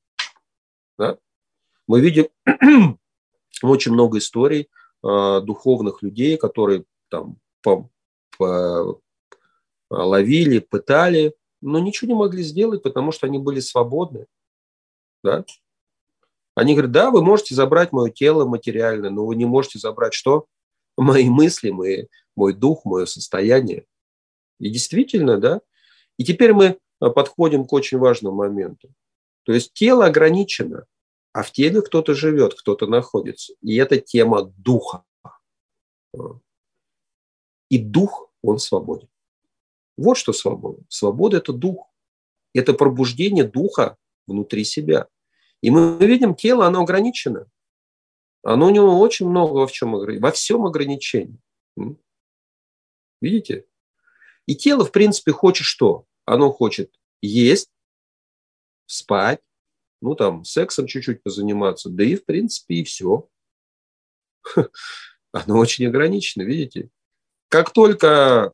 Да? 0.98 1.18
Мы 1.86 2.00
видим 2.00 2.28
очень 3.62 3.92
много 3.92 4.18
историй 4.18 4.68
э, 5.04 5.40
духовных 5.40 6.02
людей, 6.02 6.36
которые 6.36 6.84
там 7.10 7.38
по, 7.62 7.88
по, 8.36 9.00
ловили, 9.88 10.58
пытали, 10.58 11.34
но 11.60 11.78
ничего 11.78 12.08
не 12.08 12.18
могли 12.18 12.42
сделать, 12.42 12.82
потому 12.82 13.12
что 13.12 13.26
они 13.26 13.38
были 13.38 13.60
свободны. 13.60 14.26
Да? 15.22 15.44
Они 16.59 16.72
говорят, 16.72 16.90
да, 16.90 17.11
вы 17.12 17.22
можете 17.22 17.54
забрать 17.54 17.92
мое 17.92 18.11
тело 18.11 18.44
материально, 18.44 19.11
но 19.11 19.24
вы 19.24 19.36
не 19.36 19.44
можете 19.44 19.78
забрать 19.78 20.12
что? 20.12 20.46
Мои 20.96 21.28
мысли, 21.28 21.70
мои, 21.70 22.06
мой 22.34 22.52
дух, 22.52 22.84
мое 22.84 23.06
состояние. 23.06 23.86
И 24.59 24.68
действительно, 24.68 25.38
да. 25.38 25.61
И 26.16 26.24
теперь 26.24 26.52
мы 26.52 26.64
э, 26.64 27.11
подходим 27.11 27.64
к 27.64 27.72
очень 27.72 27.98
важному 27.98 28.38
моменту. 28.38 28.92
То 29.44 29.52
есть 29.52 29.72
тело 29.72 30.06
ограничено, 30.06 30.86
а 31.32 31.44
в 31.44 31.52
теле 31.52 31.80
кто-то 31.80 32.14
живет, 32.14 32.54
кто-то 32.54 32.88
находится. 32.88 33.54
И 33.62 33.76
это 33.76 34.00
тема 34.00 34.52
духа. 34.56 35.04
И 37.70 37.78
дух, 37.78 38.32
он 38.42 38.59
свободен. 38.59 39.09
Вот 39.96 40.16
что 40.16 40.32
свобода. 40.32 40.82
Свобода– 40.88 41.36
это 41.38 41.52
дух. 41.52 41.86
Это 42.52 42.74
пробуждение 42.74 43.44
духа 43.44 43.96
внутри 44.26 44.64
себя. 44.64 45.06
И 45.61 45.70
мы 45.70 45.98
видим, 46.00 46.34
тело, 46.34 46.66
оно 46.66 46.82
ограничено. 46.82 47.46
Оно 48.42 48.66
у 48.66 48.70
него 48.70 49.00
очень 49.00 49.28
много 49.28 49.52
во, 49.54 49.66
чем, 49.66 49.92
во 49.92 50.30
всем 50.30 50.64
ограничении. 50.64 51.38
Видите? 53.20 53.66
И 54.46 54.54
тело, 54.54 54.84
в 54.84 54.92
принципе, 54.92 55.32
хочет 55.32 55.66
что? 55.66 56.06
Оно 56.24 56.52
хочет 56.52 56.94
есть, 57.20 57.70
спать, 58.86 59.40
ну 60.00 60.14
там 60.14 60.44
сексом 60.44 60.86
чуть-чуть 60.86 61.22
позаниматься, 61.22 61.90
да 61.90 62.04
и 62.04 62.16
в 62.16 62.24
принципе 62.24 62.76
и 62.76 62.84
все. 62.84 63.28
Оно 65.32 65.59
очень 65.59 65.86
ограничено, 65.86 66.42
видите? 66.42 66.90
Как 67.48 67.72
только 67.72 68.52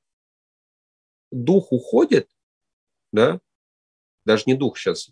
дух 1.30 1.72
уходит, 1.72 2.28
да, 3.12 3.40
даже 4.24 4.44
не 4.46 4.54
дух 4.54 4.78
сейчас, 4.78 5.10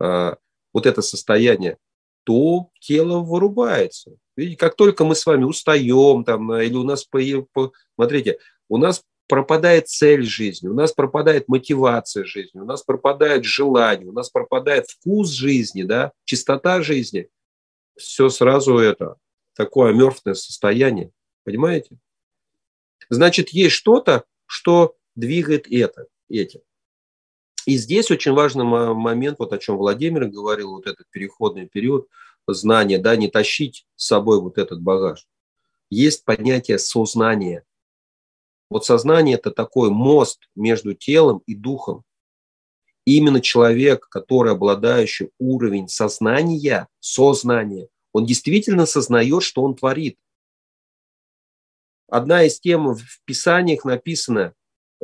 а, 0.00 0.38
вот 0.74 0.84
это 0.84 1.00
состояние, 1.00 1.78
то 2.24 2.68
тело 2.80 3.20
вырубается. 3.20 4.16
Видите, 4.36 4.58
как 4.58 4.74
только 4.74 5.04
мы 5.04 5.14
с 5.14 5.24
вами 5.24 5.44
устаем, 5.44 6.24
там, 6.24 6.52
или 6.54 6.74
у 6.74 6.82
нас, 6.82 7.04
по, 7.04 7.18
по, 7.52 7.72
смотрите, 7.94 8.38
у 8.68 8.76
нас 8.76 9.02
пропадает 9.28 9.88
цель 9.88 10.24
жизни, 10.24 10.68
у 10.68 10.74
нас 10.74 10.92
пропадает 10.92 11.48
мотивация 11.48 12.24
жизни, 12.24 12.60
у 12.60 12.64
нас 12.64 12.82
пропадает 12.82 13.44
желание, 13.44 14.08
у 14.08 14.12
нас 14.12 14.28
пропадает 14.28 14.86
вкус 14.88 15.30
жизни, 15.30 15.84
да, 15.84 16.12
чистота 16.24 16.82
жизни. 16.82 17.28
Все 17.96 18.28
сразу 18.28 18.76
это, 18.78 19.16
такое 19.54 19.94
мертвое 19.94 20.34
состояние. 20.34 21.10
Понимаете? 21.44 21.96
Значит, 23.08 23.50
есть 23.50 23.76
что-то, 23.76 24.24
что 24.46 24.96
двигает 25.14 25.70
это, 25.70 26.06
этим. 26.28 26.60
И 27.66 27.76
здесь 27.76 28.10
очень 28.10 28.32
важный 28.32 28.64
момент, 28.64 29.38
вот 29.38 29.52
о 29.52 29.58
чем 29.58 29.76
Владимир 29.76 30.26
говорил, 30.26 30.72
вот 30.72 30.86
этот 30.86 31.06
переходный 31.10 31.66
период 31.66 32.08
знания, 32.46 32.98
да, 32.98 33.16
не 33.16 33.28
тащить 33.28 33.86
с 33.96 34.06
собой 34.06 34.40
вот 34.40 34.58
этот 34.58 34.82
багаж. 34.82 35.26
Есть 35.90 36.24
понятие 36.24 36.78
сознания– 36.78 37.64
вот 38.74 38.84
сознание– 38.84 39.36
это 39.36 39.52
такой 39.52 39.90
мост 39.90 40.48
между 40.56 40.94
телом 40.94 41.42
и 41.46 41.54
духом. 41.54 42.02
И 43.04 43.16
именно 43.18 43.40
человек, 43.40 44.08
который 44.08 44.52
обладающий 44.52 45.30
уровень 45.38 45.88
сознания, 45.88 46.88
сознания, 46.98 47.88
он 48.12 48.26
действительно 48.26 48.86
сознает, 48.86 49.44
что 49.44 49.62
он 49.62 49.76
творит. 49.76 50.18
Одна 52.08 52.44
из 52.44 52.58
тем 52.58 52.94
в 52.94 53.20
Писаниях 53.24 53.84
написана, 53.84 54.54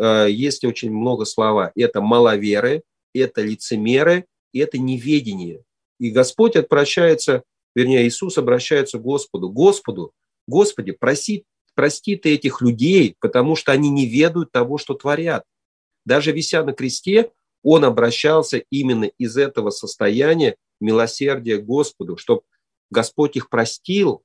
есть 0.00 0.64
очень 0.64 0.90
много 0.90 1.24
слова, 1.24 1.72
это 1.74 2.00
маловеры, 2.00 2.82
это 3.14 3.42
лицемеры, 3.42 4.26
это 4.52 4.78
неведение. 4.78 5.62
И 5.98 6.10
Господь 6.10 6.56
обращается, 6.56 7.42
вернее, 7.74 8.06
Иисус 8.08 8.38
обращается 8.38 8.98
к 8.98 9.02
Господу. 9.02 9.50
Господу, 9.50 10.12
Господи, 10.46 10.92
проси 10.92 11.44
прости 11.74 12.16
ты 12.16 12.34
этих 12.34 12.60
людей, 12.60 13.16
потому 13.20 13.56
что 13.56 13.72
они 13.72 13.88
не 13.90 14.06
ведают 14.06 14.52
того, 14.52 14.76
что 14.78 14.94
творят. 14.94 15.44
Даже 16.04 16.32
вися 16.32 16.62
на 16.62 16.72
кресте, 16.72 17.30
он 17.62 17.84
обращался 17.84 18.58
именно 18.70 19.04
из 19.04 19.36
этого 19.36 19.70
состояния 19.70 20.56
милосердия 20.80 21.58
Господу, 21.58 22.16
чтобы 22.16 22.42
Господь 22.90 23.36
их 23.36 23.48
простил. 23.48 24.22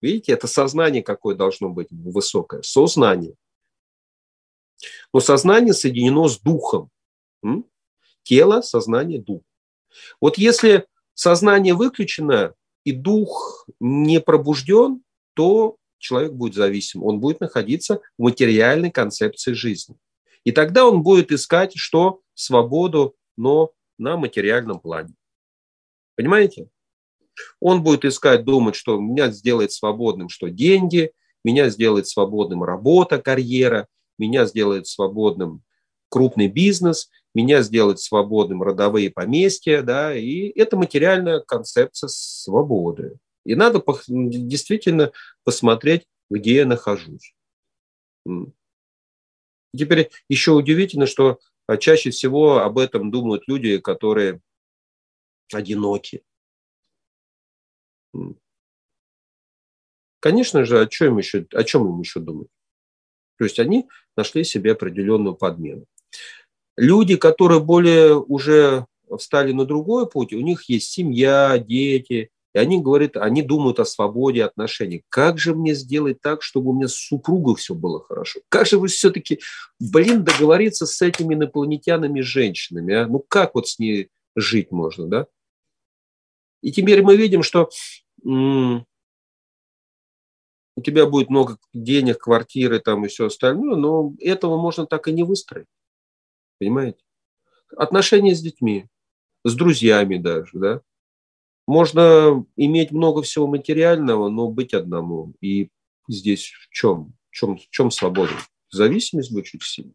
Видите, 0.00 0.32
это 0.32 0.46
сознание 0.46 1.02
какое 1.02 1.34
должно 1.34 1.70
быть 1.70 1.88
высокое, 1.90 2.62
сознание. 2.62 3.34
Но 5.12 5.20
сознание 5.20 5.74
соединено 5.74 6.28
с 6.28 6.38
духом. 6.38 6.90
Тело, 8.22 8.60
сознание, 8.62 9.20
дух. 9.20 9.42
Вот 10.20 10.38
если 10.38 10.86
сознание 11.14 11.74
выключено 11.74 12.54
и 12.84 12.92
дух 12.92 13.66
не 13.80 14.20
пробужден, 14.20 15.02
то 15.34 15.76
человек 15.98 16.32
будет 16.32 16.54
зависим, 16.54 17.02
он 17.04 17.20
будет 17.20 17.40
находиться 17.40 18.00
в 18.18 18.22
материальной 18.22 18.90
концепции 18.90 19.52
жизни. 19.52 19.96
И 20.44 20.52
тогда 20.52 20.86
он 20.86 21.02
будет 21.02 21.30
искать 21.30 21.72
что? 21.76 22.20
Свободу, 22.34 23.14
но 23.36 23.72
на 23.98 24.16
материальном 24.16 24.80
плане. 24.80 25.14
Понимаете? 26.16 26.68
Он 27.60 27.82
будет 27.82 28.04
искать, 28.04 28.44
думать, 28.44 28.74
что 28.74 28.98
меня 28.98 29.30
сделает 29.30 29.72
свободным, 29.72 30.28
что 30.28 30.48
деньги, 30.48 31.12
меня 31.44 31.70
сделает 31.70 32.06
свободным 32.06 32.62
работа, 32.62 33.20
карьера, 33.20 33.86
меня 34.18 34.46
сделает 34.46 34.86
свободным 34.86 35.62
крупный 36.08 36.48
бизнес, 36.48 37.10
меня 37.34 37.62
сделает 37.62 37.98
свободным 37.98 38.62
родовые 38.62 39.10
поместья, 39.10 39.82
да, 39.82 40.14
и 40.14 40.48
это 40.58 40.76
материальная 40.76 41.40
концепция 41.40 42.08
свободы. 42.08 43.18
И 43.44 43.54
надо 43.54 43.82
действительно 44.06 45.12
посмотреть, 45.44 46.06
где 46.30 46.56
я 46.56 46.66
нахожусь. 46.66 47.34
Теперь 49.74 50.10
еще 50.28 50.52
удивительно, 50.52 51.06
что 51.06 51.38
а, 51.66 51.76
чаще 51.78 52.10
всего 52.10 52.58
об 52.58 52.78
этом 52.78 53.10
думают 53.10 53.44
люди, 53.46 53.78
которые 53.78 54.40
одиноки. 55.52 56.22
Конечно 60.20 60.64
же, 60.64 60.80
о 60.80 60.86
чем, 60.86 61.18
еще, 61.18 61.46
о 61.52 61.64
чем 61.64 61.88
им 61.88 62.00
еще 62.00 62.20
думать? 62.20 62.48
То 63.42 63.46
есть 63.46 63.58
они 63.58 63.88
нашли 64.16 64.44
себе 64.44 64.70
определенную 64.70 65.34
подмену. 65.34 65.84
Люди, 66.76 67.16
которые 67.16 67.58
более 67.58 68.16
уже 68.16 68.86
встали 69.18 69.50
на 69.50 69.64
другой 69.64 70.08
путь, 70.08 70.32
у 70.32 70.40
них 70.40 70.68
есть 70.68 70.92
семья, 70.92 71.58
дети, 71.58 72.30
и 72.54 72.58
они 72.58 72.80
говорят, 72.80 73.16
они 73.16 73.42
думают 73.42 73.80
о 73.80 73.84
свободе 73.84 74.44
отношений. 74.44 75.02
Как 75.08 75.40
же 75.40 75.56
мне 75.56 75.74
сделать 75.74 76.20
так, 76.20 76.44
чтобы 76.44 76.70
у 76.70 76.72
меня 76.72 76.86
с 76.86 76.94
супругой 76.94 77.56
все 77.56 77.74
было 77.74 78.04
хорошо? 78.04 78.38
Как 78.48 78.68
же 78.68 78.78
вы 78.78 78.86
все-таки, 78.86 79.40
блин, 79.80 80.22
договориться 80.22 80.86
с 80.86 81.02
этими 81.02 81.34
инопланетянами 81.34 82.20
женщинами? 82.20 82.94
А? 82.94 83.08
Ну 83.08 83.24
как 83.26 83.56
вот 83.56 83.66
с 83.66 83.80
ней 83.80 84.08
жить 84.36 84.70
можно, 84.70 85.08
да? 85.08 85.26
И 86.62 86.70
теперь 86.70 87.02
мы 87.02 87.16
видим, 87.16 87.42
что 87.42 87.70
у 90.76 90.80
тебя 90.80 91.06
будет 91.06 91.30
много 91.30 91.58
денег, 91.74 92.18
квартиры 92.18 92.80
там 92.80 93.04
и 93.04 93.08
все 93.08 93.26
остальное, 93.26 93.76
но 93.76 94.14
этого 94.20 94.60
можно 94.60 94.86
так 94.86 95.08
и 95.08 95.12
не 95.12 95.22
выстроить. 95.22 95.66
Понимаете? 96.58 96.98
Отношения 97.76 98.34
с 98.34 98.40
детьми, 98.40 98.86
с 99.44 99.54
друзьями 99.54 100.16
даже, 100.16 100.58
да? 100.58 100.80
Можно 101.66 102.44
иметь 102.56 102.90
много 102.90 103.22
всего 103.22 103.46
материального, 103.46 104.28
но 104.28 104.48
быть 104.48 104.74
одному. 104.74 105.34
И 105.40 105.70
здесь 106.08 106.50
в 106.50 106.70
чем? 106.70 107.14
В 107.30 107.34
чем, 107.34 107.56
в 107.56 107.70
чем 107.70 107.90
свобода? 107.90 108.32
Зависимость 108.70 109.32
будет 109.32 109.46
чуть 109.46 109.62
сильнее. 109.62 109.94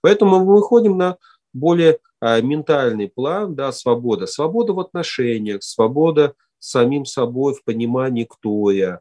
Поэтому 0.00 0.40
мы 0.40 0.56
выходим 0.56 0.96
на 0.96 1.16
более 1.52 2.00
а, 2.20 2.40
ментальный 2.40 3.08
план, 3.08 3.54
да, 3.54 3.72
свобода. 3.72 4.26
Свобода 4.26 4.72
в 4.72 4.80
отношениях, 4.80 5.62
свобода 5.62 6.34
с 6.58 6.70
самим 6.70 7.04
собой 7.04 7.54
в 7.54 7.64
понимании, 7.64 8.26
кто 8.28 8.70
я, 8.70 9.00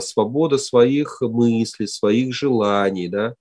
свобода 0.00 0.58
своих 0.58 1.20
мыслей, 1.20 1.86
своих 1.86 2.34
желаний, 2.34 3.08
да. 3.08 3.34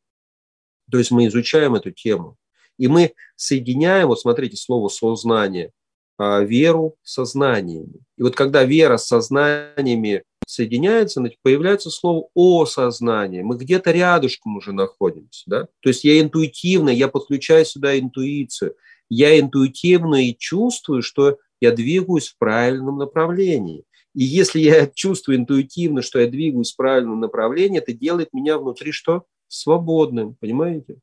То 0.92 0.98
есть 0.98 1.12
мы 1.12 1.28
изучаем 1.28 1.76
эту 1.76 1.92
тему. 1.92 2.38
И 2.78 2.88
мы 2.88 3.14
соединяем, 3.36 4.08
вот 4.08 4.20
смотрите, 4.20 4.58
слово 4.58 4.90
сознание, 4.90 5.72
а, 6.18 6.42
веру 6.42 6.96
со 7.04 7.26
знаниями. 7.26 8.02
И 8.18 8.24
вот 8.24 8.36
когда 8.36 8.64
вера 8.64 8.98
со 8.98 9.22
знаниями 9.22 10.24
соединяется, 10.46 11.24
появляется 11.42 11.90
слово 11.90 12.28
«о 12.34 12.66
сознании». 12.66 13.42
Мы 13.42 13.58
где-то 13.58 13.92
рядышком 13.92 14.58
уже 14.58 14.74
находимся. 14.74 15.44
Да? 15.48 15.68
То 15.80 15.90
есть 15.90 16.04
я 16.04 16.20
интуитивно, 16.20 16.90
я 16.90 17.08
подключаю 17.08 17.66
сюда 17.66 17.98
интуицию. 17.98 18.76
Я 19.10 19.40
интуитивно 19.40 20.28
и 20.28 20.38
чувствую, 20.38 21.02
что 21.02 21.38
я 21.60 21.72
двигаюсь 21.72 22.30
в 22.30 22.38
правильном 22.38 22.98
направлении. 22.98 23.84
И 24.14 24.24
если 24.24 24.60
я 24.60 24.88
чувствую 24.94 25.38
интуитивно, 25.38 26.02
что 26.02 26.20
я 26.20 26.28
двигаюсь 26.28 26.74
в 26.74 26.78
правильном 26.78 27.20
направлении, 27.20 27.80
это 27.80 27.94
делает 27.94 28.34
меня 28.34 28.58
внутри 28.58 28.92
что? 28.92 29.26
Свободным, 29.48 30.36
понимаете? 30.36 30.98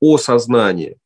Осознание. 0.00 0.96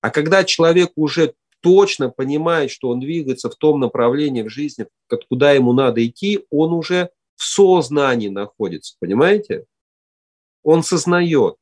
А 0.00 0.10
когда 0.10 0.44
человек 0.44 0.92
уже 0.96 1.34
точно 1.60 2.10
понимает, 2.10 2.70
что 2.70 2.88
он 2.90 3.00
двигается 3.00 3.50
в 3.50 3.56
том 3.56 3.80
направлении 3.80 4.42
в 4.42 4.48
жизни, 4.48 4.86
куда 5.28 5.52
ему 5.52 5.72
надо 5.72 6.06
идти, 6.06 6.46
он 6.50 6.72
уже 6.72 7.10
в 7.34 7.44
сознании 7.44 8.28
находится, 8.28 8.96
понимаете? 9.00 9.66
Он 10.62 10.82
сознает. 10.82 11.56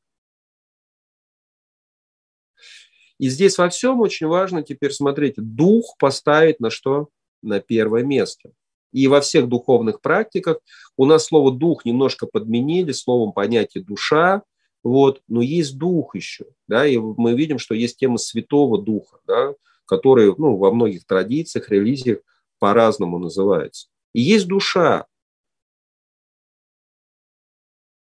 И 3.19 3.29
здесь 3.29 3.57
во 3.57 3.69
всем 3.69 4.01
очень 4.01 4.27
важно 4.27 4.61
теперь 4.61 4.91
смотреть, 4.91 5.35
дух 5.37 5.95
поставить 5.97 6.59
на 6.59 6.69
что? 6.69 7.09
На 7.41 7.59
первое 7.59 8.03
место. 8.03 8.51
И 8.91 9.07
во 9.07 9.21
всех 9.21 9.47
духовных 9.47 10.01
практиках 10.01 10.59
у 10.97 11.05
нас 11.05 11.25
слово 11.25 11.51
«дух» 11.51 11.85
немножко 11.85 12.27
подменили 12.27 12.91
словом 12.91 13.33
понятие 13.33 13.83
«душа», 13.83 14.43
вот, 14.85 15.21
но 15.27 15.41
есть 15.41 15.79
дух 15.79 16.15
еще, 16.15 16.45
да, 16.67 16.85
и 16.85 16.97
мы 16.97 17.33
видим, 17.33 17.57
что 17.57 17.73
есть 17.73 17.97
тема 17.97 18.19
Святого 18.19 18.79
Духа, 18.79 19.17
да, 19.25 19.55
который 19.85 20.33
ну, 20.37 20.57
во 20.57 20.71
многих 20.71 21.07
традициях, 21.07 21.69
религиях 21.69 22.19
по-разному 22.59 23.17
называется. 23.17 23.87
И 24.13 24.21
есть 24.21 24.47
душа. 24.47 25.07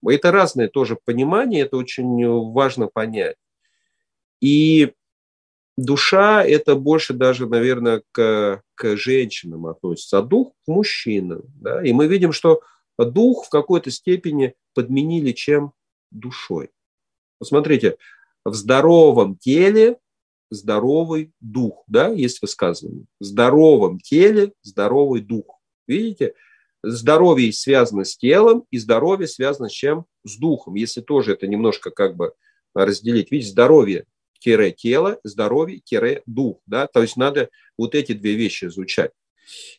Это 0.01 0.31
разное 0.31 0.69
тоже 0.69 0.97
понимание, 1.03 1.63
это 1.63 1.75
очень 1.75 2.25
важно 2.53 2.87
понять. 2.87 3.35
И 4.41 4.93
душа– 5.77 6.43
это 6.45 6.75
больше 6.75 7.13
даже, 7.13 7.47
наверное, 7.47 8.03
к, 8.11 8.61
к 8.75 8.97
женщинам 8.97 9.67
относится, 9.67 10.17
а 10.17 10.21
дух– 10.21 10.53
к 10.65 10.67
мужчинам. 10.67 11.43
Да? 11.61 11.85
И 11.85 11.93
мы 11.93 12.07
видим, 12.07 12.33
что 12.33 12.61
дух 12.97 13.45
в 13.45 13.49
какой-то 13.49 13.91
степени 13.91 14.55
подменили 14.73 15.31
чем? 15.31 15.73
Душой. 16.11 16.71
Посмотрите, 17.39 17.97
в 18.43 18.53
здоровом 18.53 19.37
теле 19.37 19.97
здоровый 20.49 21.31
дух, 21.39 21.83
да, 21.87 22.09
есть 22.09 22.41
высказывание. 22.41 23.05
В 23.19 23.23
здоровом 23.23 23.99
теле 23.99 24.53
здоровый 24.61 25.21
дух. 25.21 25.59
Видите? 25.87 26.33
Здоровье 26.83 27.53
связано 27.53 28.03
с 28.03 28.17
телом, 28.17 28.65
и 28.71 28.77
здоровье 28.77 29.27
связано 29.27 29.69
с 29.69 29.71
чем? 29.71 30.05
С 30.23 30.37
духом. 30.37 30.75
Если 30.75 31.01
тоже 31.01 31.33
это 31.33 31.47
немножко 31.47 31.91
как 31.91 32.15
бы 32.15 32.33
разделить. 32.73 33.31
Видите, 33.31 33.51
здоровье 33.51 34.05
тело, 34.41 35.19
здоровье 35.23 35.81
дух. 36.25 36.59
Да? 36.65 36.87
То 36.87 37.01
есть 37.01 37.17
надо 37.17 37.49
вот 37.77 37.95
эти 37.95 38.13
две 38.13 38.35
вещи 38.35 38.65
изучать. 38.65 39.11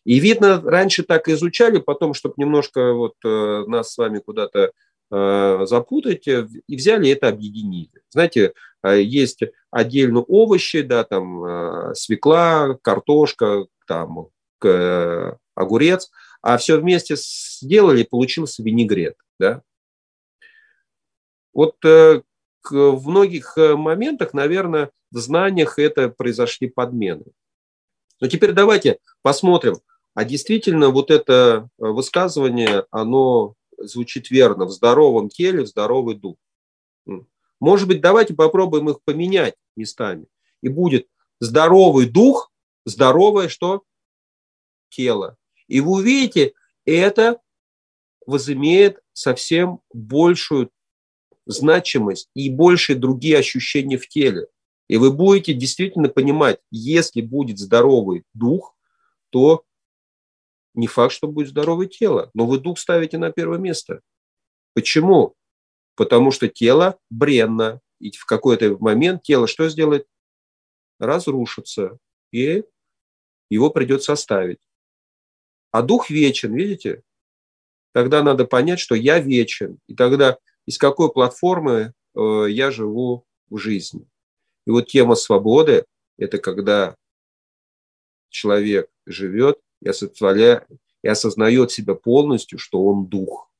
И 0.04 0.18
видно, 0.18 0.60
раньше 0.60 1.02
так 1.02 1.28
изучали, 1.28 1.78
потом, 1.78 2.14
чтобы 2.14 2.34
немножко 2.36 2.92
вот 2.92 3.14
э, 3.24 3.64
нас 3.66 3.92
с 3.92 3.98
вами 3.98 4.18
куда-то 4.18 4.72
э, 5.10 5.66
запутать, 5.66 6.26
э, 6.28 6.48
и 6.66 6.76
взяли 6.76 7.10
это 7.10 7.28
объединили. 7.28 8.02
Знаете, 8.10 8.52
есть 8.84 9.40
отдельно 9.70 10.20
овощи, 10.20 10.82
да, 10.82 11.04
там 11.04 11.94
свекла, 11.94 12.76
картошка, 12.82 13.66
там 13.86 14.28
огурец, 15.54 16.10
а 16.40 16.56
все 16.56 16.80
вместе 16.80 17.14
сделали, 17.16 18.02
получился 18.02 18.62
винегрет, 18.62 19.14
да. 19.38 19.62
Вот 21.54 21.76
в 22.70 23.08
многих 23.08 23.56
э, 23.56 23.76
моментах, 23.76 24.34
наверное, 24.34 24.90
в 25.10 25.18
знаниях 25.18 25.78
это 25.78 26.08
произошли 26.08 26.68
подмены. 26.68 27.24
Но 28.20 28.28
теперь 28.28 28.52
давайте 28.52 28.98
посмотрим, 29.22 29.80
а 30.14 30.24
действительно 30.24 30.90
вот 30.90 31.10
это 31.10 31.68
э, 31.78 31.84
высказывание, 31.84 32.86
оно 32.90 33.54
звучит 33.78 34.30
верно, 34.30 34.66
в 34.66 34.70
здоровом 34.70 35.28
теле, 35.28 35.62
в 35.62 35.66
здоровый 35.66 36.14
дух. 36.14 36.36
Может 37.60 37.88
быть, 37.88 38.00
давайте 38.00 38.34
попробуем 38.34 38.90
их 38.90 39.02
поменять 39.02 39.54
местами. 39.76 40.26
И 40.62 40.68
будет 40.68 41.08
здоровый 41.40 42.08
дух, 42.08 42.52
здоровое 42.84 43.48
что? 43.48 43.84
Тело. 44.88 45.36
И 45.68 45.80
вы 45.80 45.92
увидите, 45.92 46.54
это 46.84 47.40
возымеет 48.26 49.00
совсем 49.12 49.80
большую 49.92 50.70
значимость 51.52 52.28
и 52.34 52.50
больше 52.50 52.94
другие 52.94 53.38
ощущения 53.38 53.98
в 53.98 54.08
теле. 54.08 54.46
И 54.88 54.96
вы 54.96 55.12
будете 55.12 55.54
действительно 55.54 56.08
понимать, 56.08 56.58
если 56.70 57.20
будет 57.20 57.58
здоровый 57.58 58.24
дух, 58.34 58.76
то 59.30 59.64
не 60.74 60.86
факт, 60.86 61.12
что 61.14 61.28
будет 61.28 61.48
здоровое 61.48 61.86
тело, 61.86 62.30
но 62.34 62.46
вы 62.46 62.58
дух 62.58 62.78
ставите 62.78 63.18
на 63.18 63.30
первое 63.30 63.58
место. 63.58 64.00
Почему? 64.74 65.34
Потому 65.94 66.30
что 66.30 66.48
тело 66.48 66.98
бренно, 67.10 67.80
и 68.00 68.10
в 68.10 68.24
какой-то 68.24 68.76
момент 68.78 69.22
тело 69.22 69.46
что 69.46 69.68
сделает? 69.68 70.06
Разрушится, 70.98 71.98
и 72.32 72.64
его 73.50 73.70
придется 73.70 74.12
оставить. 74.12 74.60
А 75.70 75.82
дух 75.82 76.10
вечен, 76.10 76.54
видите? 76.54 77.02
Тогда 77.92 78.22
надо 78.22 78.46
понять, 78.46 78.80
что 78.80 78.94
я 78.94 79.18
вечен. 79.18 79.78
И 79.86 79.94
тогда 79.94 80.38
из 80.66 80.78
какой 80.78 81.12
платформы 81.12 81.94
э, 82.14 82.46
я 82.48 82.70
живу 82.70 83.26
в 83.50 83.58
жизни. 83.58 84.08
И 84.66 84.70
вот 84.70 84.88
тема 84.88 85.14
свободы– 85.14 85.84
это 86.18 86.38
когда 86.38 86.96
человек 88.28 88.90
живет 89.06 89.60
и, 89.80 89.88
и 89.88 91.08
осознает 91.08 91.70
себя 91.70 91.94
полностью, 91.94 92.58
что 92.58 92.84
он 92.84 93.06
дух. 93.06 93.50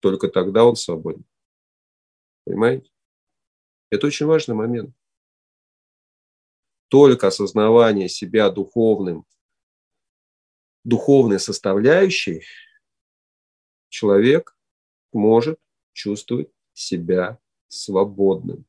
Только 0.00 0.28
тогда 0.28 0.64
он 0.64 0.76
свободен. 0.76 1.24
Понимаете? 2.44 2.90
Это 3.90 4.06
очень 4.06 4.26
важный 4.26 4.54
момент. 4.54 4.94
Только 6.88 7.28
осознавание 7.28 8.08
себя 8.08 8.50
духовным, 8.50 9.26
духовной 10.84 11.40
составляющей 11.40 12.44
человек 13.88 14.56
может 15.12 15.58
чувствовать 15.96 16.48
себя 16.74 17.38
свободным. 17.68 18.64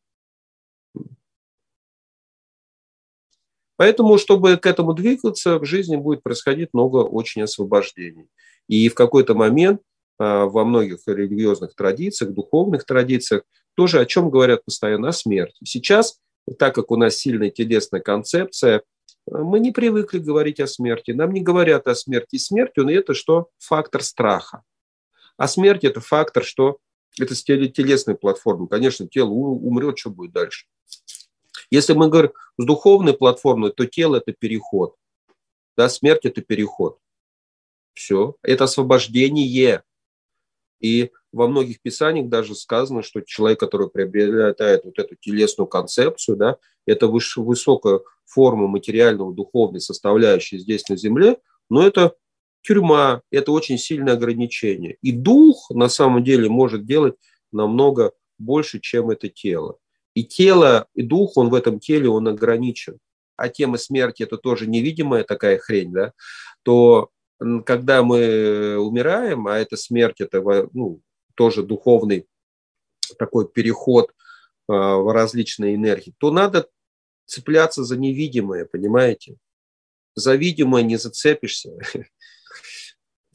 Поэтому, 3.75 4.17
чтобы 4.17 4.57
к 4.57 4.65
этому 4.65 4.93
двигаться, 4.93 5.59
в 5.59 5.65
жизни 5.65 5.97
будет 5.97 6.23
происходить 6.23 6.69
много 6.73 6.97
очень 6.97 7.43
освобождений. 7.43 8.28
И 8.67 8.89
в 8.89 8.95
какой-то 8.95 9.36
момент 9.36 9.82
а, 10.17 10.45
во 10.45 10.65
многих 10.65 10.99
религиозных 11.05 11.75
традициях, 11.75 12.34
духовных 12.34 12.86
традициях 12.86 13.43
тоже 13.75 13.99
о 13.99 14.05
чем 14.07 14.32
говорят 14.32 14.65
постоянно? 14.65 15.09
О 15.09 15.13
смерти. 15.13 15.63
Сейчас, 15.63 16.19
так 16.57 16.73
как 16.73 16.89
у 16.89 16.95
нас 16.95 17.17
сильная 17.17 17.51
телесная 17.51 18.01
концепция, 18.01 18.82
мы 19.30 19.59
не 19.59 19.71
привыкли 19.71 20.17
говорить 20.17 20.59
о 20.59 20.65
смерти. 20.65 21.11
Нам 21.11 21.32
не 21.32 21.41
говорят 21.41 21.88
о 21.88 21.93
смерти. 21.93 22.38
Смерть, 22.38 22.80
он 22.80 22.89
это 22.89 23.13
что? 23.13 23.49
Фактор 23.59 24.01
страха. 24.01 24.63
А 25.38 25.47
смерть– 25.47 25.84
это 25.84 26.01
фактор, 26.01 26.43
что 26.43 26.80
это 27.20 27.36
с 27.36 27.43
телесной 27.43 28.16
платформы. 28.16 28.68
Конечно, 28.68 29.08
тело 29.08 29.30
умрет, 29.30 29.97
что 29.97 30.10
будет 30.10 30.32
дальше. 30.32 30.68
Если 31.70 31.93
мы 31.93 32.10
говорим 32.10 32.32
с 32.58 32.66
духовной 32.66 33.14
платформой, 33.14 33.72
то 33.72 33.86
тело– 33.86 34.16
это 34.18 34.32
переход. 34.34 34.95
Да, 35.76 35.89
смерть– 35.89 36.22
это 36.26 36.41
переход. 36.41 36.99
Все. 37.93 38.36
Это 38.41 38.66
освобождение. 38.66 39.84
И 40.80 41.12
во 41.32 41.47
многих 41.47 41.82
писаниях 41.82 42.30
даже 42.30 42.55
сказано, 42.55 43.01
что 43.01 43.22
человек, 43.22 43.60
который 43.60 43.89
приобретает 43.89 44.86
вот 44.86 44.97
эту 44.99 45.16
телесную 45.16 45.68
концепцию, 45.68 46.38
да, 46.38 46.58
это 46.86 47.08
выше, 47.08 47.41
высокая 47.41 48.01
форма 48.26 48.68
материального, 48.68 49.34
духовной 49.34 49.82
составляющей 49.82 50.60
здесь 50.60 50.88
на 50.89 50.95
земле, 50.95 51.38
но 51.70 51.86
это 51.86 52.16
тюрьма– 52.68 53.22
это 53.32 53.51
очень 53.51 53.78
сильное 53.78 54.13
ограничение. 54.13 54.97
И 55.01 55.11
дух 55.11 55.70
на 55.70 55.88
самом 55.88 56.24
деле 56.24 56.49
может 56.49 56.86
делать 56.86 57.15
намного 57.51 58.11
больше, 58.38 58.80
чем 58.82 59.09
это 59.09 59.30
тело. 59.30 59.78
И 60.13 60.26
тело, 60.26 60.88
и 60.93 61.01
дух, 61.01 61.38
он 61.38 61.49
в 61.49 61.53
этом 61.53 61.80
теле, 61.80 62.09
он 62.09 62.28
ограничен. 62.28 62.99
А 63.38 63.47
тема 63.47 63.78
смерти– 63.78 64.24
это 64.24 64.38
тоже 64.38 64.68
невидимая 64.68 65.24
такая 65.24 65.57
хрень, 65.59 65.93
да, 65.93 66.11
то 66.63 67.09
когда 67.65 68.01
мы 68.01 68.78
умираем, 68.80 69.47
а 69.47 69.59
это 69.59 69.78
смерть, 69.78 70.22
это 70.22 70.41
ну, 70.74 71.01
тоже 71.36 71.61
духовный 71.61 72.28
такой 73.20 73.47
переход 73.47 74.11
а, 74.68 74.97
в 74.97 75.13
различные 75.13 75.76
энергии, 75.76 76.15
то 76.18 76.32
надо 76.32 76.68
цепляться 77.28 77.84
за 77.84 77.95
невидимое, 77.95 78.65
понимаете? 78.65 79.38
За 80.15 80.36
видимое 80.36 80.82
не 80.82 80.97
зацепишься. 80.97 81.78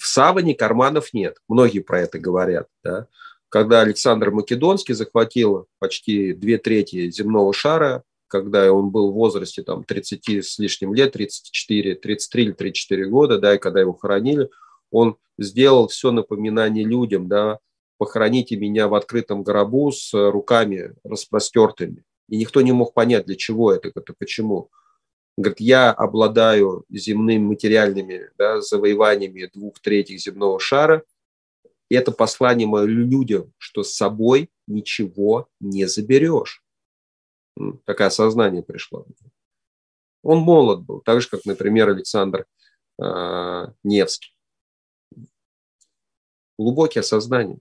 В 0.03 0.09
саване 0.09 0.57
карманов 0.57 1.15
нет. 1.15 1.37
Многие 1.47 1.79
про 1.79 2.01
это 2.01 2.19
говорят. 2.19 2.67
Да? 2.83 3.07
Когда 3.49 3.83
Александр 3.83 4.33
Македонский 4.33 4.95
захватил 4.95 5.69
почти 5.79 6.33
две 6.33 6.59
трети 6.59 7.09
земного 7.09 7.53
шара, 7.53 8.03
когда 8.27 8.73
он 8.73 8.91
был 8.91 9.13
в 9.13 9.15
возрасте 9.15 9.63
там 9.63 9.85
30 9.85 10.45
с 10.45 10.59
лишним 10.59 10.93
лет, 10.93 11.13
34, 11.13 11.95
33 11.95 12.43
или 12.43 12.51
34 12.51 13.07
года, 13.07 13.39
да, 13.39 13.55
и 13.55 13.59
когда 13.59 13.79
его 13.79 13.93
хоронили, 13.93 14.51
он 14.91 15.19
сделал 15.39 15.87
все 15.87 16.11
напоминание 16.11 16.85
людям, 16.85 17.29
да, 17.29 17.61
похороните 17.97 18.57
меня 18.57 18.89
в 18.89 18.95
открытом 18.95 19.45
гробу 19.45 19.93
с 19.93 20.13
руками 20.15 20.95
распростертыми. 21.05 22.03
И 22.29 22.39
никто 22.39 22.61
не 22.61 22.73
мог 22.73 22.93
понять, 22.93 23.27
для 23.27 23.37
чего 23.37 23.71
это, 23.71 23.93
это 23.95 24.15
почему. 24.19 24.69
Говорит, 25.37 25.61
я 25.61 25.91
обладаю 25.91 26.85
земными 26.91 27.43
материальными 27.43 28.31
да, 28.37 28.61
завоеваниями 28.61 29.51
двух 29.53 29.81
третьих 29.81 30.21
земного 30.21 30.61
шара. 30.61 31.05
И 31.89 31.95
это 31.95 32.13
послание 32.13 32.67
мое 32.67 32.85
людям, 32.85 33.53
что 33.59 33.83
с 33.83 33.95
собой 33.95 34.51
ничего 34.67 35.49
не 35.61 35.87
заберешь. 35.87 36.63
Такое 37.85 38.07
осознание 38.09 38.63
пришло. 38.63 39.07
Он 40.23 40.39
молод 40.39 40.83
был, 40.83 41.01
так 41.01 41.21
же, 41.21 41.29
как, 41.29 41.45
например, 41.45 41.89
Александр 41.89 42.47
э, 43.03 43.67
Невский. 43.83 44.35
Глубокие 46.59 47.01
осознания. 47.01 47.59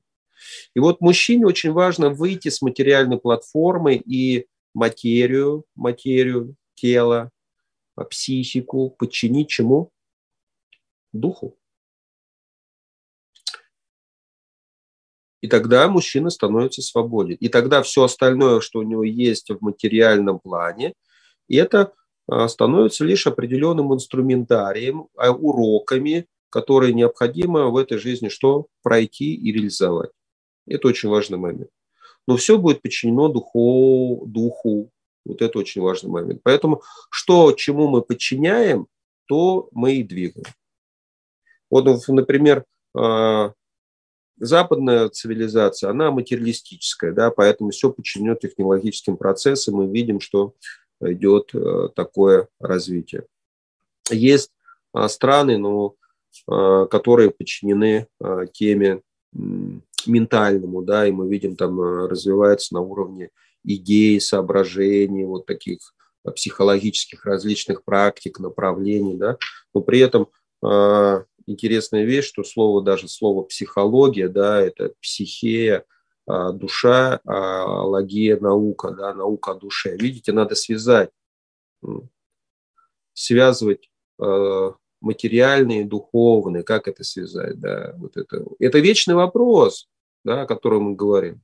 И 0.76 0.80
вот 0.80 1.02
мужчине 1.02 1.46
очень 1.46 1.72
важно 1.72 2.10
выйти 2.10 2.50
с 2.50 2.62
материальной 2.62 3.18
платформы 3.18 3.96
и 3.96 4.48
материю, 4.74 5.66
материю 5.76 6.56
тела, 6.76 7.32
психику 7.96 8.90
подчинить 8.90 9.50
чему? 9.50 9.92
Духу. 11.14 11.58
И 15.42 15.48
тогда 15.48 15.88
мужчина 15.88 16.30
становится 16.30 16.82
свободен. 16.82 17.36
И 17.36 17.50
тогда 17.50 17.82
все 17.82 18.04
остальное, 18.04 18.62
что 18.62 18.80
у 18.80 18.84
него 18.84 19.04
есть 19.04 19.50
в 19.50 19.58
материальном 19.62 20.40
плане, 20.40 20.94
это 21.50 21.94
а, 22.28 22.48
становится 22.48 23.04
лишь 23.04 23.28
определенным 23.28 23.94
инструментарием, 23.94 25.08
а, 25.18 25.32
уроками, 25.32 26.28
которые 26.50 26.94
необходимо 26.94 27.68
в 27.68 27.78
этой 27.78 27.98
жизни 27.98 28.30
что? 28.30 28.68
Пройти 28.84 29.34
и 29.34 29.52
реализовать. 29.52 30.12
Это 30.68 30.88
очень 30.88 31.10
важный 31.10 31.40
момент. 31.40 31.70
Но 32.28 32.38
все 32.38 32.58
будет 32.58 32.82
подчинено 32.82 33.28
духу, 33.30 34.24
духу. 34.28 34.92
Вот 35.26 35.42
это 35.42 35.60
очень 35.60 35.82
важный 35.82 36.10
момент. 36.10 36.42
Поэтому 36.44 36.82
что, 37.10 37.52
чему 37.54 37.88
мы 37.88 38.02
подчиняем, 38.02 38.88
то 39.28 39.70
мы 39.72 39.96
и 39.96 40.04
двигаем. 40.04 40.46
Вот, 41.70 42.08
например, 42.08 42.66
а, 42.94 43.54
западная 44.38 45.10
цивилизация, 45.10 45.92
она 45.92 46.12
материалистическая, 46.12 47.14
да, 47.14 47.32
поэтому 47.32 47.70
все 47.70 47.92
подчинено 47.92 48.36
технологическим 48.36 49.16
процессам, 49.16 49.76
мы 49.76 49.88
видим, 49.88 50.20
что 50.20 50.54
идет 51.00 51.52
э, 51.56 51.90
такое 51.96 52.48
развитие. 52.60 53.26
Есть 54.12 54.52
а, 54.94 55.08
страны, 55.10 55.58
но, 55.58 55.96
а, 56.48 56.86
которые 56.88 57.32
подчинены 57.32 58.08
теме 58.54 59.02
ментальному, 60.06 60.82
да, 60.82 61.08
и 61.08 61.12
мы 61.12 61.30
видим, 61.30 61.56
там 61.56 61.80
э, 61.80 62.08
развивается 62.08 62.74
на 62.74 62.82
уровне 62.82 63.30
идей, 63.64 64.20
соображений, 64.20 65.26
вот 65.26 65.46
таких 65.46 65.80
э, 66.26 66.32
психологических 66.32 67.26
различных 67.26 67.84
практик, 67.84 68.40
направлений, 68.40 69.18
да, 69.18 69.38
но 69.74 69.82
при 69.82 70.00
этом 70.00 70.28
э, 70.64 71.24
интересная 71.46 72.04
вещь, 72.04 72.26
что 72.26 72.44
слово, 72.44 72.82
даже 72.84 73.08
слово 73.08 73.44
психология, 73.44 74.28
да, 74.28 74.62
это 74.62 74.94
психея, 75.02 75.86
э, 76.28 76.52
душа, 76.54 77.20
а 77.26 77.84
логия 77.84 78.38
наука, 78.40 78.92
да, 78.92 79.14
наука 79.14 79.52
о 79.52 79.56
душе. 79.56 79.96
Видите, 79.98 80.32
надо 80.32 80.56
связать, 80.56 81.10
связывать 83.14 83.90
э, 84.22 84.72
материальные, 85.02 85.86
духовные, 85.86 86.64
как 86.64 86.88
это 86.88 87.04
связать, 87.04 87.60
да, 87.60 87.94
вот 87.98 88.18
это. 88.18 88.46
Это 88.60 88.80
вечный 88.80 89.16
вопрос, 89.16 89.90
да, 90.24 90.44
о 90.44 90.48
котором 90.48 90.84
мы 90.84 90.96
говорим. 90.96 91.42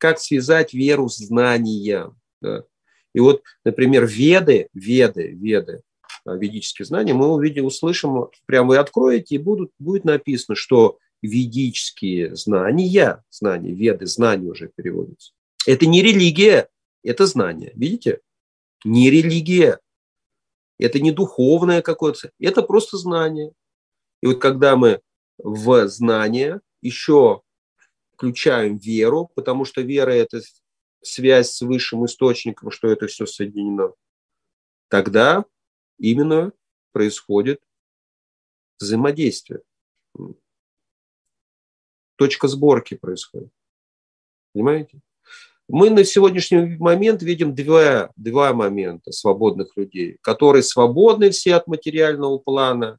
Как 0.00 0.18
связать 0.18 0.72
веру 0.72 1.10
с 1.10 1.18
знанием, 1.18 2.16
да. 2.40 2.64
И 3.12 3.20
вот, 3.20 3.42
например, 3.64 4.06
веды, 4.06 4.68
веды, 4.72 5.28
веды, 5.28 5.82
а, 6.24 6.36
ведические 6.36 6.86
знания, 6.86 7.12
мы 7.12 7.28
увидим, 7.28 7.66
услышим, 7.66 8.28
прямо 8.46 8.70
вы 8.70 8.78
откроете, 8.78 9.34
и 9.34 9.38
будут, 9.38 9.72
будет 9.78 10.04
написано, 10.04 10.56
что 10.56 10.98
ведические 11.20 12.34
знания, 12.34 13.22
знания, 13.28 13.74
веды, 13.74 14.06
знания 14.06 14.48
уже 14.48 14.70
переводятся. 14.74 15.32
Это 15.66 15.84
не 15.84 16.00
религия, 16.00 16.70
это 17.04 17.26
знание. 17.26 17.72
Видите? 17.74 18.20
Не 18.84 19.10
религия. 19.10 19.80
Это 20.78 20.98
не 20.98 21.12
духовное 21.12 21.82
какое-то, 21.82 22.30
это 22.40 22.62
просто 22.62 22.96
знание. 22.96 23.52
И 24.22 24.26
вот 24.26 24.40
когда 24.40 24.76
мы 24.76 25.02
в 25.36 25.88
знание 25.88 26.60
еще 26.80 27.42
включаем 28.20 28.76
веру, 28.76 29.30
потому 29.34 29.64
что 29.64 29.80
вера– 29.80 30.10
это 30.12 30.42
связь 31.00 31.52
с 31.52 31.62
высшим 31.62 32.04
источником, 32.04 32.70
что 32.70 32.88
это 32.88 33.06
все 33.06 33.24
соединено, 33.24 33.94
тогда 34.88 35.46
именно 35.98 36.52
происходит 36.92 37.62
взаимодействие. 38.78 39.62
Точка 42.16 42.48
сборки 42.48 42.94
происходит. 42.94 43.50
Понимаете? 44.52 45.00
Мы 45.66 45.88
на 45.88 46.04
сегодняшний 46.04 46.76
момент 46.76 47.22
видим 47.22 47.54
два, 47.54 48.10
два 48.16 48.52
момента 48.52 49.12
свободных 49.12 49.74
людей, 49.78 50.18
которые 50.20 50.62
свободны 50.62 51.30
все 51.30 51.54
от 51.54 51.66
материального 51.66 52.36
плана, 52.36 52.98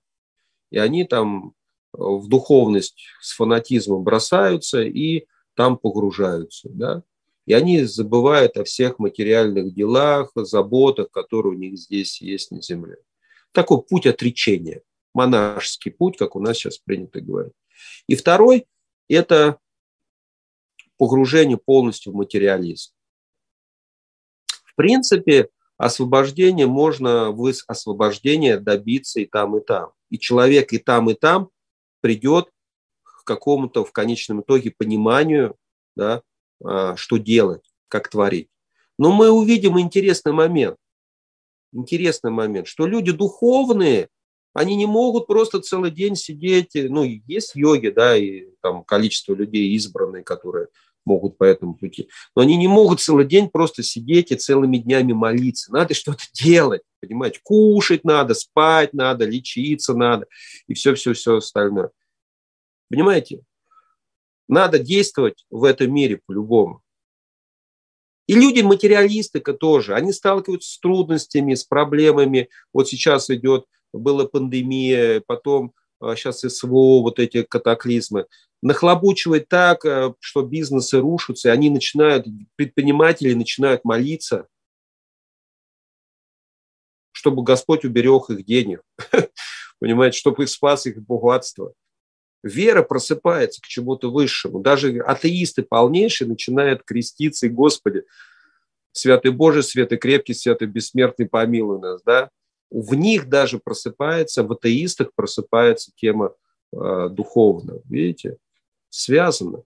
и 0.71 0.79
они 0.79 1.05
там 1.05 1.53
в 1.93 2.27
духовность 2.27 3.01
с 3.21 3.35
фанатизмом 3.35 4.03
бросаются 4.03 4.81
и 4.81 5.25
там 5.55 5.77
погружаются. 5.77 6.69
Да? 6.69 7.03
И 7.45 7.53
они 7.53 7.83
забывают 7.83 8.57
о 8.57 8.63
всех 8.63 8.99
материальных 8.99 9.73
делах, 9.73 10.31
заботах, 10.35 11.11
которые 11.11 11.55
у 11.55 11.57
них 11.57 11.77
здесь 11.77 12.21
есть 12.21 12.51
на 12.51 12.61
земле. 12.61 12.97
Такой 13.51 13.81
путь 13.81 14.07
отречения, 14.07 14.81
монашеский 15.13 15.91
путь, 15.91 16.17
как 16.17 16.35
у 16.35 16.39
нас 16.39 16.57
сейчас 16.57 16.77
принято 16.77 17.19
говорить. 17.19 17.53
И 18.07 18.15
второй– 18.15 18.67
это 19.09 19.57
погружение 20.97 21.57
полностью 21.57 22.13
в 22.13 22.15
материализм. 22.15 22.91
В 24.63 24.75
принципе, 24.75 25.49
освобождение 25.77 26.67
можно 26.67 27.31
вы 27.31 27.53
освобождения 27.67 28.57
добиться 28.57 29.19
и 29.19 29.25
там, 29.25 29.57
и 29.57 29.65
там. 29.65 29.91
И 30.09 30.19
человек 30.19 30.71
и 30.73 30.77
там, 30.77 31.09
и 31.09 31.15
там 31.15 31.49
придет 32.01 32.49
к 33.03 33.23
какому-то 33.23 33.85
в 33.85 33.91
конечном 33.91 34.41
итоге 34.41 34.71
пониманию, 34.71 35.55
да, 35.95 36.23
а, 36.63 36.95
что 36.95 37.17
делать, 37.17 37.63
как 37.87 38.09
творить. 38.09 38.49
Но 38.97 39.11
мы 39.11 39.29
увидим 39.29 39.79
интересный 39.79 40.33
момент. 40.33 40.77
Интересный 41.73 42.31
момент, 42.31 42.67
что 42.67 42.85
люди 42.85 43.11
духовные, 43.11 44.09
они 44.53 44.75
не 44.75 44.85
могут 44.85 45.27
просто 45.27 45.61
целый 45.61 45.91
день 45.91 46.15
сидеть, 46.15 46.71
ну, 46.73 47.03
есть 47.03 47.55
йоги, 47.55 47.87
да, 47.87 48.17
и 48.17 48.47
там 48.61 48.83
количество 48.83 49.33
людей 49.33 49.73
избранные, 49.75 50.23
которые 50.23 50.67
могут 51.05 51.37
по 51.37 51.43
этому 51.43 51.75
пути. 51.75 52.09
Но 52.35 52.41
они 52.41 52.57
не 52.57 52.67
могут 52.67 52.99
целый 52.99 53.25
день 53.25 53.49
просто 53.49 53.83
сидеть 53.83 54.31
и 54.31 54.35
целыми 54.35 54.77
днями 54.77 55.13
молиться. 55.13 55.71
Надо 55.71 55.93
что-то 55.93 56.23
делать, 56.33 56.81
понимаете? 56.99 57.39
Кушать 57.43 58.03
надо, 58.03 58.33
спать 58.33 58.93
надо, 58.93 59.25
лечиться 59.25 59.93
надо 59.93 60.27
и 60.67 60.73
все-все-все 60.73 61.37
остальное. 61.37 61.91
Понимаете? 62.89 63.41
Надо 64.47 64.79
действовать 64.79 65.45
в 65.49 65.63
этом 65.63 65.93
мире 65.93 66.19
по-любому. 66.25 66.81
И 68.27 68.33
люди 68.33 68.61
материалисты 68.61 69.39
тоже, 69.39 69.93
они 69.95 70.13
сталкиваются 70.13 70.71
с 70.71 70.79
трудностями, 70.79 71.53
с 71.53 71.63
проблемами. 71.63 72.49
Вот 72.73 72.87
сейчас 72.87 73.29
идет, 73.29 73.65
была 73.91 74.25
пандемия, 74.25 75.21
потом 75.25 75.73
сейчас 76.01 76.39
СВО, 76.39 77.01
вот 77.01 77.19
эти 77.19 77.43
катаклизмы 77.43 78.25
нахлобучивает 78.61 79.47
так, 79.47 79.85
э, 79.85 80.13
что 80.19 80.43
бизнесы 80.43 80.99
рушатся, 80.99 81.49
и 81.49 81.51
они 81.51 81.69
начинают, 81.69 82.27
предприниматели 82.55 83.33
начинают 83.33 83.83
молиться, 83.83 84.47
чтобы 87.11 87.43
Господь 87.43 87.85
уберег 87.85 88.29
их 88.29 88.45
денег, 88.45 88.81
понимаете, 89.79 90.17
чтобы 90.17 90.43
их 90.43 90.49
спас 90.49 90.85
их 90.85 91.01
богатство. 91.01 91.73
Вера 92.43 92.81
просыпается 92.81 93.61
к 93.61 93.65
чему-то 93.65 94.11
высшему. 94.11 94.59
Даже 94.61 94.99
атеисты 94.99 95.61
полнейшие 95.61 96.27
начинают 96.27 96.83
креститься, 96.83 97.45
и 97.45 97.49
Господи, 97.49 98.03
Святый 98.93 99.31
Божий, 99.31 99.63
Святый 99.63 99.97
Крепкий, 99.97 100.33
Святый 100.33 100.67
Бессмертный, 100.67 101.27
помилуй 101.27 101.79
нас, 101.79 102.01
да? 102.03 102.29
В 102.71 102.95
них 102.95 103.29
даже 103.29 103.59
просыпается, 103.59 104.43
в 104.43 104.51
атеистах 104.53 105.13
просыпается 105.13 105.91
тема 105.95 106.33
э, 106.73 107.09
духовная, 107.11 107.81
видите? 107.87 108.37
Связано. 108.91 109.63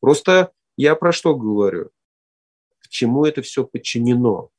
Просто 0.00 0.52
я 0.76 0.94
про 0.94 1.12
что 1.12 1.36
говорю? 1.36 1.90
К 2.78 2.88
чему 2.88 3.26
это 3.26 3.42
все 3.42 3.66
подчинено? 3.66 4.50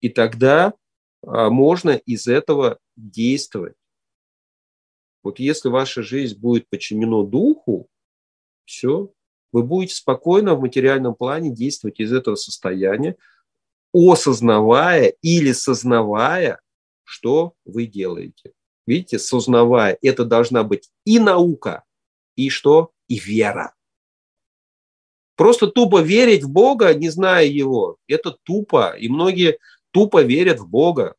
И 0.00 0.08
тогда 0.08 0.74
а, 1.22 1.50
можно 1.50 1.90
из 1.90 2.26
этого 2.26 2.78
действовать. 2.96 3.76
Вот 5.22 5.38
если 5.38 5.68
ваша 5.68 6.02
жизнь 6.02 6.38
будет 6.38 6.68
подчинена 6.68 7.24
духу, 7.24 7.88
все, 8.64 9.12
вы 9.52 9.62
будете 9.62 9.94
спокойно 9.94 10.54
в 10.54 10.60
материальном 10.60 11.14
плане 11.14 11.50
действовать 11.50 12.00
из 12.00 12.12
этого 12.12 12.36
состояния, 12.36 13.16
осознавая 13.92 15.14
или 15.20 15.52
сознавая, 15.52 16.60
что 17.04 17.54
вы 17.64 17.86
делаете. 17.86 18.52
Видите, 18.86 19.18
сознавая, 19.18 19.98
это 20.00 20.24
должна 20.24 20.62
быть 20.62 20.90
и 21.04 21.18
наука, 21.18 21.84
и 22.46 22.50
что? 22.50 22.92
И 23.08 23.18
вера. 23.18 23.74
Просто 25.36 25.68
тупо 25.68 26.02
верить 26.02 26.42
в 26.42 26.50
Бога, 26.50 26.92
не 26.94 27.08
зная 27.08 27.46
Его, 27.46 27.96
это 28.06 28.36
тупо. 28.42 28.94
И 28.98 29.08
многие 29.08 29.58
тупо 29.90 30.22
верят 30.22 30.60
в 30.60 30.68
Бога. 30.68 31.14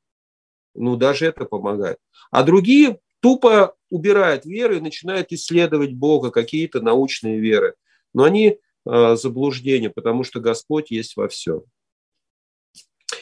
Ну, 0.76 0.96
даже 0.96 1.26
это 1.26 1.46
помогает. 1.46 1.98
А 2.30 2.44
другие 2.44 3.00
тупо 3.20 3.76
убирают 3.90 4.46
веру 4.46 4.76
и 4.76 4.82
начинают 4.82 5.32
исследовать 5.32 5.94
Бога, 5.94 6.32
какие-то 6.32 6.82
научные 6.82 7.40
веры. 7.40 7.76
Но 8.14 8.24
они 8.24 8.60
э, 8.86 9.16
заблуждения, 9.16 9.90
потому 9.90 10.24
что 10.24 10.40
Господь 10.40 10.92
есть 10.92 11.18
во 11.18 11.28
всем. 11.28 11.64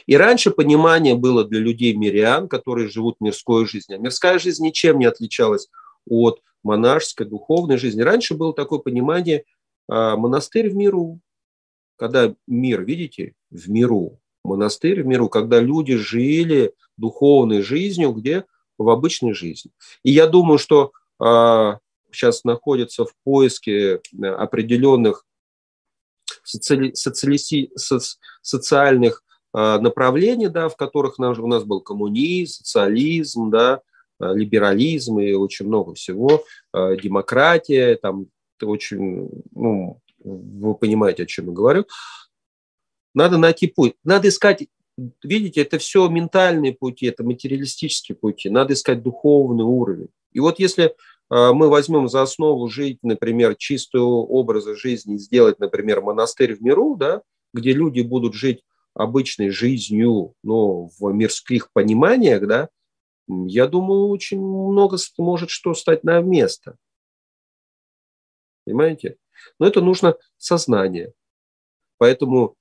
И 0.05 0.17
раньше 0.17 0.51
понимание 0.51 1.15
было 1.15 1.43
для 1.45 1.59
людей 1.59 1.93
мирян, 1.93 2.47
которые 2.47 2.89
живут 2.89 3.21
мирской 3.21 3.65
жизнью. 3.65 3.99
А 3.99 4.01
мирская 4.01 4.39
жизнь 4.39 4.65
ничем 4.65 4.99
не 4.99 5.05
отличалась 5.05 5.69
от 6.05 6.41
монашеской, 6.63 7.25
духовной 7.25 7.77
жизни. 7.77 8.01
Раньше 8.01 8.35
было 8.35 8.53
такое 8.53 8.79
понимание– 8.79 9.43
а 9.89 10.15
монастырь 10.15 10.69
в 10.69 10.75
миру, 10.75 11.19
когда 11.97 12.33
мир, 12.47 12.83
видите, 12.83 13.33
в 13.49 13.69
миру, 13.69 14.19
монастырь 14.43 15.01
в 15.01 15.07
миру, 15.07 15.29
когда 15.29 15.59
люди 15.59 15.95
жили 15.95 16.73
духовной 16.95 17.61
жизнью, 17.61 18.11
где 18.11 18.45
в 18.77 18.87
обычной 18.89 19.33
жизни. 19.33 19.71
И 20.03 20.11
я 20.11 20.27
думаю, 20.27 20.59
что 20.59 20.91
а, 21.19 21.79
сейчас 22.11 22.43
находятся 22.43 23.05
в 23.05 23.13
поиске 23.23 23.95
э, 23.95 24.25
определенных 24.25 25.25
социали, 26.43 26.93
социали, 26.93 27.37
соци, 27.75 28.19
социальных 28.41 29.23
а, 29.53 29.79
направлений, 29.79 30.49
да, 30.49 30.69
в 30.69 30.77
которых 30.77 31.17
у 31.17 31.47
нас 31.47 31.63
был 31.63 31.81
коммунизм, 31.81 32.63
социализм, 32.63 33.49
да, 33.49 33.81
либерализм 34.19 35.19
и 35.19 35.33
очень 35.33 35.67
много 35.67 35.93
всего, 35.93 36.43
а, 36.73 36.95
демократия, 36.95 37.95
там 37.95 38.27
очень, 38.61 39.29
ну, 39.51 40.01
вы 40.23 40.75
понимаете, 40.75 41.23
о 41.23 41.25
чем 41.25 41.47
я 41.47 41.53
говорю. 41.53 41.85
Надо 43.13 43.37
найти 43.37 43.67
путь. 43.67 43.95
Надо 44.03 44.27
искать, 44.27 44.67
видите, 45.23 45.61
это 45.61 45.77
все 45.77 46.07
ментальные 46.09 46.73
пути, 46.73 47.07
это 47.07 47.23
материалистические 47.23 48.15
пути. 48.15 48.49
Надо 48.49 48.73
искать 48.73 49.01
духовный 49.01 49.63
уровень. 49.63 50.09
И 50.33 50.39
вот 50.39 50.59
если 50.59 50.93
а, 51.29 51.53
мы 51.53 51.69
возьмем 51.69 52.07
за 52.09 52.21
основу 52.21 52.67
жить, 52.67 52.99
например, 53.03 53.55
чистую 53.55 54.07
образа 54.07 54.75
жизни, 54.75 55.17
сделать, 55.17 55.59
например, 55.59 56.01
монастырь 56.01 56.55
в 56.55 56.61
миру, 56.61 56.95
да, 56.95 57.21
где 57.53 57.73
люди 57.73 58.01
будут 58.01 58.33
жить 58.33 58.63
обычной 58.93 59.49
жизнью, 59.49 60.33
но 60.43 60.89
в 60.99 61.11
мирских 61.13 61.71
пониманиях, 61.71 62.45
да, 62.47 62.69
я 63.29 63.67
думаю, 63.67 64.07
очень 64.07 64.39
много 64.39 64.97
может 65.17 65.49
что 65.49 65.73
стать 65.73 66.03
на 66.03 66.19
место. 66.21 66.77
Понимаете? 68.65 69.17
Но 69.59 69.67
это 69.67 69.81
нужно 69.81 70.17
сознание. 70.37 71.13
Поэтому, 71.97 72.55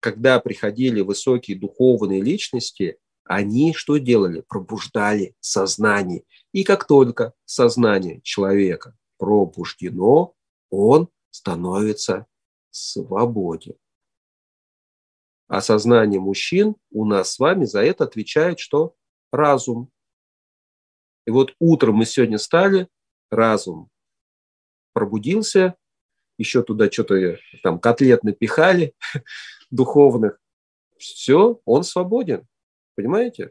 когда 0.00 0.40
приходили 0.40 1.00
высокие 1.00 1.58
духовные 1.58 2.22
личности, 2.22 2.98
они 3.24 3.74
что 3.74 3.96
делали? 3.96 4.42
Пробуждали 4.46 5.34
сознание. 5.40 6.22
И 6.52 6.62
как 6.62 6.86
только 6.86 7.32
сознание 7.44 8.20
человека 8.22 8.96
пробуждено, 9.18 10.34
он 10.70 11.08
становится 11.30 12.26
свободен. 12.70 13.74
А 15.48 15.60
сознание 15.60 16.20
мужчин 16.20 16.76
у 16.90 17.04
нас 17.04 17.32
с 17.32 17.38
вами 17.38 17.64
за 17.64 17.82
это 17.82 18.04
отвечает 18.04 18.60
что? 18.60 18.94
Разум. 19.32 19.90
И 21.26 21.30
вот 21.30 21.54
утром 21.58 21.96
мы 21.96 22.06
сегодня 22.06 22.38
стали, 22.38 22.88
разум 23.30 23.90
пробудился, 24.96 25.74
еще 26.38 26.62
туда 26.62 26.90
что-то 26.90 27.36
там 27.62 27.78
котлет 27.78 28.24
напихали 28.24 28.94
духовных. 29.70 30.40
Все, 30.96 31.60
он 31.66 31.84
свободен. 31.84 32.46
Понимаете? 32.94 33.50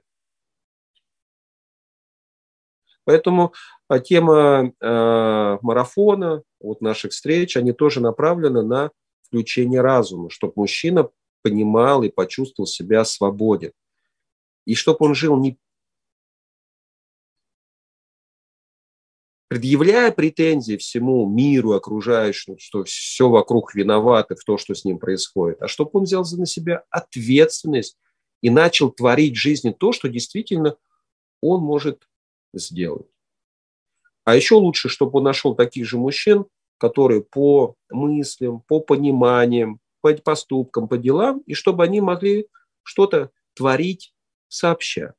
Поэтому 3.03 3.53
а, 3.87 3.99
тема 3.99 4.73
э, 4.81 5.57
марафона, 5.61 6.41
вот 6.59 6.81
наших 6.81 7.11
встреч, 7.11 7.55
они 7.57 7.73
тоже 7.73 8.01
направлены 8.01 8.63
на 8.63 8.89
включение 9.21 9.81
разума, 9.81 10.31
чтобы 10.31 10.53
мужчина 10.55 11.11
понимал 11.43 12.01
и 12.01 12.09
почувствовал 12.09 12.65
себя 12.65 13.05
свободен. 13.05 13.71
И 14.65 14.73
чтобы 14.73 14.97
он 15.01 15.13
жил 15.13 15.37
не 15.39 15.59
предъявляя 19.47 20.11
претензии 20.11 20.77
всему 20.77 21.29
миру 21.29 21.73
окружающему, 21.73 22.57
что 22.59 22.83
все 22.83 23.29
вокруг 23.29 23.75
виноваты 23.75 24.35
в 24.35 24.43
то, 24.43 24.57
что 24.57 24.73
с 24.73 24.85
ним 24.85 24.97
происходит, 24.97 25.61
а 25.61 25.67
чтобы 25.67 25.91
он 25.93 26.03
взял 26.03 26.25
на 26.37 26.45
себя 26.45 26.83
ответственность 26.89 27.97
и 28.41 28.49
начал 28.49 28.91
творить 28.91 29.35
в 29.35 29.39
жизни 29.39 29.71
то, 29.71 29.91
что 29.91 30.09
действительно 30.09 30.77
он 31.41 31.61
может 31.61 32.07
сделать. 32.53 33.07
А 34.23 34.35
еще 34.35 34.55
лучше, 34.55 34.89
чтобы 34.89 35.19
он 35.19 35.25
нашел 35.25 35.55
таких 35.55 35.85
же 35.85 35.97
мужчин, 35.97 36.45
которые 36.77 37.21
по 37.21 37.75
мыслям, 37.89 38.61
по 38.61 38.79
пониманиям, 38.79 39.79
по 40.01 40.13
поступкам, 40.15 40.87
по 40.87 40.97
делам, 40.97 41.39
и 41.45 41.53
чтобы 41.53 41.83
они 41.83 42.01
могли 42.01 42.47
что-то 42.83 43.29
творить 43.53 44.13
сообща. 44.47 45.13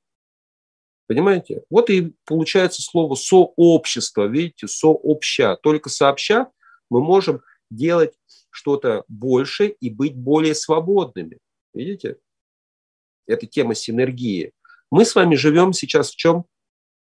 Понимаете? 1.07 1.63
Вот 1.71 1.89
и 1.91 2.15
получается 2.25 2.83
слово 2.83 3.15
сообщество, 3.15 4.27
видите, 4.27 4.67
сообща. 4.67 5.57
Только 5.57 5.89
сообща 5.89 6.51
мы 6.91 7.01
можем 7.01 7.43
делать 7.71 8.15
что-то 8.51 9.05
больше 9.09 9.69
и 9.69 9.91
быть 9.91 10.17
более 10.17 10.55
свободными. 10.55 11.39
Видите? 11.75 12.17
Это 13.27 13.47
тема 13.47 13.75
синергии. 13.75 14.53
Мы 14.91 15.05
с 15.05 15.15
вами 15.15 15.35
живем 15.35 15.73
сейчас 15.73 16.11
в 16.11 16.17
чем? 16.17 16.45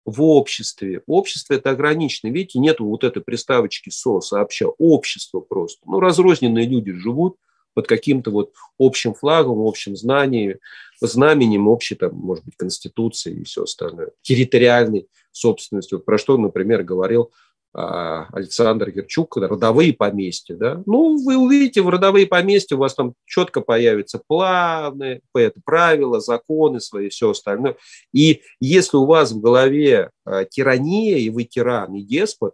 В 0.05 0.21
обществе. 0.21 1.01
Общество 1.05 1.53
это 1.53 1.69
ограничено. 1.69 2.29
Видите, 2.29 2.59
нету 2.59 2.85
вот 2.85 3.03
этой 3.03 3.21
приставочки 3.21 3.89
со, 3.89 4.19
сообща. 4.21 4.67
Общество 4.77 5.39
просто. 5.39 5.81
Ну, 5.85 5.99
разрозненные 5.99 6.67
люди 6.67 6.93
живут– 6.93 7.37
под 7.73 7.87
каким-то 7.87 8.31
вот 8.31 8.53
общим 8.79 9.13
флагом, 9.13 9.59
общим 9.59 9.95
знанием, 9.95 10.57
знаменем 11.01 11.67
общей, 11.67 11.95
там, 11.95 12.15
может 12.15 12.45
быть, 12.45 12.55
конституции 12.55 13.41
и 13.41 13.43
все 13.43 13.63
остальное, 13.63 14.11
территориальной 14.21 15.07
собственностью, 15.31 15.99
про 15.99 16.17
что, 16.17 16.37
например, 16.37 16.83
говорил 16.83 17.31
а, 17.75 18.27
Александр 18.31 18.91
Герчук, 18.91 19.35
родовые 19.37 19.93
поместья, 19.93 20.55
да, 20.55 20.83
ну, 20.85 21.17
вы 21.23 21.37
увидите, 21.37 21.81
в 21.81 21.89
родовые 21.89 22.27
поместья 22.27 22.75
у 22.75 22.79
вас 22.79 22.93
там 22.93 23.15
четко 23.25 23.61
появятся 23.61 24.21
планы, 24.25 25.21
правила, 25.65 26.19
законы 26.19 26.79
свои, 26.79 27.09
все 27.09 27.31
остальное. 27.31 27.75
И 28.13 28.41
если 28.59 28.97
у 28.97 29.05
вас 29.05 29.31
в 29.31 29.41
голове 29.41 30.11
а, 30.23 30.45
тирания, 30.45 31.17
и 31.17 31.29
вы 31.29 31.45
тиран, 31.45 31.95
и 31.95 32.03
деспот, 32.03 32.53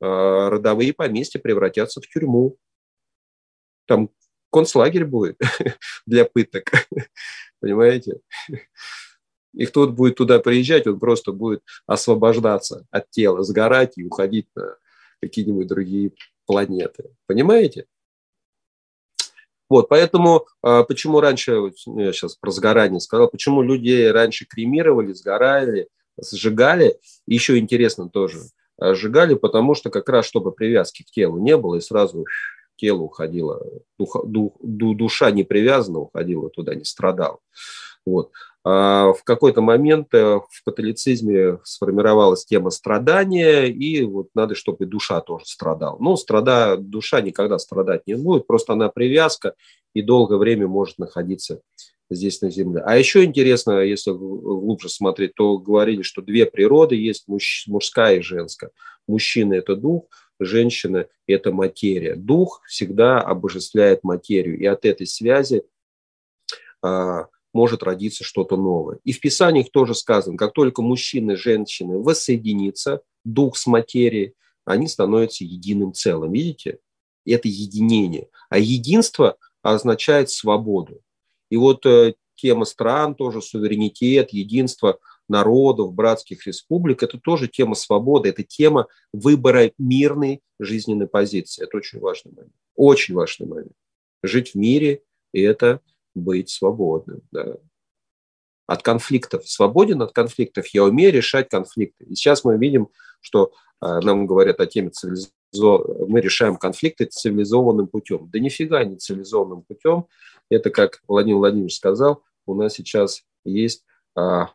а, 0.00 0.50
родовые 0.50 0.92
поместья 0.92 1.38
превратятся 1.38 2.00
в 2.00 2.08
тюрьму. 2.08 2.56
Там 3.86 4.10
концлагерь 4.50 5.04
будет 5.04 5.40
для 6.06 6.24
пыток, 6.24 6.72
понимаете? 7.60 8.20
И 9.54 9.66
кто 9.66 9.88
будет 9.88 10.16
туда 10.16 10.38
приезжать, 10.38 10.86
он 10.86 11.00
просто 11.00 11.32
будет 11.32 11.62
освобождаться 11.86 12.86
от 12.90 13.10
тела, 13.10 13.42
сгорать 13.42 13.96
и 13.96 14.04
уходить 14.04 14.46
на 14.54 14.76
какие-нибудь 15.20 15.66
другие 15.66 16.12
планеты. 16.46 17.10
Понимаете? 17.26 17.86
Вот, 19.68 19.88
поэтому 19.88 20.46
а, 20.62 20.82
почему 20.82 21.20
раньше, 21.20 21.72
ну, 21.86 22.00
я 22.00 22.12
сейчас 22.12 22.36
про 22.36 22.50
сгорание 22.50 23.00
сказал, 23.00 23.28
почему 23.28 23.62
люди 23.62 24.06
раньше 24.06 24.46
кремировали, 24.46 25.12
сгорали, 25.12 25.88
сжигали, 26.18 26.98
еще 27.26 27.58
интересно 27.58 28.08
тоже, 28.08 28.38
а, 28.78 28.94
сжигали, 28.94 29.34
потому 29.34 29.74
что 29.74 29.90
как 29.90 30.08
раз, 30.08 30.24
чтобы 30.24 30.52
привязки 30.52 31.02
к 31.02 31.10
телу 31.10 31.38
не 31.38 31.56
было, 31.56 31.76
и 31.76 31.80
сразу 31.80 32.24
тело 32.78 33.02
уходила, 33.02 33.60
духа, 33.98 34.20
дух, 34.24 34.54
душа 34.62 35.30
не 35.30 35.44
привязана, 35.44 35.98
уходила 35.98 36.48
туда, 36.48 36.74
не 36.74 36.84
страдала. 36.84 37.38
Вот. 38.06 38.30
А 38.64 39.12
в 39.12 39.22
какой-то 39.24 39.60
момент 39.60 40.08
э, 40.12 40.40
в 40.50 40.64
католицизме 40.64 41.58
сформировалась 41.64 42.44
тема 42.44 42.70
страдания, 42.70 43.66
и 43.66 44.02
вот 44.04 44.28
надо, 44.34 44.54
чтобы 44.54 44.86
душа 44.86 45.20
тоже 45.20 45.44
страдала. 45.46 45.96
Ну, 46.00 46.16
страда, 46.16 46.76
душа 46.78 47.20
никогда 47.20 47.58
страдать 47.58 48.02
не 48.06 48.14
будет, 48.14 48.46
просто 48.46 48.74
она 48.74 48.88
привязка 48.88 49.54
и 49.94 50.02
долгое 50.02 50.36
время 50.36 50.66
может 50.66 50.98
находиться 50.98 51.60
здесь 52.10 52.40
на 52.42 52.50
Земле. 52.50 52.82
А 52.84 52.96
еще 52.96 53.24
интересно, 53.24 53.80
если 53.80 54.10
глубже 54.10 54.88
смотреть, 54.88 55.34
то 55.34 55.58
говорили, 55.58 56.02
что 56.02 56.22
две 56.22 56.46
природы 56.46 56.96
есть, 56.96 57.26
мужская 57.26 58.16
и 58.16 58.22
женская. 58.22 58.70
Мужчина– 59.06 59.54
это 59.54 59.76
дух, 59.76 60.04
женщина– 60.38 61.06
это 61.26 61.52
материя. 61.52 62.14
Дух 62.16 62.62
всегда 62.66 63.20
обожествляет 63.20 64.04
материю, 64.04 64.58
и 64.58 64.64
от 64.66 64.84
этой 64.84 65.06
связи 65.06 65.64
а, 66.82 67.26
может 67.52 67.82
родиться 67.82 68.24
что-то 68.24 68.56
новое. 68.56 68.98
И 69.04 69.12
в 69.12 69.20
Писаниях 69.20 69.70
тоже 69.70 69.94
сказано, 69.94 70.36
как 70.36 70.52
только 70.52 70.82
мужчины 70.82 71.32
и 71.32 71.36
женщины 71.36 71.98
воссоединятся, 71.98 73.02
дух 73.24 73.56
с 73.56 73.66
материей, 73.66 74.34
они 74.64 74.86
становятся 74.86 75.44
единым 75.44 75.92
целым. 75.92 76.32
Видите? 76.32 76.78
Это 77.24 77.48
единение. 77.48 78.28
А 78.48 78.58
единство 78.58 79.36
означает 79.62 80.30
свободу. 80.30 81.00
И 81.50 81.56
вот 81.56 81.84
э, 81.86 82.14
тема 82.36 82.64
стран 82.64 83.14
тоже, 83.14 83.42
суверенитет, 83.42 84.30
единство 84.30 84.98
народов, 85.28 85.92
братских 85.92 86.46
республик, 86.46 87.02
это 87.02 87.18
тоже 87.18 87.48
тема 87.48 87.74
свободы, 87.74 88.30
это 88.30 88.42
тема 88.42 88.86
выбора 89.12 89.72
мирной 89.78 90.40
жизненной 90.58 91.06
позиции. 91.06 91.64
Это 91.64 91.76
очень 91.76 92.00
важный 92.00 92.32
момент. 92.32 92.54
Очень 92.74 93.14
важный 93.14 93.46
момент. 93.46 93.72
Жить 94.22 94.52
в 94.52 94.54
мире– 94.56 95.02
это 95.32 95.80
быть 96.14 96.50
свободным. 96.50 97.22
Да. 97.30 97.56
От 98.66 98.82
конфликтов. 98.82 99.48
Свободен 99.48 100.02
от 100.02 100.12
конфликтов. 100.12 100.66
Я 100.68 100.84
умею 100.84 101.12
решать 101.12 101.48
конфликты. 101.48 102.04
И 102.04 102.14
сейчас 102.14 102.44
мы 102.44 102.58
видим, 102.58 102.88
что 103.20 103.52
э, 103.80 104.00
нам 104.00 104.26
говорят 104.26 104.60
о 104.60 104.66
теме 104.66 104.90
цивилизации 104.90 105.32
мы 105.52 106.20
решаем 106.20 106.56
конфликты 106.56 107.06
цивилизованным 107.06 107.86
путем. 107.86 108.28
Да 108.32 108.38
нифига 108.38 108.84
не 108.84 108.96
цивилизованным 108.96 109.62
путем. 109.62 110.06
Это, 110.50 110.70
как 110.70 111.02
Владимир 111.08 111.38
Владимирович 111.38 111.76
сказал, 111.76 112.22
у 112.46 112.54
нас 112.54 112.74
сейчас 112.74 113.24
есть 113.44 113.84
а, 114.14 114.50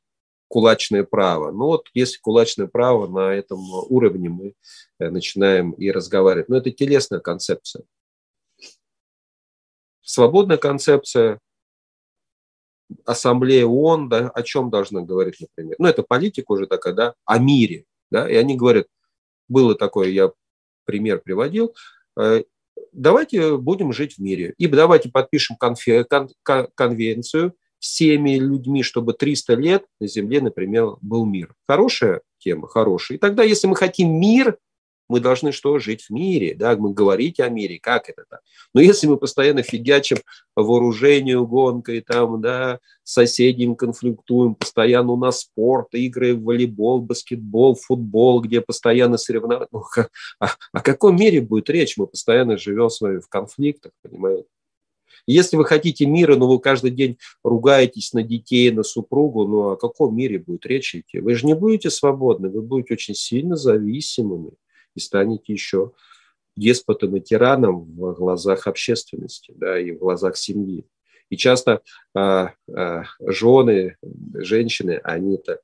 кулачное 0.47 1.03
право. 1.03 1.51
Ну 1.51 1.65
вот 1.65 1.87
если 1.93 2.19
кулачное 2.19 2.67
право 2.67 3.07
на 3.07 3.33
этом 3.33 3.59
уровне 3.89 4.29
мы 4.29 4.53
э, 4.99 5.09
начинаем 5.09 5.71
и 5.71 5.91
разговаривать. 5.91 6.49
Но 6.49 6.57
это 6.57 6.71
телесная 6.71 7.19
концепция. 7.19 7.83
Свободная 10.01 10.57
концепция, 10.57 11.39
ассамблея 13.05 13.65
ООН, 13.65 14.09
да, 14.09 14.29
о 14.29 14.43
чем 14.43 14.69
должна 14.69 15.01
говорить, 15.01 15.39
например? 15.39 15.75
Ну, 15.79 15.87
это 15.87 16.03
политика 16.03 16.51
уже 16.51 16.67
такая, 16.67 16.93
да, 16.93 17.15
о 17.25 17.39
мире. 17.39 17.85
Да, 18.11 18.29
и 18.29 18.35
они 18.35 18.55
говорят, 18.55 18.87
было 19.47 19.75
такое, 19.75 20.09
я 20.09 20.31
пример 20.85 21.21
приводил, 21.21 21.73
э, 22.19 22.43
давайте 22.91 23.57
будем 23.57 23.91
жить 23.93 24.15
в 24.15 24.19
мире. 24.19 24.53
И 24.57 24.67
давайте 24.67 25.09
подпишем 25.09 25.55
конфе, 25.57 26.03
кон, 26.03 26.29
конвенцию 26.75 27.55
всеми 27.83 28.37
людьми, 28.37 28.81
чтобы 28.81 29.11
300 29.13 29.55
лет 29.55 29.85
на 29.99 30.07
Земле, 30.07 30.39
например, 30.39 30.95
был 31.01 31.25
мир. 31.25 31.53
Хорошая 31.67 32.21
тема, 32.37 32.69
хорошая. 32.69 33.17
И 33.17 33.19
тогда, 33.19 33.43
если 33.43 33.67
мы 33.67 33.75
хотим 33.75 34.21
мир, 34.21 34.57
мы 35.09 35.19
должны 35.19 35.51
что? 35.51 35.77
Жить 35.79 36.03
в 36.03 36.09
мире, 36.09 36.55
да, 36.55 36.77
мы 36.77 36.93
говорить 36.93 37.41
о 37.41 37.49
мире, 37.49 37.79
как 37.81 38.09
это 38.09 38.23
так. 38.29 38.39
Но 38.73 38.79
если 38.79 39.05
мы 39.05 39.17
постоянно 39.17 39.63
фигачим 39.63 40.19
вооружению, 40.55 41.45
гонкой, 41.45 41.99
там, 41.99 42.39
да, 42.39 42.79
с 43.03 43.11
соседями 43.11 43.75
конфликтуем, 43.75 44.55
постоянно 44.55 45.11
у 45.11 45.17
нас 45.17 45.41
спорт, 45.41 45.89
игры 45.91 46.35
в 46.35 46.43
волейбол, 46.43 47.01
баскетбол, 47.01 47.75
футбол, 47.75 48.39
где 48.39 48.61
постоянно 48.61 49.17
соревнования. 49.17 49.67
Ну, 49.73 49.83
о, 50.39 50.47
о 50.71 50.81
каком 50.81 51.17
мире 51.17 51.41
будет 51.41 51.69
речь? 51.69 51.97
Мы 51.97 52.07
постоянно 52.07 52.57
живем 52.57 52.89
с 52.89 53.01
вами 53.01 53.19
в 53.19 53.27
конфликтах, 53.27 53.91
понимаете? 54.01 54.47
Если 55.25 55.55
вы 55.55 55.65
хотите 55.65 56.05
мира, 56.05 56.35
но 56.35 56.47
вы 56.47 56.59
каждый 56.59 56.91
день 56.91 57.17
ругаетесь 57.43 58.13
на 58.13 58.23
детей, 58.23 58.71
на 58.71 58.83
супругу, 58.83 59.47
ну 59.47 59.69
о 59.69 59.77
каком 59.77 60.15
мире 60.15 60.39
будет 60.39 60.65
речь 60.65 60.95
идти? 60.95 61.19
Вы 61.19 61.35
же 61.35 61.45
не 61.45 61.53
будете 61.53 61.89
свободны, 61.89 62.49
вы 62.49 62.61
будете 62.61 62.95
очень 62.95 63.15
сильно 63.15 63.55
зависимыми 63.55 64.51
и 64.95 64.99
станете 64.99 65.53
еще 65.53 65.93
деспотом 66.55 67.15
и 67.15 67.21
тираном 67.21 67.85
в 67.95 68.13
глазах 68.13 68.67
общественности 68.67 69.53
да, 69.55 69.79
и 69.79 69.91
в 69.91 69.99
глазах 69.99 70.37
семьи. 70.37 70.85
И 71.29 71.37
часто 71.37 71.81
а, 72.13 72.53
а, 72.71 73.03
жены, 73.19 73.97
женщины, 74.35 74.99
они 75.03 75.35
это 75.35 75.61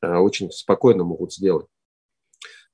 а, 0.00 0.20
очень 0.20 0.50
спокойно 0.50 1.04
могут 1.04 1.32
сделать. 1.32 1.66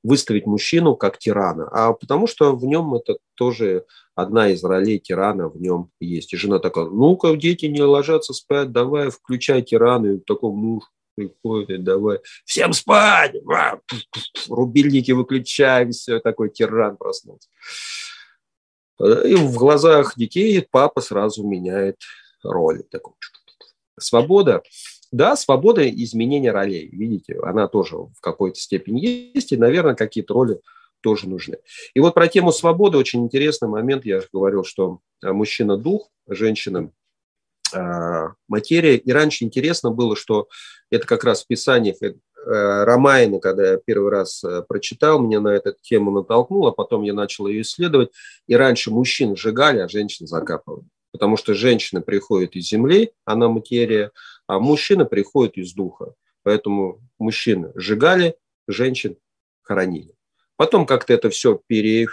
Выставить 0.05 0.46
мужчину 0.46 0.94
как 0.94 1.18
тирана, 1.18 1.68
а 1.72 1.92
потому 1.92 2.26
что 2.26 2.55
в 2.55 2.64
нем 2.64 2.94
это 2.94 3.18
тоже 3.34 3.84
одна 4.14 4.49
из 4.49 4.62
ролей 4.62 5.01
тирана 5.01 5.49
в 5.49 5.61
нем 5.61 5.90
есть. 6.01 6.32
И 6.32 6.36
жена 6.36 6.61
такая, 6.61 6.86
ну-ка, 6.86 7.34
дети 7.36 7.66
не 7.66 7.82
ложатся 7.82 8.32
спать, 8.32 8.70
давай, 8.70 9.11
включай 9.11 9.62
тирана. 9.62 10.14
И 10.14 10.18
такой 10.18 10.53
муж, 10.53 10.84
приходит, 11.18 11.82
давай, 11.82 12.20
всем 12.44 12.72
спать, 12.72 13.34
рубильники 14.49 15.11
выключаем, 15.11 15.90
все, 15.90 16.20
такой 16.20 16.51
тиран 16.51 16.96
проснулся. 16.96 17.49
И 19.01 19.34
в 19.34 19.55
глазах 19.55 20.14
детей 20.16 20.66
папа 20.70 21.01
сразу 21.01 21.46
меняет 21.46 21.96
роль. 22.42 22.82
Такой. 22.84 23.14
Свобода, 23.99 24.62
да, 25.13 25.37
свобода 25.37 25.89
изменения 25.89 26.53
ролей, 26.53 26.89
видите, 26.91 27.39
она 27.43 27.69
тоже 27.69 27.97
в 27.97 28.21
какой-то 28.21 28.59
степени 28.59 29.33
есть, 29.35 29.53
и, 29.53 29.57
наверное, 29.57 29.95
какие-то 29.95 30.35
роли 30.35 30.61
тоже 31.01 31.29
нужны. 31.29 31.59
И 31.95 32.01
вот 32.01 32.15
про 32.15 32.29
тему 32.29 32.53
свободы 32.53 32.99
очень 32.99 33.25
интересный 33.25 33.69
момент. 33.69 34.05
Я 34.05 34.21
говорил, 34.33 34.65
что 34.65 35.01
мужчина– 35.23 35.77
дух, 35.79 36.11
женщина 36.27 36.91
а, 37.73 38.33
материя. 38.49 38.97
И 38.97 39.13
раньше 39.13 39.45
интересно 39.45 39.91
было, 39.91 40.17
что 40.17 40.49
это 40.91 41.07
как 41.07 41.25
раз 41.25 41.45
в 41.45 41.47
Писаниях 41.47 41.97
э, 42.03 42.15
Ромайна, 42.45 43.41
когда 43.41 43.73
я 43.73 43.77
первый 43.77 44.11
раз 44.11 44.43
э, 44.43 44.63
прочитал, 44.67 45.21
меня 45.21 45.41
на 45.41 45.49
эту 45.49 45.75
тему 45.83 46.11
натолкнуло, 46.11 46.71
потом 46.71 47.03
я 47.03 47.13
начал 47.13 47.47
ее 47.47 47.63
исследовать. 47.63 48.11
И 48.47 48.55
раньше 48.55 48.91
мужчин 48.91 49.37
сжигали, 49.37 49.81
а 49.81 49.89
женщин 49.89 50.27
закапывали. 50.27 50.85
Потому 51.13 51.37
что 51.37 51.55
женщина 51.55 52.01
приходит 52.01 52.55
из 52.57 52.69
земли, 52.69 53.13
она 53.25 53.49
материя, 53.49 54.13
а 54.49 54.59
мужчина 54.59 55.05
приходит 55.05 55.59
из 55.59 55.72
духа. 55.74 56.14
Поэтому 56.42 57.01
мужчины 57.18 57.70
сжигали, 57.76 58.36
женщин 58.66 59.16
хоронили. 59.62 60.14
Потом 60.57 60.86
как-то 60.86 61.12
это 61.12 61.30
все 61.30 61.61
пере... 61.68 62.09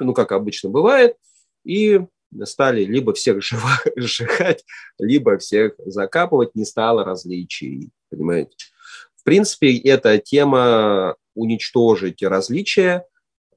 ну, 0.00 0.12
как 0.12 0.32
обычно 0.32 0.68
бывает, 0.68 1.16
и 1.64 2.00
стали 2.44 2.84
либо 2.84 3.14
всех 3.14 3.42
сжигать, 3.96 4.64
либо 4.98 5.38
всех 5.38 5.74
закапывать, 5.78 6.54
не 6.54 6.64
стало 6.64 7.04
различий, 7.04 7.90
понимаете. 8.10 8.66
В 9.14 9.22
принципе, 9.22 9.78
эта 9.78 10.18
тема 10.18 11.14
уничтожить 11.34 12.22
различия, 12.22 13.06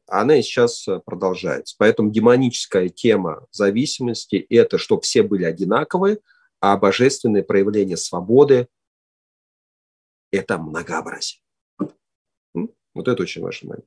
она 0.07 0.38
и 0.38 0.41
сейчас 0.43 0.88
продолжается. 1.06 1.76
Поэтому 1.80 2.11
демоническая 2.11 2.89
тема 2.89 3.45
зависимости– 3.51 4.35
это 4.49 4.77
чтобы 4.77 5.01
все 5.01 5.23
были 5.23 5.45
одинаковые, 5.45 6.19
а 6.60 6.77
божественное 6.77 7.44
проявление 7.44 7.98
свободы– 7.98 8.68
это 10.31 10.57
многообразие. 10.57 11.41
Вот 12.94 13.07
это 13.07 13.22
очень 13.23 13.41
важно. 13.41 13.77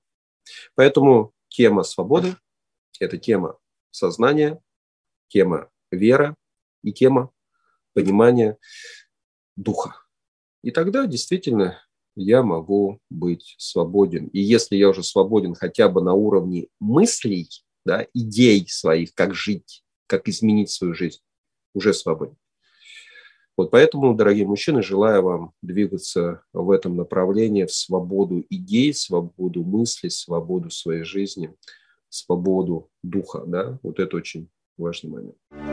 Поэтому 0.74 1.32
тема 1.48 1.82
свободы– 1.82 2.36
это 3.00 3.18
тема 3.18 3.58
сознания, 3.90 4.60
тема 5.28 5.70
вера 5.90 6.34
и 6.82 6.92
тема 6.92 7.30
понимания 7.92 8.58
духа. 9.56 9.96
И 10.62 10.70
тогда 10.70 11.06
действительно 11.06 11.82
я 12.14 12.42
могу 12.42 13.00
быть 13.10 13.54
свободен. 13.58 14.28
И 14.28 14.40
если 14.40 14.76
я 14.76 14.88
уже 14.88 15.02
свободен 15.02 15.54
хотя 15.54 15.88
бы 15.88 16.02
на 16.02 16.14
уровне 16.14 16.68
мыслей, 16.78 17.48
да, 17.84 18.06
идей 18.14 18.66
своих, 18.68 19.14
как 19.14 19.34
жить, 19.34 19.84
как 20.06 20.28
изменить 20.28 20.70
свою 20.70 20.94
жизнь, 20.94 21.20
уже 21.74 21.92
свободен. 21.92 22.36
Вот 23.62 23.70
поэтому, 23.70 24.12
дорогие 24.12 24.44
мужчины, 24.44 24.82
желаю 24.82 25.22
вам 25.22 25.52
двигаться 25.62 26.42
в 26.52 26.72
этом 26.72 26.96
направлении, 26.96 27.64
в 27.64 27.72
свободу 27.72 28.44
идей, 28.50 28.92
свободу 28.92 29.62
мыслей, 29.62 30.10
свободу 30.10 30.68
своей 30.68 31.04
жизни, 31.04 31.54
свободу 32.08 32.90
духа. 33.04 33.44
Да? 33.46 33.78
Вот 33.84 34.00
это 34.00 34.16
очень 34.16 34.48
важный 34.76 35.10
момент. 35.10 35.71